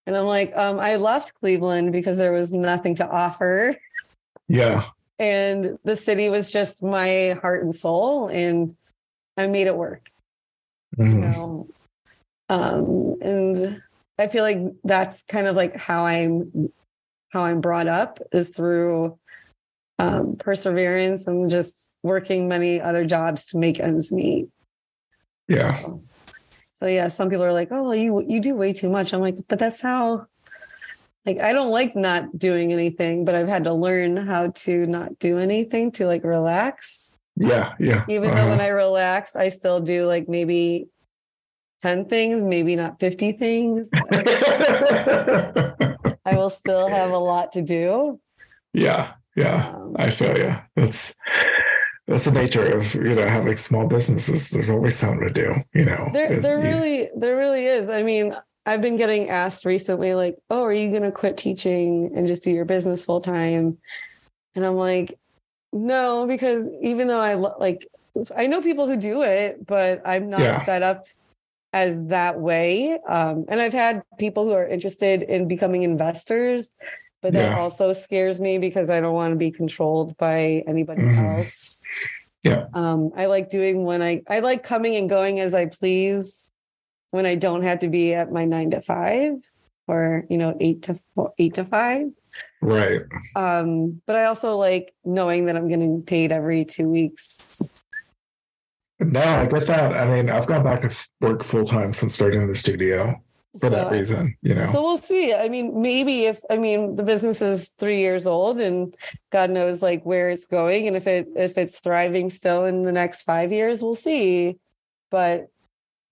And 0.06 0.16
I'm 0.16 0.26
like, 0.26 0.56
um, 0.56 0.80
I 0.80 0.96
left 0.96 1.36
Cleveland 1.36 1.92
because 1.92 2.18
there 2.18 2.32
was 2.32 2.52
nothing 2.52 2.96
to 2.96 3.08
offer. 3.08 3.76
Yeah. 4.48 4.84
And 5.20 5.78
the 5.84 5.96
city 5.96 6.30
was 6.30 6.52
just 6.52 6.82
my 6.82 7.38
heart 7.42 7.64
and 7.64 7.74
soul, 7.74 8.28
and 8.28 8.76
I 9.38 9.48
made 9.48 9.68
it 9.68 9.76
work. 9.76 10.10
Mm-hmm. 10.98 11.12
You 11.12 11.20
know, 11.20 11.68
um, 12.50 13.18
and 13.22 13.82
I 14.20 14.28
feel 14.28 14.44
like 14.44 14.60
that's 14.84 15.24
kind 15.24 15.48
of 15.48 15.56
like 15.56 15.78
how 15.78 16.06
I'm 16.06 16.72
how 17.30 17.46
I'm 17.46 17.62
brought 17.62 17.88
up 17.88 18.20
is 18.34 18.50
through 18.50 19.18
um, 20.02 20.36
perseverance 20.38 21.28
and 21.28 21.50
just 21.50 21.88
working 22.02 22.48
many 22.48 22.82
other 22.82 23.06
jobs 23.06 23.46
to 23.48 23.58
make 23.58 23.80
ends 23.80 24.12
meet. 24.12 24.48
Yeah. 25.48 25.78
So, 25.78 26.04
so 26.74 26.88
yeah, 26.88 27.08
some 27.08 27.30
people 27.30 27.46
are 27.46 27.54
like, 27.54 27.68
"Oh, 27.72 27.84
well, 27.84 27.96
you 27.96 28.26
you 28.28 28.40
do 28.40 28.56
way 28.56 28.74
too 28.74 28.90
much." 28.90 29.14
I'm 29.14 29.22
like, 29.22 29.38
but 29.48 29.60
that's 29.60 29.82
how. 29.82 30.26
Like 31.24 31.38
I 31.38 31.54
don't 31.54 31.70
like 31.70 31.96
not 31.96 32.36
doing 32.36 32.74
anything, 32.74 33.26
but 33.26 33.36
I've 33.36 33.48
had 33.48 33.66
to 33.66 33.74
learn 33.74 34.18
how 34.18 34.48
to 34.48 34.88
not 34.88 35.20
do 35.20 35.38
anything 35.38 35.92
to 35.92 36.08
like 36.08 36.24
relax. 36.24 37.12
Yeah, 37.36 37.74
yeah. 37.80 38.06
Even 38.10 38.32
uh-huh. 38.32 38.44
though 38.44 38.50
when 38.50 38.60
I 38.60 38.70
relax, 38.70 39.36
I 39.36 39.50
still 39.50 39.80
do 39.80 40.08
like 40.08 40.28
maybe 40.28 40.88
10 41.84 42.06
things, 42.06 42.44
maybe 42.44 42.76
not 42.76 43.00
50 43.00 43.34
things. 43.34 43.92
I 46.26 46.36
will 46.36 46.50
still 46.50 46.88
have 46.88 47.12
a 47.12 47.20
lot 47.20 47.52
to 47.52 47.62
do. 47.62 48.20
Yeah. 48.74 49.14
Yeah. 49.36 49.74
Um, 49.76 49.96
I 49.98 50.10
feel 50.10 50.38
you. 50.38 50.56
That's, 50.76 51.16
that's 52.08 52.26
the 52.26 52.32
nature 52.32 52.78
of 52.78 52.94
you 52.96 53.16
know 53.16 53.28
having 53.28 53.56
small 53.58 53.88
businesses. 53.88 54.50
There's 54.50 54.70
always 54.70 54.96
something 54.96 55.22
to 55.28 55.34
do. 55.34 55.54
You 55.74 55.86
know, 55.86 56.10
There, 56.12 56.40
there 56.40 56.58
you- 56.58 56.64
really, 56.64 57.10
there 57.16 57.38
really 57.38 57.66
is. 57.66 57.90
I 57.90 58.04
mean, 58.04 58.36
I've 58.66 58.82
been 58.82 58.98
getting 58.98 59.30
asked 59.30 59.66
recently, 59.66 60.14
like, 60.14 60.38
"Oh, 60.50 60.64
are 60.64 60.74
you 60.74 60.90
going 60.90 61.04
to 61.04 61.12
quit 61.12 61.38
teaching 61.38 62.12
and 62.16 62.28
just 62.28 62.44
do 62.44 62.52
your 62.52 62.66
business 62.66 63.06
full 63.06 63.22
time?" 63.22 63.78
And 64.56 64.66
I'm 64.66 64.76
like, 64.76 65.18
"No," 65.72 66.28
because 66.28 66.68
even 66.82 67.08
though 67.08 67.22
I 67.22 67.36
like, 67.36 67.88
I 68.36 68.48
know 68.48 68.62
people 68.62 68.88
who 68.88 68.98
do 68.98 69.22
it, 69.24 69.66
but 69.66 70.02
I'm 70.06 70.30
not 70.30 70.42
Yeah. 70.42 70.66
set 70.66 70.84
up 70.84 71.08
as 71.74 72.08
that 72.08 72.38
way. 72.40 73.00
Um, 73.08 73.46
and 73.48 73.62
I've 73.62 73.72
had 73.74 74.04
people 74.20 74.44
who 74.44 74.52
are 74.52 74.68
interested 74.68 75.24
in 75.24 75.48
becoming 75.48 75.84
investors, 75.84 76.70
but 77.22 77.34
that 77.34 77.52
Yeah. 77.52 77.60
also 77.60 77.94
scares 77.94 78.42
me 78.42 78.58
because 78.58 78.90
I 78.90 79.00
don't 79.00 79.14
want 79.14 79.32
to 79.32 79.36
be 79.38 79.52
controlled 79.52 80.18
by 80.18 80.64
anybody 80.68 81.04
Mhm. 81.04 81.40
else. 81.40 81.82
Yeah. 82.44 82.66
Um, 82.74 83.12
I 83.16 83.28
like 83.28 83.50
doing 83.50 83.84
when 83.86 84.02
I 84.02 84.22
I 84.28 84.40
like 84.40 84.64
coming 84.64 84.96
and 84.96 85.08
going 85.10 85.40
as 85.40 85.54
I 85.54 85.68
please 85.68 86.50
when 87.12 87.26
I 87.26 87.36
don't 87.36 87.62
have 87.62 87.80
to 87.80 87.88
be 87.88 88.14
at 88.14 88.32
my 88.32 88.46
nine 88.46 88.72
to 88.72 88.82
five 88.82 89.34
or 89.88 90.26
you 90.30 90.38
know 90.38 90.56
eight 90.60 90.82
to 90.84 90.96
four, 91.16 91.34
eight 91.38 91.54
to 91.56 91.66
five. 91.66 92.08
right. 92.62 93.02
Um, 93.36 94.02
but 94.08 94.16
I 94.16 94.26
also 94.26 94.56
like 94.58 94.94
knowing 95.04 95.46
that 95.46 95.56
I'm 95.56 95.68
getting 95.68 96.02
paid 96.02 96.32
every 96.32 96.64
two 96.66 96.88
weeks. 96.90 97.62
No, 99.00 99.20
I 99.22 99.46
get 99.48 99.68
that. 99.68 99.94
I 99.94 100.16
mean, 100.16 100.30
I've 100.30 100.46
gone 100.48 100.64
back 100.64 100.82
to 100.88 101.08
work 101.22 101.44
full 101.44 101.66
time 101.66 101.92
since 101.92 102.14
starting 102.14 102.48
the 102.48 102.56
studio 102.56 103.16
for 103.60 103.70
that 103.70 103.92
reason. 103.92 104.36
You 104.42 104.56
know. 104.56 104.72
So 104.72 104.82
we'll 104.82 104.98
see. 104.98 105.34
I 105.34 105.50
mean, 105.50 105.82
maybe 105.82 106.26
if 106.26 106.40
I 106.50 106.58
mean 106.58 106.96
the 106.96 107.04
business 107.04 107.42
is 107.42 107.70
three 107.78 108.00
years 108.00 108.26
old 108.26 108.60
and 108.60 108.96
God 109.32 109.50
knows 109.50 109.82
like 109.82 110.06
where 110.06 110.30
it's 110.30 110.48
going 110.48 110.88
and 110.88 110.96
if 110.96 111.08
it 111.08 111.28
if 111.36 111.58
it's 111.58 111.80
thriving 111.80 112.30
still 112.30 112.66
in 112.66 112.84
the 112.84 112.92
next 112.92 113.24
five 113.24 113.52
years, 113.52 113.84
we'll 113.84 113.96
see. 113.96 114.58
But 115.10 115.48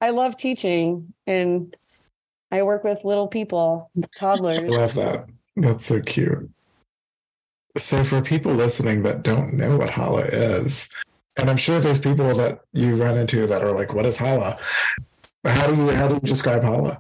I 0.02 0.12
love 0.12 0.38
teaching 0.38 1.14
and 1.28 1.76
I 2.52 2.64
work 2.64 2.84
with 2.84 3.04
little 3.04 3.28
people, 3.28 3.92
toddlers. 4.18 4.74
I 4.74 4.78
Love 4.78 4.94
that. 4.96 5.26
That's 5.56 5.86
so 5.86 6.02
cute. 6.02 6.50
So, 7.78 8.04
for 8.04 8.22
people 8.22 8.54
listening 8.54 9.04
that 9.04 9.24
don't 9.24 9.54
know 9.54 9.78
what 9.78 9.92
Challah 9.92 10.30
is, 10.32 10.90
and 11.38 11.50
I'm 11.50 11.58
sure 11.58 11.80
there's 11.80 12.00
people 12.00 12.34
that 12.34 12.62
you 12.74 12.96
run 12.96 13.18
into 13.18 13.46
that 13.46 13.64
are 13.64 13.72
like, 13.72 13.94
"What 13.94 14.06
is 14.06 14.18
Challah?" 14.18 14.60
How 15.46 15.68
do 15.68 15.76
you 15.76 15.92
how 15.92 16.08
do 16.08 16.16
you 16.16 16.22
describe 16.22 16.64
Challah? 16.64 17.00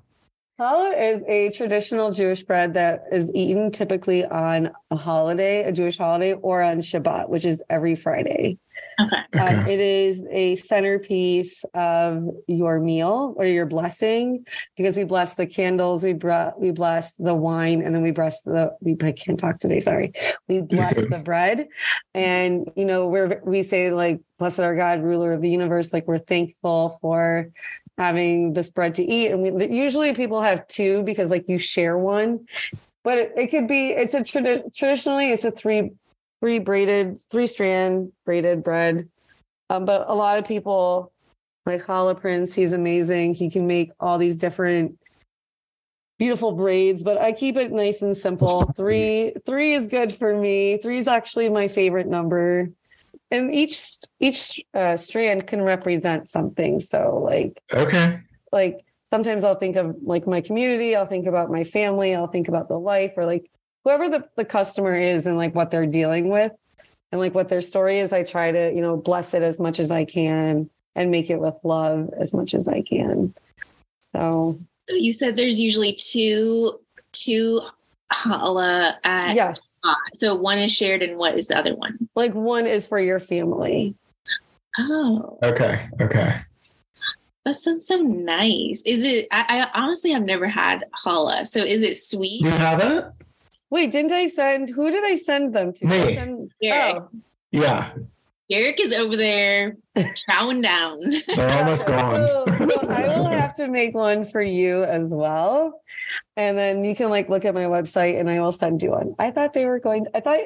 Challah 0.59 1.15
is 1.15 1.23
a 1.25 1.51
traditional 1.51 2.11
Jewish 2.11 2.43
bread 2.43 2.73
that 2.73 3.03
is 3.13 3.31
eaten 3.33 3.71
typically 3.71 4.25
on 4.25 4.71
a 4.91 4.97
holiday, 4.97 5.63
a 5.63 5.71
Jewish 5.71 5.97
holiday, 5.97 6.33
or 6.33 6.61
on 6.61 6.81
Shabbat, 6.81 7.29
which 7.29 7.45
is 7.45 7.63
every 7.69 7.95
Friday. 7.95 8.57
Okay. 8.99 9.15
Um, 9.39 9.59
Okay. 9.59 9.73
it 9.73 9.79
is 9.79 10.25
a 10.29 10.55
centerpiece 10.55 11.63
of 11.73 12.27
your 12.47 12.79
meal 12.79 13.33
or 13.37 13.45
your 13.45 13.65
blessing 13.65 14.45
because 14.75 14.97
we 14.97 15.05
bless 15.05 15.35
the 15.35 15.45
candles, 15.45 16.03
we 16.03 16.13
br- 16.13 16.51
we 16.57 16.71
bless 16.71 17.15
the 17.15 17.33
wine, 17.33 17.81
and 17.81 17.95
then 17.95 18.01
we 18.01 18.11
bless 18.11 18.41
the. 18.41 18.75
We 18.81 18.97
I 19.01 19.13
can't 19.13 19.39
talk 19.39 19.59
today. 19.59 19.79
Sorry, 19.79 20.11
we 20.49 20.61
bless 20.75 20.95
the 20.95 21.21
bread, 21.23 21.67
and 22.13 22.69
you 22.75 22.83
know 22.85 23.07
we're 23.07 23.41
we 23.45 23.61
say 23.61 23.91
like 23.91 24.19
blessed 24.39 24.59
our 24.59 24.75
God, 24.75 25.01
ruler 25.03 25.31
of 25.33 25.41
the 25.41 25.49
universe. 25.49 25.93
Like 25.93 26.07
we're 26.07 26.17
thankful 26.17 26.97
for 27.01 27.49
having 27.99 28.53
this 28.53 28.71
bread 28.71 28.95
to 28.95 29.03
eat, 29.03 29.29
and 29.29 29.41
we 29.41 29.67
usually 29.67 30.13
people 30.13 30.41
have 30.41 30.65
two 30.67 31.03
because 31.03 31.29
like 31.29 31.47
you 31.49 31.57
share 31.57 31.97
one, 31.97 32.47
but 33.03 33.17
it, 33.17 33.33
it 33.35 33.47
could 33.47 33.67
be 33.67 33.89
it's 33.89 34.13
a 34.13 34.21
tradi- 34.21 34.73
traditionally 34.73 35.31
it's 35.31 35.43
a 35.43 35.51
three 35.51 35.91
three 36.39 36.59
braided, 36.59 37.19
three 37.29 37.45
strand 37.45 38.11
braided 38.25 38.63
bread. 38.63 39.09
Um, 39.69 39.85
but 39.85 40.05
a 40.09 40.15
lot 40.15 40.39
of 40.39 40.45
people 40.47 41.11
like 41.65 41.85
Challah 41.85 42.19
Prince, 42.19 42.55
he's 42.55 42.73
amazing. 42.73 43.33
He 43.33 43.49
can 43.49 43.67
make 43.67 43.91
all 43.99 44.17
these 44.17 44.37
different 44.37 44.97
beautiful 46.17 46.53
braids, 46.53 47.03
but 47.03 47.17
I 47.17 47.33
keep 47.33 47.57
it 47.57 47.71
nice 47.71 48.01
and 48.01 48.15
simple. 48.15 48.71
Three, 48.75 49.33
three 49.45 49.73
is 49.73 49.87
good 49.87 50.13
for 50.13 50.37
me. 50.37 50.77
Three 50.77 50.97
is 50.97 51.07
actually 51.07 51.49
my 51.49 51.67
favorite 51.67 52.07
number. 52.07 52.69
And 53.31 53.53
each 53.53 53.97
each 54.19 54.63
uh, 54.73 54.97
strand 54.97 55.47
can 55.47 55.61
represent 55.61 56.27
something. 56.27 56.79
So 56.79 57.21
like 57.23 57.61
Okay. 57.73 58.19
like 58.51 58.79
sometimes 59.09 59.43
I'll 59.43 59.55
think 59.55 59.75
of 59.75 59.95
like 60.01 60.27
my 60.27 60.41
community, 60.41 60.95
I'll 60.95 61.05
think 61.05 61.27
about 61.27 61.51
my 61.51 61.63
family, 61.63 62.15
I'll 62.15 62.27
think 62.27 62.47
about 62.47 62.67
the 62.67 62.79
life 62.79 63.13
or 63.17 63.25
like 63.25 63.49
whoever 63.83 64.09
the, 64.09 64.25
the 64.35 64.45
customer 64.45 64.95
is 64.95 65.25
and 65.25 65.37
like 65.37 65.55
what 65.55 65.71
they're 65.71 65.85
dealing 65.85 66.29
with 66.29 66.51
and 67.11 67.21
like 67.21 67.33
what 67.33 67.49
their 67.49 67.61
story 67.61 67.99
is. 67.99 68.13
I 68.13 68.23
try 68.23 68.51
to, 68.51 68.73
you 68.73 68.81
know, 68.81 68.97
bless 68.97 69.33
it 69.33 69.41
as 69.41 69.59
much 69.59 69.79
as 69.79 69.91
I 69.91 70.05
can 70.05 70.69
and 70.95 71.11
make 71.11 71.29
it 71.29 71.39
with 71.39 71.55
love 71.63 72.09
as 72.19 72.33
much 72.33 72.53
as 72.53 72.67
I 72.67 72.81
can. 72.81 73.33
So 74.13 74.59
So 74.89 74.95
you 74.95 75.13
said 75.13 75.35
there's 75.35 75.59
usually 75.59 75.93
two 75.93 76.79
two 77.11 77.61
challah 78.11 78.93
at 79.03 79.35
yes, 79.35 79.59
Shabbat. 79.85 79.95
So 80.15 80.35
one 80.35 80.59
is 80.59 80.71
shared 80.71 81.01
and 81.01 81.17
what 81.17 81.37
is 81.37 81.47
the 81.47 81.57
other 81.57 81.75
one? 81.75 82.09
like 82.15 82.33
one 82.33 82.65
is 82.65 82.87
for 82.87 82.99
your 82.99 83.19
family. 83.19 83.95
Oh, 84.77 85.37
Okay. 85.43 85.87
Okay. 86.01 86.35
that 87.45 87.57
sounds 87.57 87.87
so 87.87 87.97
nice. 87.97 88.81
Is 88.85 89.03
it? 89.03 89.27
I, 89.31 89.67
I 89.73 89.79
honestly 89.79 90.11
have 90.11 90.23
never 90.23 90.47
had 90.47 90.85
challah. 91.03 91.47
So 91.47 91.63
is 91.63 91.81
it 91.81 91.97
sweet? 91.97 92.41
You 92.41 92.51
have 92.51 92.79
it? 92.81 93.05
Wait, 93.69 93.91
didn't 93.91 94.11
I 94.11 94.27
send 94.27 94.69
who 94.69 94.89
did 94.89 95.03
I 95.03 95.15
send 95.15 95.53
them 95.53 95.73
to? 95.73 95.85
Me. 95.85 96.15
send- 96.15 96.51
oh. 96.73 97.09
Yeah. 97.51 97.91
Derek 98.49 98.79
is 98.79 98.93
over 98.93 99.15
there 99.15 99.77
chowing 99.97 100.63
down. 100.63 100.99
They're 101.27 101.59
almost 101.59 101.85
gone. 101.87 102.25
So, 102.27 102.45
so 102.69 102.87
I 102.89 103.07
will 103.07 103.27
have 103.27 103.55
to 103.57 103.67
make 103.67 103.93
one 103.93 104.25
for 104.25 104.41
you 104.41 104.83
as 104.83 105.13
well. 105.13 105.81
And 106.35 106.57
then 106.57 106.83
you 106.83 106.95
can 106.95 107.09
like 107.09 107.29
look 107.29 107.45
at 107.45 107.53
my 107.53 107.65
website 107.65 108.19
and 108.19 108.29
I 108.29 108.39
will 108.39 108.51
send 108.51 108.81
you 108.81 108.91
one. 108.91 109.13
I 109.19 109.29
thought 109.31 109.53
they 109.53 109.65
were 109.65 109.79
going, 109.79 110.07
I 110.15 110.19
thought 110.21 110.39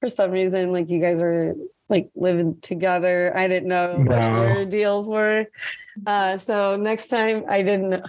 for 0.00 0.08
some 0.08 0.30
reason, 0.30 0.72
like 0.72 0.88
you 0.88 1.00
guys 1.00 1.20
were 1.20 1.54
like 1.90 2.08
living 2.14 2.58
together. 2.62 3.30
I 3.36 3.46
didn't 3.46 3.68
know 3.68 3.96
what 3.98 4.04
No. 4.06 4.46
your 4.54 4.64
deals 4.64 5.06
were. 5.08 5.44
Uh, 6.06 6.38
so 6.38 6.76
next 6.76 7.08
time 7.08 7.44
I 7.48 7.60
didn't, 7.62 8.02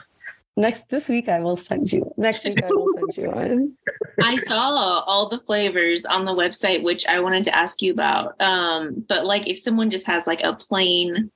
next, 0.55 0.87
this 0.89 1.07
week 1.09 1.29
I 1.29 1.39
will 1.39 1.55
send 1.57 1.91
you, 1.91 2.11
next 2.17 2.43
week 2.45 2.61
I 2.63 2.69
will 2.69 2.87
send 2.87 3.17
you 3.17 3.31
one. 3.31 3.77
I 4.21 4.37
saw 4.37 4.59
all 5.05 5.29
the 5.29 5.39
flavors 5.39 6.05
on 6.05 6.25
the 6.25 6.31
website, 6.31 6.83
which 6.83 7.05
I 7.05 7.19
wanted 7.19 7.43
to 7.45 7.55
ask 7.55 7.81
you 7.81 7.91
about. 7.91 8.39
Um, 8.41 9.05
but 9.07 9.25
like 9.25 9.47
if 9.47 9.59
someone 9.59 9.89
just 9.89 10.07
has 10.07 10.25
like 10.25 10.41
a 10.41 10.53
plain 10.53 11.31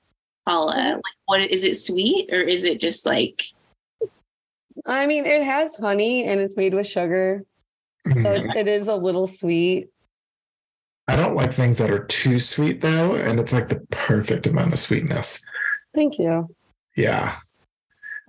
challah, 0.47 0.95
like 0.95 1.03
what 1.25 1.41
is 1.41 1.63
it 1.63 1.77
sweet 1.77 2.29
or 2.31 2.41
is 2.41 2.63
it 2.63 2.79
just 2.79 3.05
like 3.05 3.43
I 4.85 5.07
mean, 5.07 5.25
it 5.25 5.43
has 5.43 5.75
honey 5.75 6.23
and 6.23 6.39
it's 6.39 6.55
made 6.55 6.73
with 6.73 6.87
sugar. 6.87 7.43
So 8.07 8.13
Mm. 8.13 8.55
it, 8.55 8.55
it 8.55 8.67
is 8.69 8.87
a 8.87 8.95
little 8.95 9.27
sweet. 9.27 9.89
I 11.09 11.15
don't 11.15 11.35
like 11.35 11.53
things 11.53 11.79
that 11.79 11.91
are 11.91 12.05
too 12.05 12.39
sweet 12.39 12.81
though, 12.81 13.15
and 13.15 13.39
it's 13.39 13.51
like 13.51 13.67
the 13.67 13.81
perfect 13.91 14.47
amount 14.47 14.71
of 14.71 14.79
sweetness. 14.79 15.43
Thank 15.93 16.17
you. 16.17 16.47
Yeah. 16.95 17.35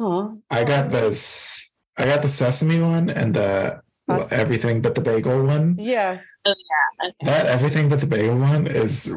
Oh, 0.01 0.41
I 0.51 0.65
got 0.65 0.91
this 0.91 1.71
I 1.97 2.07
got 2.07 2.23
the 2.23 2.29
sesame 2.29 2.81
one 2.81 3.11
and 3.11 3.35
the 3.35 3.83
Awesome. 4.09 4.29
everything 4.41 4.83
but 4.83 4.95
the 4.95 5.01
bagel 5.01 5.45
one. 5.45 5.77
Yeah. 5.79 6.19
Oh 6.45 6.55
yeah. 6.57 7.11
That 7.23 7.47
everything 7.47 7.89
but 7.89 8.01
the 8.01 8.07
bagel 8.07 8.39
one 8.39 8.67
is 8.67 9.15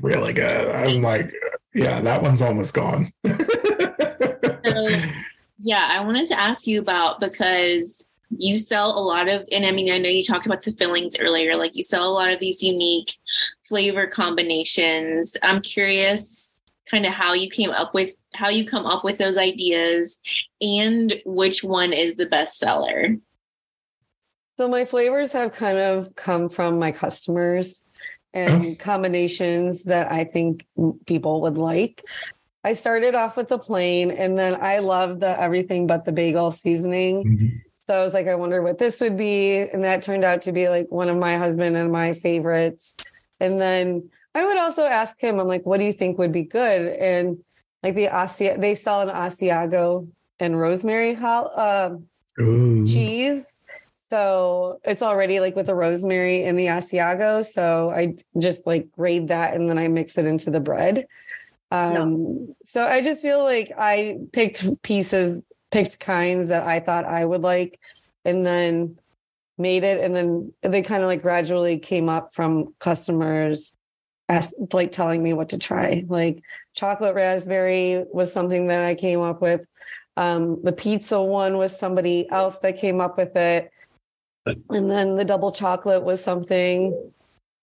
really 0.00 0.32
good. 0.32 0.74
I'm 0.74 1.00
like, 1.00 1.32
yeah, 1.74 2.00
that 2.00 2.22
one's 2.22 2.42
almost 2.42 2.74
gone. 2.74 3.12
So, 3.24 3.32
yeah, 5.58 5.86
I 5.88 6.00
wanted 6.04 6.26
to 6.28 6.38
ask 6.38 6.66
you 6.66 6.80
about 6.80 7.20
because 7.20 8.04
you 8.36 8.58
sell 8.58 8.90
a 8.90 9.00
lot 9.00 9.28
of, 9.28 9.46
and 9.52 9.64
I 9.64 9.70
mean, 9.70 9.92
I 9.92 9.98
know 9.98 10.08
you 10.08 10.22
talked 10.22 10.46
about 10.46 10.62
the 10.62 10.72
fillings 10.72 11.16
earlier, 11.18 11.56
like 11.56 11.74
you 11.74 11.82
sell 11.82 12.06
a 12.08 12.12
lot 12.12 12.32
of 12.32 12.40
these 12.40 12.62
unique 12.62 13.16
flavor 13.68 14.06
combinations. 14.06 15.36
I'm 15.42 15.62
curious 15.62 16.60
kind 16.90 17.06
of 17.06 17.12
how 17.12 17.32
you 17.32 17.48
came 17.48 17.70
up 17.70 17.94
with 17.94 18.10
how 18.34 18.48
you 18.48 18.66
come 18.66 18.86
up 18.86 19.04
with 19.04 19.18
those 19.18 19.38
ideas 19.38 20.18
and 20.60 21.14
which 21.24 21.62
one 21.62 21.92
is 21.92 22.16
the 22.16 22.26
best 22.26 22.58
seller. 22.58 23.16
So 24.56 24.68
my 24.68 24.84
flavors 24.84 25.32
have 25.32 25.52
kind 25.52 25.78
of 25.78 26.14
come 26.14 26.48
from 26.48 26.78
my 26.78 26.92
customers 26.92 27.82
and 28.32 28.78
combinations 28.78 29.84
that 29.84 30.12
I 30.12 30.24
think 30.24 30.66
people 31.06 31.42
would 31.42 31.58
like. 31.58 32.02
I 32.64 32.72
started 32.72 33.14
off 33.14 33.36
with 33.36 33.48
the 33.48 33.58
plain 33.58 34.10
and 34.10 34.38
then 34.38 34.56
I 34.60 34.78
love 34.78 35.20
the 35.20 35.38
everything 35.40 35.86
but 35.86 36.04
the 36.04 36.12
bagel 36.12 36.50
seasoning. 36.50 37.24
Mhm. 37.24 37.60
So 37.74 37.94
I 37.94 38.02
was 38.02 38.14
like, 38.14 38.26
I 38.26 38.34
wonder 38.34 38.62
what 38.62 38.78
this 38.78 39.00
would 39.00 39.16
be. 39.16 39.58
And 39.58 39.84
that 39.84 40.02
turned 40.02 40.24
out 40.24 40.42
to 40.42 40.52
be 40.52 40.68
like 40.68 40.90
one 40.90 41.08
of 41.08 41.18
my 41.18 41.36
husband 41.36 41.76
and 41.76 41.92
my 41.92 42.14
favorites. 42.14 42.94
And 43.40 43.60
then 43.60 44.08
I 44.34 44.44
would 44.44 44.56
also 44.56 44.82
ask 44.82 45.20
him, 45.20 45.38
I'm 45.38 45.46
like, 45.46 45.66
what 45.66 45.78
do 45.78 45.84
you 45.84 45.92
think 45.92 46.18
would 46.18 46.32
be 46.32 46.44
good? 46.44 46.92
And 46.92 47.38
like 47.84 47.94
the 47.94 48.08
Asi- 48.08 48.56
they 48.56 48.74
sell 48.74 49.02
an 49.02 49.10
Asiago 49.10 50.08
and 50.40 50.58
rosemary 50.58 51.12
hol- 51.12 51.52
uh, 51.54 51.90
cheese. 52.86 53.58
So 54.08 54.80
it's 54.84 55.02
already 55.02 55.38
like 55.38 55.54
with 55.54 55.66
the 55.66 55.74
rosemary 55.74 56.44
and 56.44 56.58
the 56.58 56.66
Asiago. 56.66 57.44
So 57.44 57.90
I 57.90 58.16
just 58.38 58.66
like 58.66 58.90
grade 58.92 59.28
that 59.28 59.54
and 59.54 59.68
then 59.68 59.78
I 59.78 59.88
mix 59.88 60.16
it 60.16 60.24
into 60.24 60.50
the 60.50 60.60
bread. 60.60 61.06
Um, 61.70 62.54
so 62.62 62.84
I 62.84 63.02
just 63.02 63.20
feel 63.20 63.42
like 63.42 63.72
I 63.76 64.18
picked 64.32 64.64
pieces, 64.82 65.42
picked 65.70 66.00
kinds 66.00 66.48
that 66.48 66.66
I 66.66 66.80
thought 66.80 67.04
I 67.04 67.24
would 67.24 67.42
like, 67.42 67.78
and 68.24 68.46
then 68.46 68.98
made 69.58 69.84
it. 69.84 70.00
And 70.00 70.14
then 70.14 70.52
they 70.62 70.82
kind 70.82 71.02
of 71.02 71.08
like 71.08 71.20
gradually 71.22 71.78
came 71.78 72.08
up 72.08 72.34
from 72.34 72.74
customers 72.78 73.76
as 74.28 74.54
like 74.72 74.92
telling 74.92 75.22
me 75.22 75.32
what 75.32 75.50
to 75.50 75.58
try. 75.58 76.04
Like 76.08 76.42
chocolate 76.74 77.14
raspberry 77.14 78.04
was 78.12 78.32
something 78.32 78.68
that 78.68 78.82
I 78.82 78.94
came 78.94 79.20
up 79.20 79.42
with. 79.42 79.62
Um, 80.16 80.62
the 80.62 80.72
pizza 80.72 81.20
one 81.20 81.58
was 81.58 81.76
somebody 81.76 82.30
else 82.30 82.58
that 82.58 82.78
came 82.78 83.00
up 83.00 83.18
with 83.18 83.36
it. 83.36 83.70
And 84.46 84.90
then 84.90 85.16
the 85.16 85.24
double 85.24 85.52
chocolate 85.52 86.04
was 86.04 86.22
something 86.22 87.10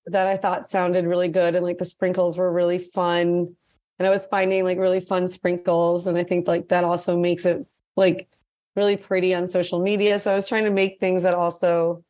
that 0.07 0.27
I 0.27 0.37
thought 0.37 0.67
sounded 0.67 1.05
really 1.05 1.29
good. 1.29 1.55
And 1.55 1.65
like 1.65 1.77
the 1.77 1.85
sprinkles 1.85 2.37
were 2.37 2.51
really 2.51 2.79
fun. 2.79 3.55
And 3.99 4.07
I 4.07 4.09
was 4.09 4.25
finding 4.25 4.63
like 4.63 4.79
really 4.79 4.99
fun 4.99 5.27
sprinkles. 5.27 6.07
And 6.07 6.17
I 6.17 6.23
think 6.23 6.47
like 6.47 6.69
that 6.69 6.83
also 6.83 7.17
makes 7.17 7.45
it 7.45 7.65
like 7.95 8.27
really 8.75 8.97
pretty 8.97 9.33
on 9.33 9.47
social 9.47 9.79
media. 9.79 10.17
So 10.19 10.31
I 10.31 10.35
was 10.35 10.47
trying 10.47 10.63
to 10.63 10.71
make 10.71 10.99
things 10.99 11.23
that 11.23 11.33
also 11.33 12.03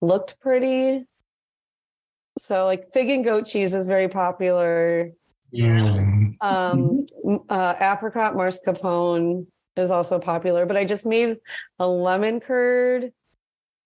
looked 0.00 0.40
pretty. 0.40 1.04
So 2.38 2.64
like 2.66 2.92
fig 2.92 3.08
and 3.10 3.24
goat 3.24 3.46
cheese 3.46 3.74
is 3.74 3.86
very 3.86 4.08
popular. 4.08 5.10
Yeah. 5.50 6.02
Um, 6.40 7.06
uh, 7.48 7.74
apricot 7.80 8.34
mascarpone 8.34 9.46
is 9.76 9.90
also 9.90 10.18
popular, 10.18 10.66
but 10.66 10.76
I 10.76 10.84
just 10.84 11.06
made 11.06 11.36
a 11.78 11.86
lemon 11.86 12.40
curd 12.40 13.12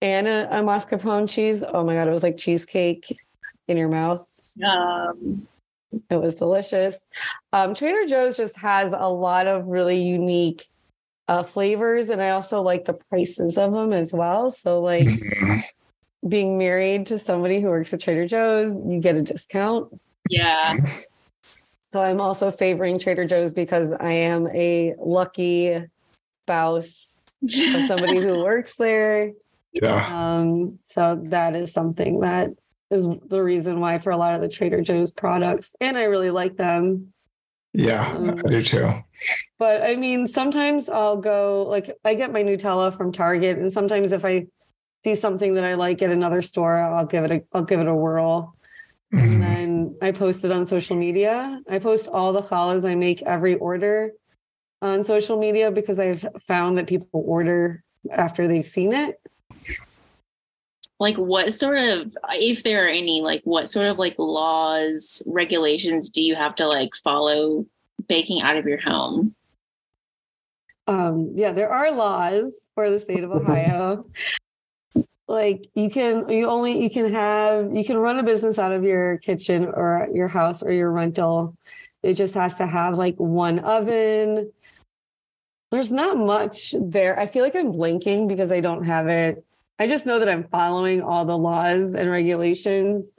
and 0.02 0.26
a, 0.26 0.58
a 0.58 0.62
mascarpone 0.62 1.28
cheese. 1.28 1.62
Oh 1.62 1.84
my 1.84 1.94
god, 1.94 2.08
it 2.08 2.10
was 2.10 2.22
like 2.22 2.36
cheesecake 2.36 3.18
in 3.68 3.76
your 3.76 3.88
mouth. 3.88 4.26
Um, 4.64 5.46
It 6.08 6.16
was 6.20 6.36
delicious. 6.36 7.04
Um, 7.52 7.74
Trader 7.74 8.06
Joe's 8.06 8.36
just 8.36 8.56
has 8.58 8.92
a 8.92 9.08
lot 9.08 9.46
of 9.46 9.66
really 9.66 10.00
unique 10.00 10.66
uh, 11.26 11.42
flavors, 11.42 12.10
and 12.10 12.22
I 12.22 12.30
also 12.30 12.62
like 12.62 12.84
the 12.84 12.94
prices 12.94 13.58
of 13.58 13.72
them 13.72 13.92
as 13.92 14.12
well. 14.12 14.50
So, 14.50 14.80
like 14.80 15.06
being 16.28 16.58
married 16.58 17.06
to 17.06 17.18
somebody 17.18 17.60
who 17.60 17.68
works 17.68 17.92
at 17.92 18.00
Trader 18.00 18.26
Joe's, 18.26 18.70
you 18.86 19.00
get 19.00 19.16
a 19.16 19.22
discount. 19.22 19.92
yeah. 20.28 20.76
So 21.92 22.00
I'm 22.00 22.20
also 22.20 22.52
favoring 22.52 23.00
Trader 23.00 23.24
Joe's 23.24 23.52
because 23.52 23.90
I 23.98 24.12
am 24.12 24.46
a 24.54 24.94
lucky 24.98 25.82
spouse 26.44 27.14
of 27.42 27.82
somebody 27.88 28.18
who 28.18 28.38
works 28.44 28.76
there. 28.76 29.32
Yeah. 29.72 30.06
Um, 30.38 30.78
so 30.84 31.20
that 31.24 31.56
is 31.56 31.72
something 31.72 32.20
that 32.20 32.50
is 32.90 33.08
the 33.28 33.42
reason 33.42 33.80
why 33.80 33.98
for 33.98 34.10
a 34.10 34.16
lot 34.16 34.34
of 34.34 34.40
the 34.40 34.48
Trader 34.48 34.82
Joe's 34.82 35.10
products, 35.10 35.74
and 35.80 35.96
I 35.96 36.04
really 36.04 36.30
like 36.30 36.56
them. 36.56 37.12
Yeah. 37.72 38.12
Um, 38.12 38.30
I 38.30 38.50
do 38.50 38.62
too. 38.62 38.92
But 39.58 39.82
I 39.82 39.96
mean, 39.96 40.26
sometimes 40.26 40.88
I'll 40.88 41.16
go 41.16 41.64
like 41.68 41.90
I 42.04 42.14
get 42.14 42.32
my 42.32 42.42
Nutella 42.42 42.96
from 42.96 43.12
Target, 43.12 43.58
and 43.58 43.72
sometimes 43.72 44.12
if 44.12 44.24
I 44.24 44.46
see 45.04 45.14
something 45.14 45.54
that 45.54 45.64
I 45.64 45.74
like 45.74 46.02
at 46.02 46.10
another 46.10 46.42
store, 46.42 46.78
I'll 46.78 47.06
give 47.06 47.24
it 47.24 47.30
a 47.32 47.42
I'll 47.52 47.62
give 47.62 47.80
it 47.80 47.86
a 47.88 47.94
whirl. 47.94 48.54
And 49.12 49.30
Mhm. 49.32 49.40
then 49.40 49.96
I 50.02 50.12
post 50.12 50.44
it 50.44 50.52
on 50.52 50.66
social 50.66 50.96
media. 50.96 51.60
I 51.68 51.78
post 51.78 52.06
all 52.08 52.32
the 52.32 52.42
challahs 52.42 52.84
I 52.88 52.94
make 52.94 53.22
every 53.22 53.56
order 53.56 54.12
on 54.82 55.04
social 55.04 55.38
media 55.38 55.70
because 55.70 55.98
I've 55.98 56.24
found 56.46 56.78
that 56.78 56.86
people 56.86 57.08
order 57.12 57.82
after 58.10 58.46
they've 58.48 58.64
seen 58.66 58.92
it. 58.92 59.20
like 60.98 61.16
what 61.16 61.54
sort 61.54 61.78
of 61.78 62.14
if 62.32 62.62
there 62.62 62.84
are 62.84 62.88
any 62.88 63.22
like 63.22 63.40
what 63.44 63.70
sort 63.70 63.86
of 63.86 63.98
like 63.98 64.14
laws 64.18 65.22
regulations 65.24 66.10
do 66.10 66.20
you 66.22 66.34
have 66.34 66.54
to 66.54 66.66
like 66.66 66.90
follow 67.02 67.64
baking 68.06 68.42
out 68.42 68.56
of 68.58 68.66
your 68.66 68.78
home 68.80 69.34
Um, 70.86 71.32
yeah, 71.36 71.52
there 71.52 71.70
are 71.70 71.90
laws 71.90 72.52
for 72.74 72.90
the 72.90 72.98
state 72.98 73.24
of 73.24 73.30
Ohio. 73.38 74.04
Like 75.30 75.68
you 75.74 75.88
can 75.88 76.28
you 76.28 76.48
only 76.48 76.82
you 76.82 76.90
can 76.90 77.12
have 77.12 77.72
you 77.72 77.84
can 77.84 77.96
run 77.96 78.18
a 78.18 78.22
business 78.22 78.58
out 78.58 78.72
of 78.72 78.82
your 78.82 79.18
kitchen 79.18 79.66
or 79.66 80.08
your 80.12 80.26
house 80.26 80.60
or 80.60 80.72
your 80.72 80.90
rental. 80.90 81.56
It 82.02 82.14
just 82.14 82.34
has 82.34 82.56
to 82.56 82.66
have 82.66 82.98
like 82.98 83.14
one 83.16 83.60
oven. 83.60 84.52
There's 85.70 85.92
not 85.92 86.18
much 86.18 86.74
there. 86.80 87.18
I 87.18 87.28
feel 87.28 87.44
like 87.44 87.54
I'm 87.54 87.70
blinking 87.70 88.26
because 88.26 88.50
I 88.50 88.58
don't 88.58 88.84
have 88.84 89.06
it. 89.06 89.44
I 89.78 89.86
just 89.86 90.04
know 90.04 90.18
that 90.18 90.28
I'm 90.28 90.48
following 90.48 91.00
all 91.00 91.24
the 91.24 91.38
laws 91.38 91.94
and 91.94 92.10
regulations. 92.10 93.12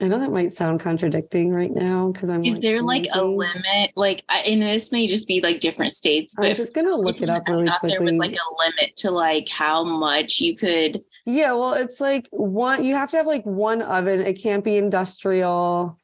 I 0.00 0.08
know 0.08 0.18
that 0.18 0.30
might 0.32 0.52
sound 0.52 0.80
contradicting 0.80 1.50
right 1.50 1.70
now 1.72 2.10
because 2.10 2.28
I'm. 2.28 2.44
is 2.44 2.60
there 2.60 2.82
like 2.82 3.06
a 3.12 3.24
limit 3.24 3.92
like 3.96 4.22
I- 4.28 4.40
and 4.40 4.62
this 4.62 4.92
may 4.92 5.06
just 5.06 5.26
be 5.26 5.40
like 5.40 5.60
different 5.60 5.92
states 5.92 6.34
but 6.36 6.46
I'm 6.46 6.54
just 6.54 6.74
gonna 6.74 6.96
look 6.96 7.22
it 7.22 7.28
up 7.28 7.46
really 7.48 7.66
thought 7.66 7.80
there 7.82 8.00
was 8.02 8.14
like 8.14 8.32
a 8.32 8.64
limit 8.64 8.96
to 8.96 9.10
like 9.10 9.48
how 9.48 9.84
much 9.84 10.40
you 10.40 10.56
could 10.56 11.02
Yeah, 11.24 11.52
well, 11.52 11.74
it's 11.74 12.00
like 12.00 12.28
one, 12.30 12.84
you 12.84 12.94
have 12.94 13.10
to 13.10 13.16
have 13.16 13.26
like 13.26 13.44
one 13.44 13.82
oven. 13.82 14.20
It 14.20 14.34
can't 14.40 14.62
be 14.62 14.76
industrial. 14.76 15.98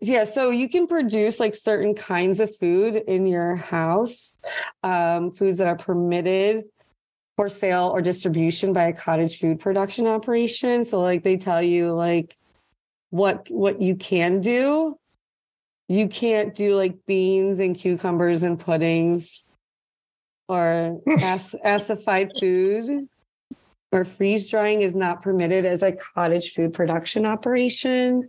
Yeah, 0.00 0.24
so 0.24 0.50
you 0.50 0.68
can 0.68 0.86
produce 0.86 1.40
like 1.40 1.54
certain 1.54 1.94
kinds 1.94 2.40
of 2.40 2.56
food 2.56 2.96
in 2.96 3.26
your 3.26 3.56
house, 3.56 4.36
um, 4.82 5.30
foods 5.30 5.58
that 5.58 5.66
are 5.66 5.76
permitted 5.76 6.64
for 7.36 7.48
sale 7.48 7.90
or 7.92 8.00
distribution 8.00 8.72
by 8.72 8.84
a 8.84 8.92
cottage 8.92 9.38
food 9.38 9.58
production 9.60 10.06
operation. 10.06 10.84
So 10.84 11.00
like 11.00 11.24
they 11.24 11.36
tell 11.36 11.62
you 11.62 11.92
like 11.92 12.36
what 13.14 13.46
what 13.48 13.80
you 13.80 13.94
can 13.94 14.40
do. 14.40 14.98
You 15.86 16.08
can't 16.08 16.52
do 16.52 16.74
like 16.74 16.96
beans 17.06 17.60
and 17.60 17.76
cucumbers 17.76 18.42
and 18.42 18.58
puddings 18.58 19.46
or 20.48 21.00
ac- 21.08 21.58
acidified 21.64 22.32
food 22.40 23.08
or 23.92 24.04
freeze 24.04 24.50
drying 24.50 24.82
is 24.82 24.96
not 24.96 25.22
permitted 25.22 25.64
as 25.64 25.84
a 25.84 25.92
cottage 25.92 26.54
food 26.54 26.74
production 26.74 27.24
operation. 27.24 28.28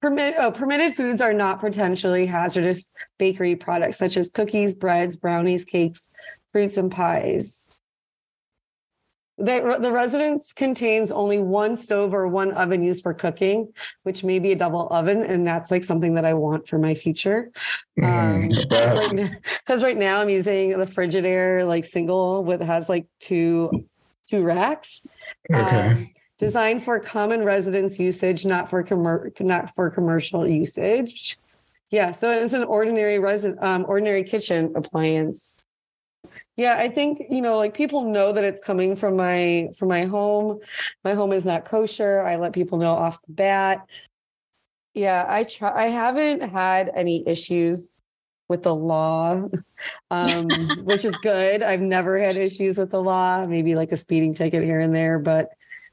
Permit, 0.00 0.36
oh, 0.38 0.50
permitted 0.50 0.96
foods 0.96 1.20
are 1.20 1.34
not 1.34 1.60
potentially 1.60 2.24
hazardous 2.24 2.90
bakery 3.18 3.54
products 3.54 3.98
such 3.98 4.16
as 4.16 4.30
cookies, 4.30 4.72
breads, 4.72 5.18
brownies, 5.18 5.66
cakes, 5.66 6.08
fruits, 6.52 6.78
and 6.78 6.90
pies. 6.90 7.66
The, 9.40 9.78
the 9.80 9.90
residence 9.90 10.52
contains 10.52 11.10
only 11.10 11.38
one 11.38 11.74
stove 11.74 12.12
or 12.12 12.28
one 12.28 12.52
oven 12.52 12.82
used 12.82 13.02
for 13.02 13.14
cooking, 13.14 13.72
which 14.02 14.22
may 14.22 14.38
be 14.38 14.52
a 14.52 14.56
double 14.56 14.86
oven, 14.90 15.22
and 15.22 15.46
that's 15.46 15.70
like 15.70 15.82
something 15.82 16.14
that 16.14 16.26
I 16.26 16.34
want 16.34 16.68
for 16.68 16.78
my 16.78 16.94
future. 16.94 17.50
Um, 18.02 18.50
Mhm. 18.50 18.68
Bad. 18.68 18.98
right 19.18 19.36
because 19.64 19.82
right 19.82 19.96
now 19.96 20.20
I'm 20.20 20.28
using 20.28 20.70
the 20.78 20.84
Frigidaire 20.84 21.66
like 21.66 21.84
single 21.84 22.44
with 22.44 22.60
has 22.60 22.88
like 22.88 23.06
two 23.20 23.70
two 24.28 24.42
racks. 24.42 25.06
Okay. 25.52 25.86
Um, 25.88 26.10
designed 26.38 26.82
for 26.82 27.00
common 27.00 27.42
residence 27.42 27.98
usage, 27.98 28.44
not 28.44 28.68
for 28.68 28.84
commer- 28.84 29.30
not 29.40 29.74
for 29.74 29.90
commercial 29.90 30.46
usage. 30.46 31.38
Yeah, 31.90 32.12
so 32.12 32.30
it's 32.30 32.52
an 32.52 32.64
ordinary 32.64 33.18
resident 33.18 33.62
um, 33.62 33.84
ordinary 33.88 34.22
kitchen 34.24 34.72
appliance. 34.76 35.56
Yeah, 36.56 36.76
I 36.76 36.88
think 36.88 37.22
you 37.30 37.40
know, 37.40 37.56
like 37.56 37.74
people 37.74 38.02
know 38.10 38.32
that 38.32 38.44
it's 38.44 38.60
coming 38.60 38.96
from 38.96 39.16
my 39.16 39.68
from 39.78 39.88
my 39.88 40.04
home. 40.04 40.60
My 41.04 41.14
home 41.14 41.32
is 41.32 41.44
not 41.44 41.64
kosher. 41.64 42.20
I 42.20 42.36
let 42.36 42.52
people 42.52 42.78
know 42.78 42.92
off 42.92 43.20
the 43.26 43.32
bat. 43.32 43.86
Yeah, 44.94 45.24
I 45.28 45.44
try. 45.44 45.72
I 45.84 45.86
haven't 45.86 46.40
had 46.40 46.90
any 46.94 47.26
issues 47.26 47.96
with 48.48 48.62
the 48.62 48.74
law, 48.74 49.48
um, 50.10 50.48
which 50.84 51.04
is 51.04 51.14
good. 51.22 51.62
I've 51.62 51.80
never 51.80 52.18
had 52.18 52.36
issues 52.36 52.78
with 52.78 52.90
the 52.90 53.02
law. 53.02 53.46
Maybe 53.46 53.74
like 53.74 53.92
a 53.92 53.96
speeding 53.96 54.34
ticket 54.34 54.64
here 54.64 54.80
and 54.80 54.94
there, 54.94 55.18
but 55.18 55.50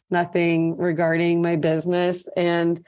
nothing 0.09 0.77
regarding 0.77 1.41
my 1.41 1.55
business. 1.55 2.27
And 2.35 2.83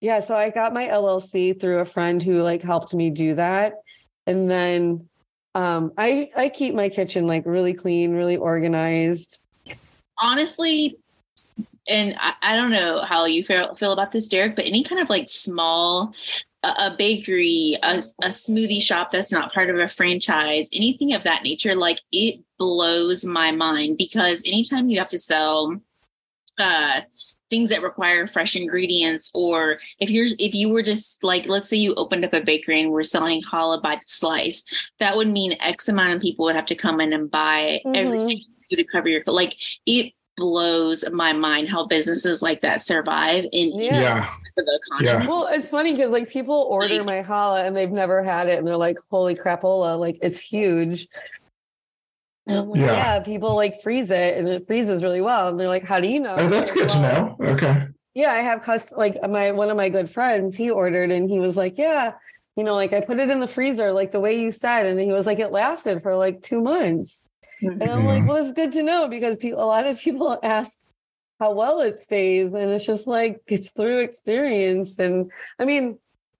yeah, 0.00 0.20
so 0.20 0.34
I 0.34 0.50
got 0.50 0.72
my 0.72 0.86
LLC 0.88 1.60
through 1.60 1.80
a 1.80 1.84
friend 1.84 2.22
who 2.22 2.42
like 2.42 2.62
helped 2.62 2.94
me 2.94 3.10
do 3.10 3.34
that. 3.34 3.74
And 4.26 4.50
then 4.50 5.09
um 5.54 5.92
I 5.98 6.30
I 6.36 6.48
keep 6.48 6.74
my 6.74 6.88
kitchen 6.88 7.26
like 7.26 7.44
really 7.46 7.74
clean, 7.74 8.12
really 8.12 8.36
organized. 8.36 9.40
honestly 10.20 10.96
and 11.88 12.14
I, 12.20 12.34
I 12.42 12.56
don't 12.56 12.70
know 12.70 13.02
how 13.02 13.24
you 13.24 13.44
feel, 13.44 13.74
feel 13.74 13.92
about 13.92 14.12
this 14.12 14.28
derek 14.28 14.56
but 14.56 14.66
any 14.66 14.84
kind 14.84 15.00
of 15.00 15.08
like 15.08 15.28
small 15.28 16.12
a, 16.62 16.94
bakery 16.96 17.78
a, 17.82 18.02
a 18.22 18.28
smoothie 18.28 18.82
shop 18.82 19.10
that's 19.12 19.32
not 19.32 19.52
part 19.52 19.70
of 19.70 19.78
a 19.78 19.88
franchise 19.88 20.68
anything 20.72 21.14
of 21.14 21.24
that 21.24 21.42
nature 21.42 21.74
like 21.74 22.00
it 22.12 22.40
blows 22.58 23.24
my 23.24 23.50
mind 23.50 23.96
because 23.96 24.42
anytime 24.44 24.88
you 24.88 24.98
have 24.98 25.08
to 25.08 25.18
sell 25.18 25.80
uh 26.58 27.00
things 27.50 27.68
that 27.70 27.82
require 27.82 28.26
fresh 28.26 28.56
ingredients 28.56 29.30
or 29.34 29.78
if 29.98 30.08
you're 30.08 30.28
if 30.38 30.54
you 30.54 30.68
were 30.70 30.82
just 30.82 31.22
like 31.22 31.44
let's 31.46 31.68
say 31.68 31.76
you 31.76 31.94
opened 31.96 32.24
up 32.24 32.32
a 32.32 32.40
bakery 32.40 32.80
and 32.80 32.90
were 32.90 33.02
selling 33.02 33.42
challah 33.42 33.82
by 33.82 33.96
the 33.96 34.02
slice 34.06 34.62
that 35.00 35.16
would 35.16 35.28
mean 35.28 35.56
x 35.60 35.88
amount 35.88 36.14
of 36.14 36.22
people 36.22 36.44
would 36.44 36.54
have 36.54 36.64
to 36.66 36.74
come 36.76 37.00
in 37.00 37.12
and 37.12 37.30
buy 37.30 37.80
Mhm. 37.84 37.96
everything 37.96 38.40
you 38.68 38.76
to 38.76 38.84
cover 38.84 39.08
your 39.08 39.22
like 39.26 39.56
it 39.84 40.12
blows 40.36 41.04
my 41.12 41.32
mind 41.32 41.68
how 41.68 41.84
businesses 41.86 42.40
like 42.40 42.62
that 42.62 42.80
survive 42.80 43.44
in 43.52 43.76
Yeah. 43.78 44.00
Yeah. 44.00 44.30
Yeah. 45.00 45.26
Well, 45.26 45.48
it's 45.50 45.68
funny 45.68 45.92
because 45.92 46.10
like 46.10 46.28
people 46.30 46.66
order 46.70 47.02
Like- 47.02 47.06
my 47.06 47.22
challah 47.22 47.66
and 47.66 47.76
they've 47.76 47.90
never 47.90 48.22
had 48.22 48.48
it, 48.48 48.58
and 48.58 48.66
they're 48.66 48.76
like, 48.76 48.96
"Holy 49.10 49.34
crapola! 49.34 49.98
Like 49.98 50.18
it's 50.22 50.38
huge." 50.40 51.08
And 52.46 52.58
I'm 52.58 52.68
like, 52.68 52.80
Yeah. 52.80 52.92
yeah. 52.92 53.20
people 53.20 53.54
like 53.54 53.80
freeze 53.82 54.10
it, 54.10 54.36
and 54.38 54.48
it 54.48 54.66
freezes 54.66 55.02
really 55.02 55.20
well. 55.20 55.48
And 55.48 55.60
they're 55.60 55.68
like, 55.68 55.84
"How 55.84 56.00
do 56.00 56.08
you 56.08 56.20
know?" 56.20 56.36
Oh, 56.38 56.48
that's 56.48 56.70
good 56.72 56.88
to 56.90 57.00
know. 57.02 57.36
Okay. 57.40 57.86
Yeah, 58.14 58.32
I 58.32 58.38
have 58.38 58.62
cust 58.62 58.96
like 58.96 59.16
my 59.28 59.52
one 59.52 59.70
of 59.70 59.76
my 59.76 59.88
good 59.88 60.10
friends. 60.10 60.56
He 60.56 60.70
ordered, 60.70 61.10
and 61.12 61.30
he 61.30 61.38
was 61.38 61.56
like, 61.56 61.76
"Yeah, 61.78 62.14
you 62.56 62.64
know, 62.64 62.74
like 62.74 62.92
I 62.92 63.00
put 63.00 63.18
it 63.20 63.30
in 63.30 63.40
the 63.40 63.46
freezer, 63.46 63.92
like 63.92 64.10
the 64.12 64.20
way 64.20 64.40
you 64.40 64.50
said," 64.50 64.86
and 64.86 64.98
he 64.98 65.12
was 65.12 65.26
like, 65.26 65.38
"It 65.38 65.52
lasted 65.52 66.02
for 66.02 66.16
like 66.16 66.42
two 66.42 66.60
months." 66.60 67.22
And 67.62 67.82
I'm 67.82 68.06
like, 68.06 68.22
Mhm. 68.22 68.26
well, 68.26 68.36
it's 68.38 68.52
good 68.52 68.72
to 68.72 68.82
know 68.82 69.06
because 69.06 69.36
people, 69.36 69.62
a 69.62 69.66
lot 69.66 69.86
of 69.86 69.98
people 70.00 70.38
ask 70.42 70.72
how 71.38 71.52
well 71.52 71.80
it 71.82 72.00
stays. 72.00 72.54
And 72.54 72.70
it's 72.70 72.86
just 72.86 73.06
like, 73.06 73.42
it's 73.48 73.70
through 73.70 73.98
experience. 73.98 74.98
And 74.98 75.30
I 75.58 75.66
mean, 75.66 75.98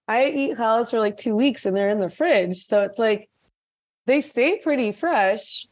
I 0.08 0.24
eat 0.30 0.56
challahs 0.56 0.88
for 0.90 0.98
like 0.98 1.18
two 1.18 1.36
weeks 1.36 1.66
and 1.66 1.76
they're 1.76 1.90
in 1.90 2.00
the 2.00 2.08
fridge. 2.08 2.64
So 2.64 2.80
it's 2.84 2.98
like, 2.98 3.28
they 4.06 4.22
stay 4.22 4.58
pretty 4.60 4.92
fresh 4.92 5.66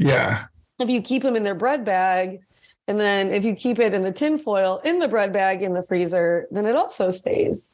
Yeah. 0.00 0.46
if 0.78 0.88
you 0.90 1.00
keep 1.02 1.22
them 1.22 1.36
in 1.36 1.44
their 1.44 1.54
bread 1.54 1.84
bag. 1.84 2.40
And 2.88 2.98
then 2.98 3.30
if 3.30 3.44
you 3.44 3.54
keep 3.54 3.78
it 3.78 3.94
in 3.94 4.02
the 4.02 4.10
tin 4.10 4.36
foil 4.38 4.80
in 4.84 4.98
the 4.98 5.06
bread 5.06 5.32
bag 5.32 5.62
in 5.62 5.74
the 5.74 5.82
freezer, 5.82 6.48
then 6.50 6.66
it 6.66 6.74
also 6.74 7.10
stays. 7.10 7.70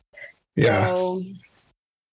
Yeah. 0.56 0.86
So 0.88 1.22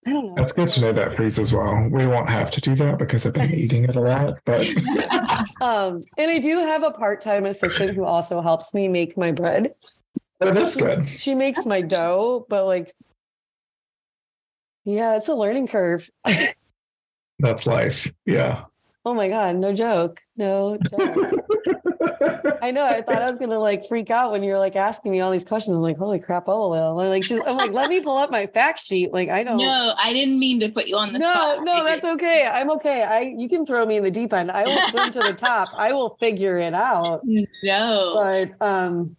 I 0.05 0.11
don't 0.11 0.27
know. 0.27 0.33
That's 0.35 0.53
good 0.53 0.67
to 0.69 0.81
know 0.81 0.91
that 0.93 1.15
freeze 1.15 1.37
as 1.39 1.51
well. 1.53 1.89
We 1.89 2.05
won't 2.05 2.29
have 2.29 2.51
to 2.51 2.61
do 2.61 2.75
that 2.75 2.97
because 2.99 3.25
I've 3.25 3.33
been 3.33 3.53
eating 3.63 3.83
it 3.83 3.95
a 3.95 3.99
lot, 4.01 4.39
but 4.45 4.65
Um, 5.61 5.97
and 6.17 6.29
I 6.29 6.39
do 6.39 6.59
have 6.59 6.83
a 6.83 6.91
part-time 6.91 7.45
assistant 7.45 7.95
who 7.95 8.03
also 8.05 8.41
helps 8.41 8.73
me 8.73 8.87
make 8.87 9.17
my 9.17 9.31
bread. 9.31 9.73
oh, 10.41 10.51
that's 10.51 10.75
good. 10.75 11.07
she 11.07 11.33
makes 11.35 11.65
my 11.65 11.81
dough, 11.81 12.45
but 12.49 12.65
like, 12.65 12.93
yeah, 14.85 15.15
it's 15.15 15.29
a 15.29 15.35
learning 15.35 15.67
curve. 15.67 16.09
That's 17.39 17.65
life. 17.65 18.11
Yeah. 18.25 18.65
Oh 19.05 19.13
my 19.13 19.29
god, 19.29 19.55
no 19.57 19.73
joke, 19.73 20.21
no 20.37 20.77
joke. 20.77 21.33
I 22.61 22.71
know. 22.71 22.85
I 22.85 23.01
thought 23.01 23.21
I 23.21 23.27
was 23.27 23.37
gonna 23.37 23.59
like 23.59 23.85
freak 23.87 24.09
out 24.09 24.31
when 24.31 24.43
you're 24.43 24.57
like 24.57 24.75
asking 24.75 25.11
me 25.11 25.19
all 25.19 25.31
these 25.31 25.43
questions. 25.43 25.75
I'm 25.75 25.81
like, 25.81 25.97
holy 25.97 26.19
crap, 26.19 26.45
oh 26.47 26.69
well. 26.69 26.99
I'm 26.99 27.09
like, 27.09 27.25
she's, 27.25 27.39
I'm 27.45 27.57
like, 27.57 27.71
let 27.73 27.89
me 27.89 27.99
pull 27.99 28.17
up 28.17 28.31
my 28.31 28.47
fact 28.47 28.79
sheet. 28.79 29.11
Like, 29.11 29.29
I 29.29 29.43
don't. 29.43 29.57
No, 29.57 29.93
I 29.97 30.13
didn't 30.13 30.39
mean 30.39 30.59
to 30.61 30.69
put 30.69 30.87
you 30.87 30.95
on 30.95 31.11
the 31.11 31.19
no, 31.19 31.31
spot. 31.33 31.63
no, 31.63 31.83
that's 31.83 32.05
okay. 32.05 32.45
I'm 32.45 32.71
okay. 32.71 33.03
I 33.03 33.33
you 33.37 33.49
can 33.49 33.65
throw 33.65 33.85
me 33.85 33.97
in 33.97 34.03
the 34.03 34.11
deep 34.11 34.33
end. 34.33 34.51
I 34.51 34.63
will 34.63 34.89
swim 34.89 35.11
to 35.11 35.19
the 35.19 35.33
top. 35.37 35.69
I 35.75 35.91
will 35.91 36.15
figure 36.19 36.57
it 36.57 36.73
out. 36.73 37.21
no. 37.63 38.13
but 38.15 38.65
um 38.65 39.15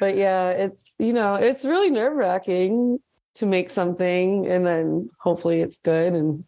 but 0.00 0.16
yeah 0.16 0.48
it's 0.48 0.94
you 0.98 1.12
know 1.12 1.34
it's 1.34 1.64
really 1.64 1.90
nerve 1.90 2.14
wracking 2.16 2.98
to 3.34 3.46
make 3.46 3.70
something 3.70 4.46
and 4.46 4.66
then 4.66 5.10
hopefully 5.20 5.60
it's 5.60 5.78
good 5.78 6.14
and 6.14 6.44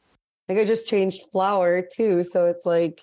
like 0.53 0.63
i 0.63 0.65
just 0.67 0.87
changed 0.87 1.31
flour 1.33 1.83
too 1.83 2.23
so 2.23 2.47
it's 2.47 2.67
like 2.67 3.01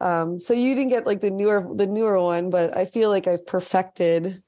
um 0.00 0.40
so 0.40 0.52
you 0.52 0.74
didn't 0.74 0.90
get 0.90 1.06
like 1.06 1.20
the 1.20 1.30
newer 1.30 1.66
the 1.74 1.86
newer 1.86 2.20
one 2.20 2.50
but 2.50 2.76
i 2.76 2.84
feel 2.84 3.08
like 3.08 3.26
i've 3.26 3.46
perfected 3.46 4.42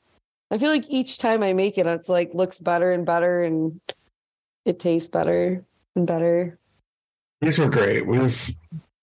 i 0.50 0.58
feel 0.58 0.70
like 0.70 0.84
each 0.88 1.18
time 1.18 1.42
i 1.42 1.52
make 1.52 1.78
it 1.78 1.86
it's 1.86 2.08
like 2.08 2.34
looks 2.34 2.58
better 2.58 2.90
and 2.90 3.06
better 3.06 3.44
and 3.44 3.80
it 4.64 4.78
tastes 4.78 5.08
better 5.08 5.64
and 5.96 6.06
better 6.06 6.58
These 7.40 7.58
were 7.58 7.68
great. 7.68 8.06
We've 8.06 8.54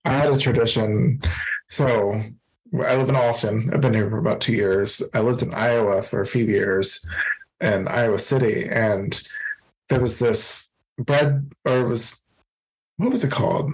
I 0.06 0.14
had 0.14 0.30
a 0.30 0.38
tradition. 0.38 1.20
So 1.68 2.14
I 2.74 2.96
live 2.96 3.10
in 3.10 3.16
Austin. 3.16 3.70
I've 3.74 3.82
been 3.82 3.94
here 3.94 4.10
for 4.10 4.18
about 4.18 4.42
two 4.42 4.54
years. 4.54 5.04
I 5.14 5.20
lived 5.20 5.42
in 5.42 5.54
Iowa 5.54 6.02
for 6.04 6.22
a 6.22 6.26
few 6.26 6.46
years 6.46 7.06
in 7.60 7.88
Iowa 7.88 8.18
City. 8.18 8.68
And 8.70 9.22
there 9.90 10.00
was 10.00 10.18
this 10.18 10.72
bread, 10.98 11.52
or 11.66 11.80
it 11.80 11.88
was 11.88 12.24
what 13.00 13.12
was 13.12 13.24
it 13.24 13.32
called? 13.32 13.72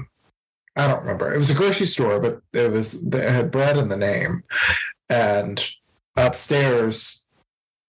I 0.75 0.87
don't 0.87 1.01
remember. 1.01 1.33
It 1.33 1.37
was 1.37 1.49
a 1.49 1.55
grocery 1.55 1.87
store, 1.87 2.19
but 2.19 2.41
it 2.53 2.71
was 2.71 3.03
it 3.03 3.13
had 3.13 3.51
bread 3.51 3.77
in 3.77 3.89
the 3.89 3.97
name. 3.97 4.43
And 5.09 5.63
upstairs 6.15 7.25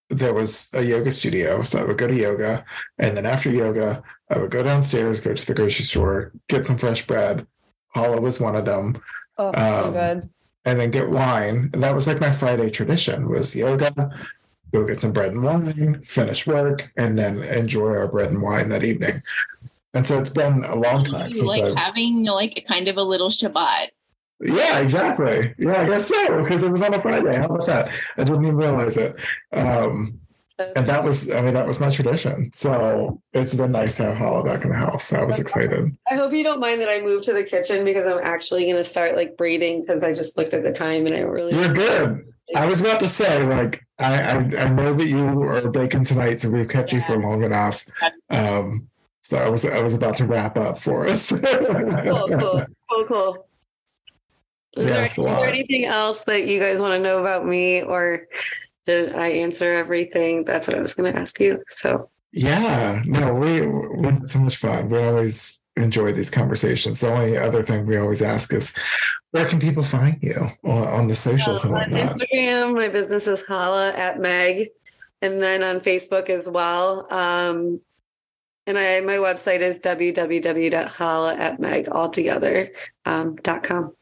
there 0.09 0.35
was 0.35 0.69
a 0.73 0.83
yoga 0.83 1.11
studio. 1.11 1.63
So 1.63 1.81
I 1.81 1.85
would 1.85 1.99
go 1.99 2.07
to 2.07 2.15
yoga. 2.15 2.65
And 2.99 3.17
then 3.17 3.27
after 3.27 3.51
yoga, 3.51 4.03
I 4.31 4.39
would 4.39 4.51
go 4.51 4.63
downstairs, 4.63 5.19
go 5.19 5.35
to 5.35 5.47
the 5.47 5.55
grocery 5.55 5.85
store, 5.85 6.33
get 6.49 6.65
some 6.65 6.79
fresh 6.79 7.07
bread. 7.07 7.47
Challah 7.95 8.21
was 8.21 8.41
one 8.41 8.55
of 8.55 8.65
them, 8.65 9.01
oh 9.39 9.53
so 9.53 9.87
Um, 9.87 9.93
good 9.93 10.29
and 10.67 10.81
then 10.81 10.91
get 10.91 11.09
wine. 11.09 11.71
And 11.73 11.83
that 11.83 11.95
was 11.95 12.07
like 12.07 12.21
my 12.21 12.33
Friday 12.33 12.71
tradition 12.71 13.29
was 13.29 13.55
yoga, 13.55 14.11
go 14.75 14.85
get 14.85 15.01
some 15.01 15.13
bread 15.13 15.33
and 15.33 15.43
wine, 15.43 16.03
finish 16.03 16.47
work, 16.47 16.93
and 16.97 17.17
then 17.17 17.43
enjoy 17.45 17.97
our 17.97 18.09
bread 18.09 18.31
and 18.31 18.43
wine 18.43 18.69
that 18.71 18.85
evening. 18.85 19.23
And 19.97 20.07
so 20.07 20.19
it's 20.21 20.31
been 20.31 20.63
a 20.65 20.77
long 20.77 21.07
time 21.07 21.29
You 21.29 21.33
since 21.33 21.47
like 21.47 21.63
I've 21.63 21.77
having 21.77 22.25
like 22.25 22.59
a 22.59 22.61
kind 22.61 22.87
of 22.89 22.99
a 22.99 23.03
little 23.03 23.31
Shabbat. 23.31 23.87
yeah, 24.41 24.79
exactly. 24.81 25.55
Yeah, 25.59 25.81
I 25.81 25.87
guess 25.87 26.07
so, 26.07 26.43
because 26.43 26.63
it 26.63 26.71
was 26.71 26.83
on 26.83 26.93
a 26.93 27.01
Friday. 27.01 27.35
How 27.35 27.47
about 27.47 27.67
that? 27.67 27.91
I 28.19 28.25
didn't 28.25 28.45
even 28.45 28.57
realize 28.57 28.99
it. 28.99 29.17
Um, 29.53 30.21
and 30.59 30.87
that 30.87 31.03
was, 31.03 31.31
I 31.31 31.41
mean, 31.41 31.55
that 31.55 31.67
was 31.67 31.81
my 31.81 31.89
tradition. 31.91 32.51
So 32.53 33.23
it's 33.33 33.55
been 33.55 33.73
nice 33.73 33.95
to 33.97 34.05
have 34.05 34.19
Challah 34.19 34.45
back 34.45 34.65
in 34.65 34.71
the 34.71 34.77
house. 34.77 35.13
I 35.15 35.23
was 35.23 35.39
excited. 35.39 35.97
I 36.11 36.15
hope 36.15 36.33
you 36.33 36.45
don't 36.45 36.61
mind 36.61 36.81
that 36.83 36.91
I 36.91 37.01
moved 37.01 37.25
to 37.25 37.33
the 37.33 37.45
kitchen 37.45 37.85
because 37.85 38.07
I'm 38.07 38.21
actually 38.23 38.65
going 38.65 38.77
to 38.77 38.85
start 38.85 39.17
like 39.17 39.37
braiding 39.39 39.81
because 39.81 40.03
I 40.03 40.13
just 40.13 40.37
looked 40.37 40.53
at 40.53 40.63
the 40.63 40.73
time 40.73 41.07
and 41.07 41.17
I 41.17 41.21
really. 41.21 41.55
You're 41.55 41.73
good. 41.75 42.33
I 42.55 42.67
was 42.67 42.81
about 42.81 43.01
to 43.01 43.09
say, 43.09 43.43
like, 43.45 43.85
I, 43.99 44.21
I, 44.21 44.35
I 44.37 44.69
know 44.69 44.95
that 44.95 45.07
you 45.07 45.43
are 45.43 45.69
baking 45.69 46.05
tonight, 46.05 46.41
so 46.41 46.51
we've 46.51 46.69
kept 46.69 46.93
you 46.93 47.01
for 47.01 47.17
long 47.17 47.43
enough. 47.43 47.85
Um, 48.31 48.89
so 49.27 49.39
I 49.39 49.49
was 49.49 49.65
I 49.65 49.81
was 49.83 49.93
about 49.93 50.17
to 50.19 50.25
wrap 50.25 50.57
up 50.57 50.79
for 50.79 51.09
us. 51.09 51.33
Cool, 51.43 52.29
cool, 52.29 52.67
cool, 52.89 53.05
cool. 53.07 53.49
Is, 54.77 54.89
Yeah, 54.89 54.95
there, 54.95 55.05
is 55.05 55.15
there 55.15 55.49
anything 55.49 55.85
else 55.85 56.23
that 56.25 56.47
you 56.47 56.61
guys 56.61 56.81
want 56.81 56.93
to 56.95 57.01
know 57.01 57.19
about 57.19 57.45
me 57.45 57.83
or 57.83 58.29
did 58.87 59.17
I 59.17 59.29
answer 59.29 59.75
everything? 59.75 60.45
That's 60.45 60.69
what 60.69 60.77
I 60.77 60.81
was 60.81 60.95
going 60.95 61.13
to 61.13 61.19
ask 61.19 61.41
you. 61.41 61.61
So, 61.67 62.09
Yeah, 62.31 63.03
no, 63.05 63.35
we 63.35 63.67
we 63.67 64.07
had 64.07 64.31
so 64.31 64.39
much 64.39 64.59
fun. 64.59 64.91
We 64.91 64.99
always 65.03 65.61
enjoy 65.77 66.13
these 66.13 66.31
conversations. 66.31 67.01
The 67.01 67.13
only 67.13 67.37
other 67.37 67.65
thing 67.65 67.85
we 67.85 67.97
always 67.97 68.23
ask 68.23 68.53
is, 68.53 68.75
where 69.33 69.47
can 69.47 69.59
people 69.59 69.83
find 69.83 70.19
you 70.23 70.39
on, 70.63 70.87
on 70.87 71.09
the 71.09 71.17
socials 71.17 71.65
and 71.65 71.75
on 71.75 71.81
whatnot? 71.81 72.17
Instagram, 72.17 72.77
my 72.77 72.87
business 72.87 73.27
is 73.27 73.43
Challah 73.43 73.93
at 73.93 74.21
Meg, 74.21 74.69
and 75.21 75.43
then 75.43 75.65
on 75.65 75.81
Facebook 75.81 76.31
as 76.31 76.49
well. 76.49 77.13
Um, 77.13 77.81
and 78.67 78.77
I 78.79 79.01
my 79.01 79.17
website 79.17 79.61
is 79.61 79.81
www.challah 79.81 81.39
at 81.39 81.61
meg 81.61 81.89
altogether 81.89 82.73
um, 83.05 83.37
dot 83.37 83.63
com. 83.63 83.93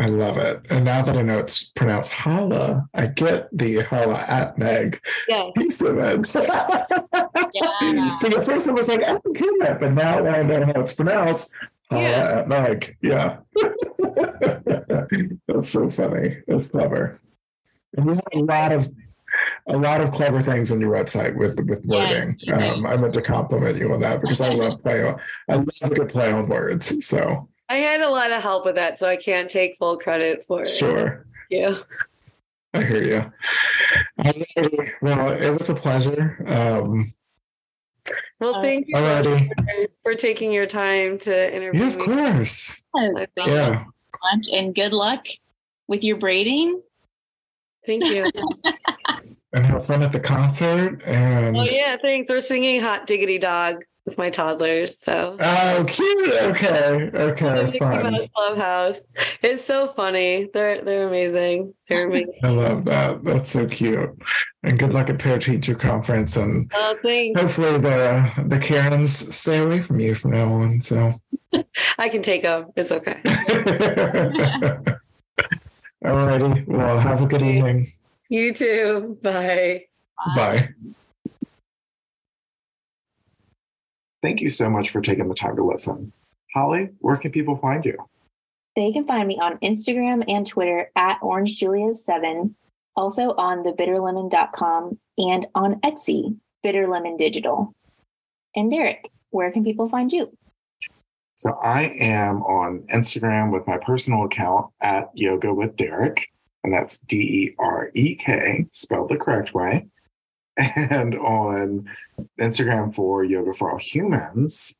I 0.00 0.06
love 0.06 0.38
it. 0.38 0.66
And 0.70 0.84
now 0.84 1.02
that 1.02 1.16
I 1.16 1.22
know 1.22 1.38
it's 1.38 1.64
pronounced 1.64 2.10
holla, 2.10 2.84
I 2.94 3.06
get 3.06 3.48
the 3.56 3.76
holla 3.82 4.24
at 4.26 4.58
Meg 4.58 5.00
Yes. 5.28 5.52
piece 5.56 5.80
of 5.82 5.98
it. 5.98 6.34
Yeah. 6.34 8.18
For 8.18 8.28
the 8.28 8.42
first, 8.44 8.66
I 8.66 8.72
was 8.72 8.88
like, 8.88 9.04
I 9.04 9.12
don't 9.12 9.32
get 9.36 9.50
that, 9.60 9.78
but 9.80 9.92
now 9.92 10.18
I 10.26 10.42
know 10.42 10.66
how 10.66 10.80
it's 10.80 10.94
pronounced. 10.94 11.52
Holla 11.92 12.02
Yeah. 12.02 12.38
at 12.40 12.48
Meg. 12.48 12.96
Yeah. 13.02 13.36
That's 15.46 15.68
so 15.70 15.88
funny. 15.88 16.38
That's 16.48 16.66
clever. 16.68 17.20
And 17.96 18.06
you 18.06 18.14
have 18.14 18.22
a 18.32 18.38
lot 18.40 18.72
of 18.72 18.88
a 19.66 19.76
lot 19.78 20.00
of 20.00 20.12
clever 20.12 20.40
things 20.40 20.70
on 20.70 20.80
your 20.80 20.90
website 20.92 21.34
with 21.36 21.58
with 21.68 21.84
wording. 21.86 22.36
you 22.40 22.54
do. 22.54 22.60
um, 22.60 22.86
I 22.86 22.96
meant 22.96 23.14
to 23.14 23.22
compliment 23.22 23.78
you 23.78 23.92
on 23.92 24.00
that 24.00 24.20
because 24.20 24.40
I 24.40 24.50
love 24.52 24.82
play 24.82 25.02
on 25.06 25.18
I 25.48 25.54
love 25.56 25.68
a 25.82 25.88
good 25.90 26.08
play 26.10 26.30
on 26.32 26.48
words. 26.48 27.06
So 27.06 27.48
I 27.68 27.76
had 27.76 28.00
a 28.02 28.10
lot 28.10 28.30
of 28.30 28.42
help 28.42 28.66
with 28.66 28.74
that, 28.74 28.98
so 28.98 29.08
I 29.08 29.16
can't 29.16 29.48
take 29.48 29.76
full 29.78 29.96
credit 29.96 30.44
for 30.44 30.62
it. 30.62 30.68
sure. 30.68 31.26
Yeah. 31.50 31.78
I 32.74 32.84
hear 32.84 33.02
you. 33.04 33.32
Alrighty. 34.20 34.90
Well, 35.00 35.30
it 35.32 35.50
was 35.50 35.70
a 35.70 35.74
pleasure. 35.74 36.36
Um, 36.46 37.14
Well, 38.40 38.56
Uh, 38.56 38.62
thank 38.62 38.86
you 38.88 38.96
alrighty. 38.96 39.48
for, 39.48 39.86
for 40.02 40.14
taking 40.14 40.52
your 40.52 40.66
time 40.66 41.18
to 41.20 41.54
interview 41.56 41.80
Yeah, 41.82 41.86
of 41.88 41.96
me. 41.96 42.04
course. 42.04 42.82
Thank 42.94 43.28
Yeah. 43.46 43.84
so 44.44 44.54
and 44.56 44.74
good 44.74 44.92
luck 44.92 45.26
with 45.88 46.02
your 46.04 46.16
braiding. 46.18 46.82
Thank 47.86 48.04
you. 48.06 48.30
And 49.54 49.64
have 49.66 49.86
fun 49.86 50.02
at 50.02 50.10
the 50.12 50.18
concert. 50.20 51.02
And 51.06 51.56
oh 51.56 51.66
yeah, 51.70 51.96
thanks. 52.02 52.28
We're 52.28 52.40
singing 52.40 52.80
"Hot 52.82 53.06
Diggity 53.06 53.38
Dog" 53.38 53.76
with 54.04 54.18
my 54.18 54.28
toddlers. 54.28 54.98
So 54.98 55.36
Oh, 55.40 55.84
cute. 55.86 56.32
Okay. 56.32 57.10
Okay. 57.14 57.64
Mickey 57.64 57.78
Fun. 57.78 58.12
Mouse 58.12 58.28
Clubhouse. 58.34 58.98
It's 59.42 59.64
so 59.64 59.86
funny. 59.88 60.48
They're 60.52 60.82
they're 60.84 61.06
amazing. 61.06 61.72
They're 61.88 62.08
amazing. 62.08 62.34
I 62.42 62.48
love 62.48 62.84
that. 62.86 63.22
That's 63.24 63.50
so 63.50 63.66
cute. 63.66 64.10
And 64.64 64.76
good 64.78 64.92
luck 64.92 65.08
at 65.08 65.20
Pair 65.20 65.38
Teacher 65.38 65.74
Conference. 65.76 66.36
And 66.36 66.68
Oh, 66.74 66.96
thanks. 67.02 67.40
hopefully 67.40 67.78
the 67.78 68.28
the 68.48 68.58
Karens 68.58 69.34
stay 69.34 69.58
away 69.58 69.80
from 69.80 70.00
you 70.00 70.16
from 70.16 70.32
now 70.32 70.48
on. 70.52 70.80
So 70.80 71.14
I 71.98 72.08
can 72.08 72.22
take 72.22 72.42
them. 72.42 72.72
It's 72.76 72.90
okay. 72.90 73.20
Alrighty. 76.04 76.66
Well, 76.66 76.98
have 76.98 77.22
a 77.22 77.26
good 77.26 77.42
evening. 77.42 77.92
You 78.34 78.52
too. 78.52 79.16
Bye. 79.22 79.84
Bye. 80.34 80.70
Thank 84.24 84.40
you 84.40 84.50
so 84.50 84.68
much 84.68 84.90
for 84.90 85.00
taking 85.00 85.28
the 85.28 85.36
time 85.36 85.54
to 85.54 85.62
listen. 85.62 86.12
Holly, 86.52 86.90
where 86.98 87.16
can 87.16 87.30
people 87.30 87.56
find 87.58 87.84
you? 87.84 87.96
They 88.74 88.90
can 88.90 89.06
find 89.06 89.28
me 89.28 89.38
on 89.40 89.58
Instagram 89.58 90.24
and 90.26 90.44
Twitter 90.44 90.90
at 90.96 91.20
orangejulius7, 91.20 92.52
also 92.96 93.34
on 93.34 93.62
thebitterlemon.com 93.62 94.98
and 95.16 95.46
on 95.54 95.80
Etsy, 95.82 96.36
Bitterlemon 96.66 97.16
Digital. 97.16 97.72
And 98.56 98.68
Derek, 98.68 99.12
where 99.30 99.52
can 99.52 99.62
people 99.62 99.88
find 99.88 100.12
you? 100.12 100.36
So 101.36 101.52
I 101.62 101.84
am 102.00 102.42
on 102.42 102.80
Instagram 102.92 103.52
with 103.52 103.64
my 103.68 103.78
personal 103.78 104.24
account 104.24 104.72
at 104.80 105.08
Yoga 105.14 105.54
with 105.54 105.76
Derek, 105.76 106.30
and 106.64 106.72
that's 106.72 106.98
D 107.00 107.16
E 107.18 107.54
R 107.58 107.90
E 107.94 108.14
K, 108.16 108.66
spelled 108.70 109.10
the 109.10 109.16
correct 109.16 109.54
way. 109.54 109.86
And 110.56 111.16
on 111.16 111.90
Instagram 112.40 112.94
for 112.94 113.24
Yoga 113.24 113.52
for 113.52 113.72
All 113.72 113.78
Humans, 113.78 114.78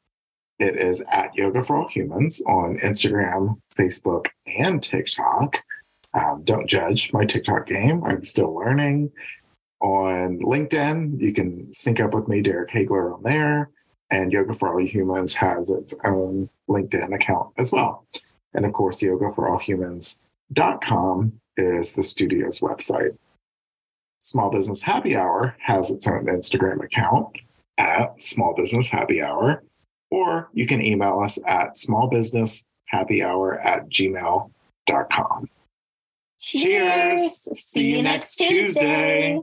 it 0.59 0.77
is 0.77 1.03
at 1.11 1.35
Yoga 1.35 1.65
for 1.65 1.77
All 1.77 1.89
Humans 1.89 2.41
on 2.47 2.79
Instagram, 2.79 3.61
Facebook, 3.77 4.29
and 4.47 4.81
TikTok. 4.83 5.59
Um, 6.15 6.43
don't 6.45 6.67
judge 6.69 7.13
my 7.13 7.25
TikTok 7.25 7.67
game. 7.67 8.05
I'm 8.05 8.25
still 8.25 8.55
learning. 8.55 9.11
On 9.81 10.39
LinkedIn, 10.39 11.21
you 11.21 11.33
can 11.33 11.73
sync 11.73 11.99
up 12.01 12.15
with 12.15 12.29
me, 12.29 12.41
Derek 12.41 12.71
Hagler, 12.71 13.13
on 13.13 13.25
there. 13.25 13.71
And 14.11 14.31
Yoga 14.33 14.55
for 14.55 14.73
All 14.73 14.87
Humans 14.87 15.35
has 15.35 15.71
its 15.71 15.97
own 16.05 16.49
LinkedIn 16.69 17.13
account 17.15 17.53
as 17.59 17.73
well. 17.73 18.07
And 18.55 18.65
of 18.65 18.73
course, 18.73 18.99
yogaforallhumans.com 18.99 21.41
is 21.57 21.93
the 21.93 22.05
studio's 22.05 22.61
website. 22.61 23.17
Small 24.21 24.51
Business 24.51 24.83
Happy 24.83 25.17
Hour 25.17 25.55
has 25.61 25.91
its 25.91 26.09
own 26.09 26.27
Instagram 26.27 26.83
account 26.83 27.29
at 27.79 28.23
Small 28.23 28.55
Business 28.55 28.89
Happy 28.89 29.23
Hour, 29.23 29.63
or 30.11 30.49
you 30.53 30.67
can 30.67 30.81
email 30.81 31.21
us 31.21 31.39
at 31.47 31.75
smallbusinesshappyhour 31.75 33.65
at 33.65 33.89
gmail.com. 33.89 35.49
Cheers. 36.39 37.43
Cheers. 37.45 37.59
See 37.59 37.87
you 37.87 38.03
next 38.03 38.37
Tuesday. 38.37 39.41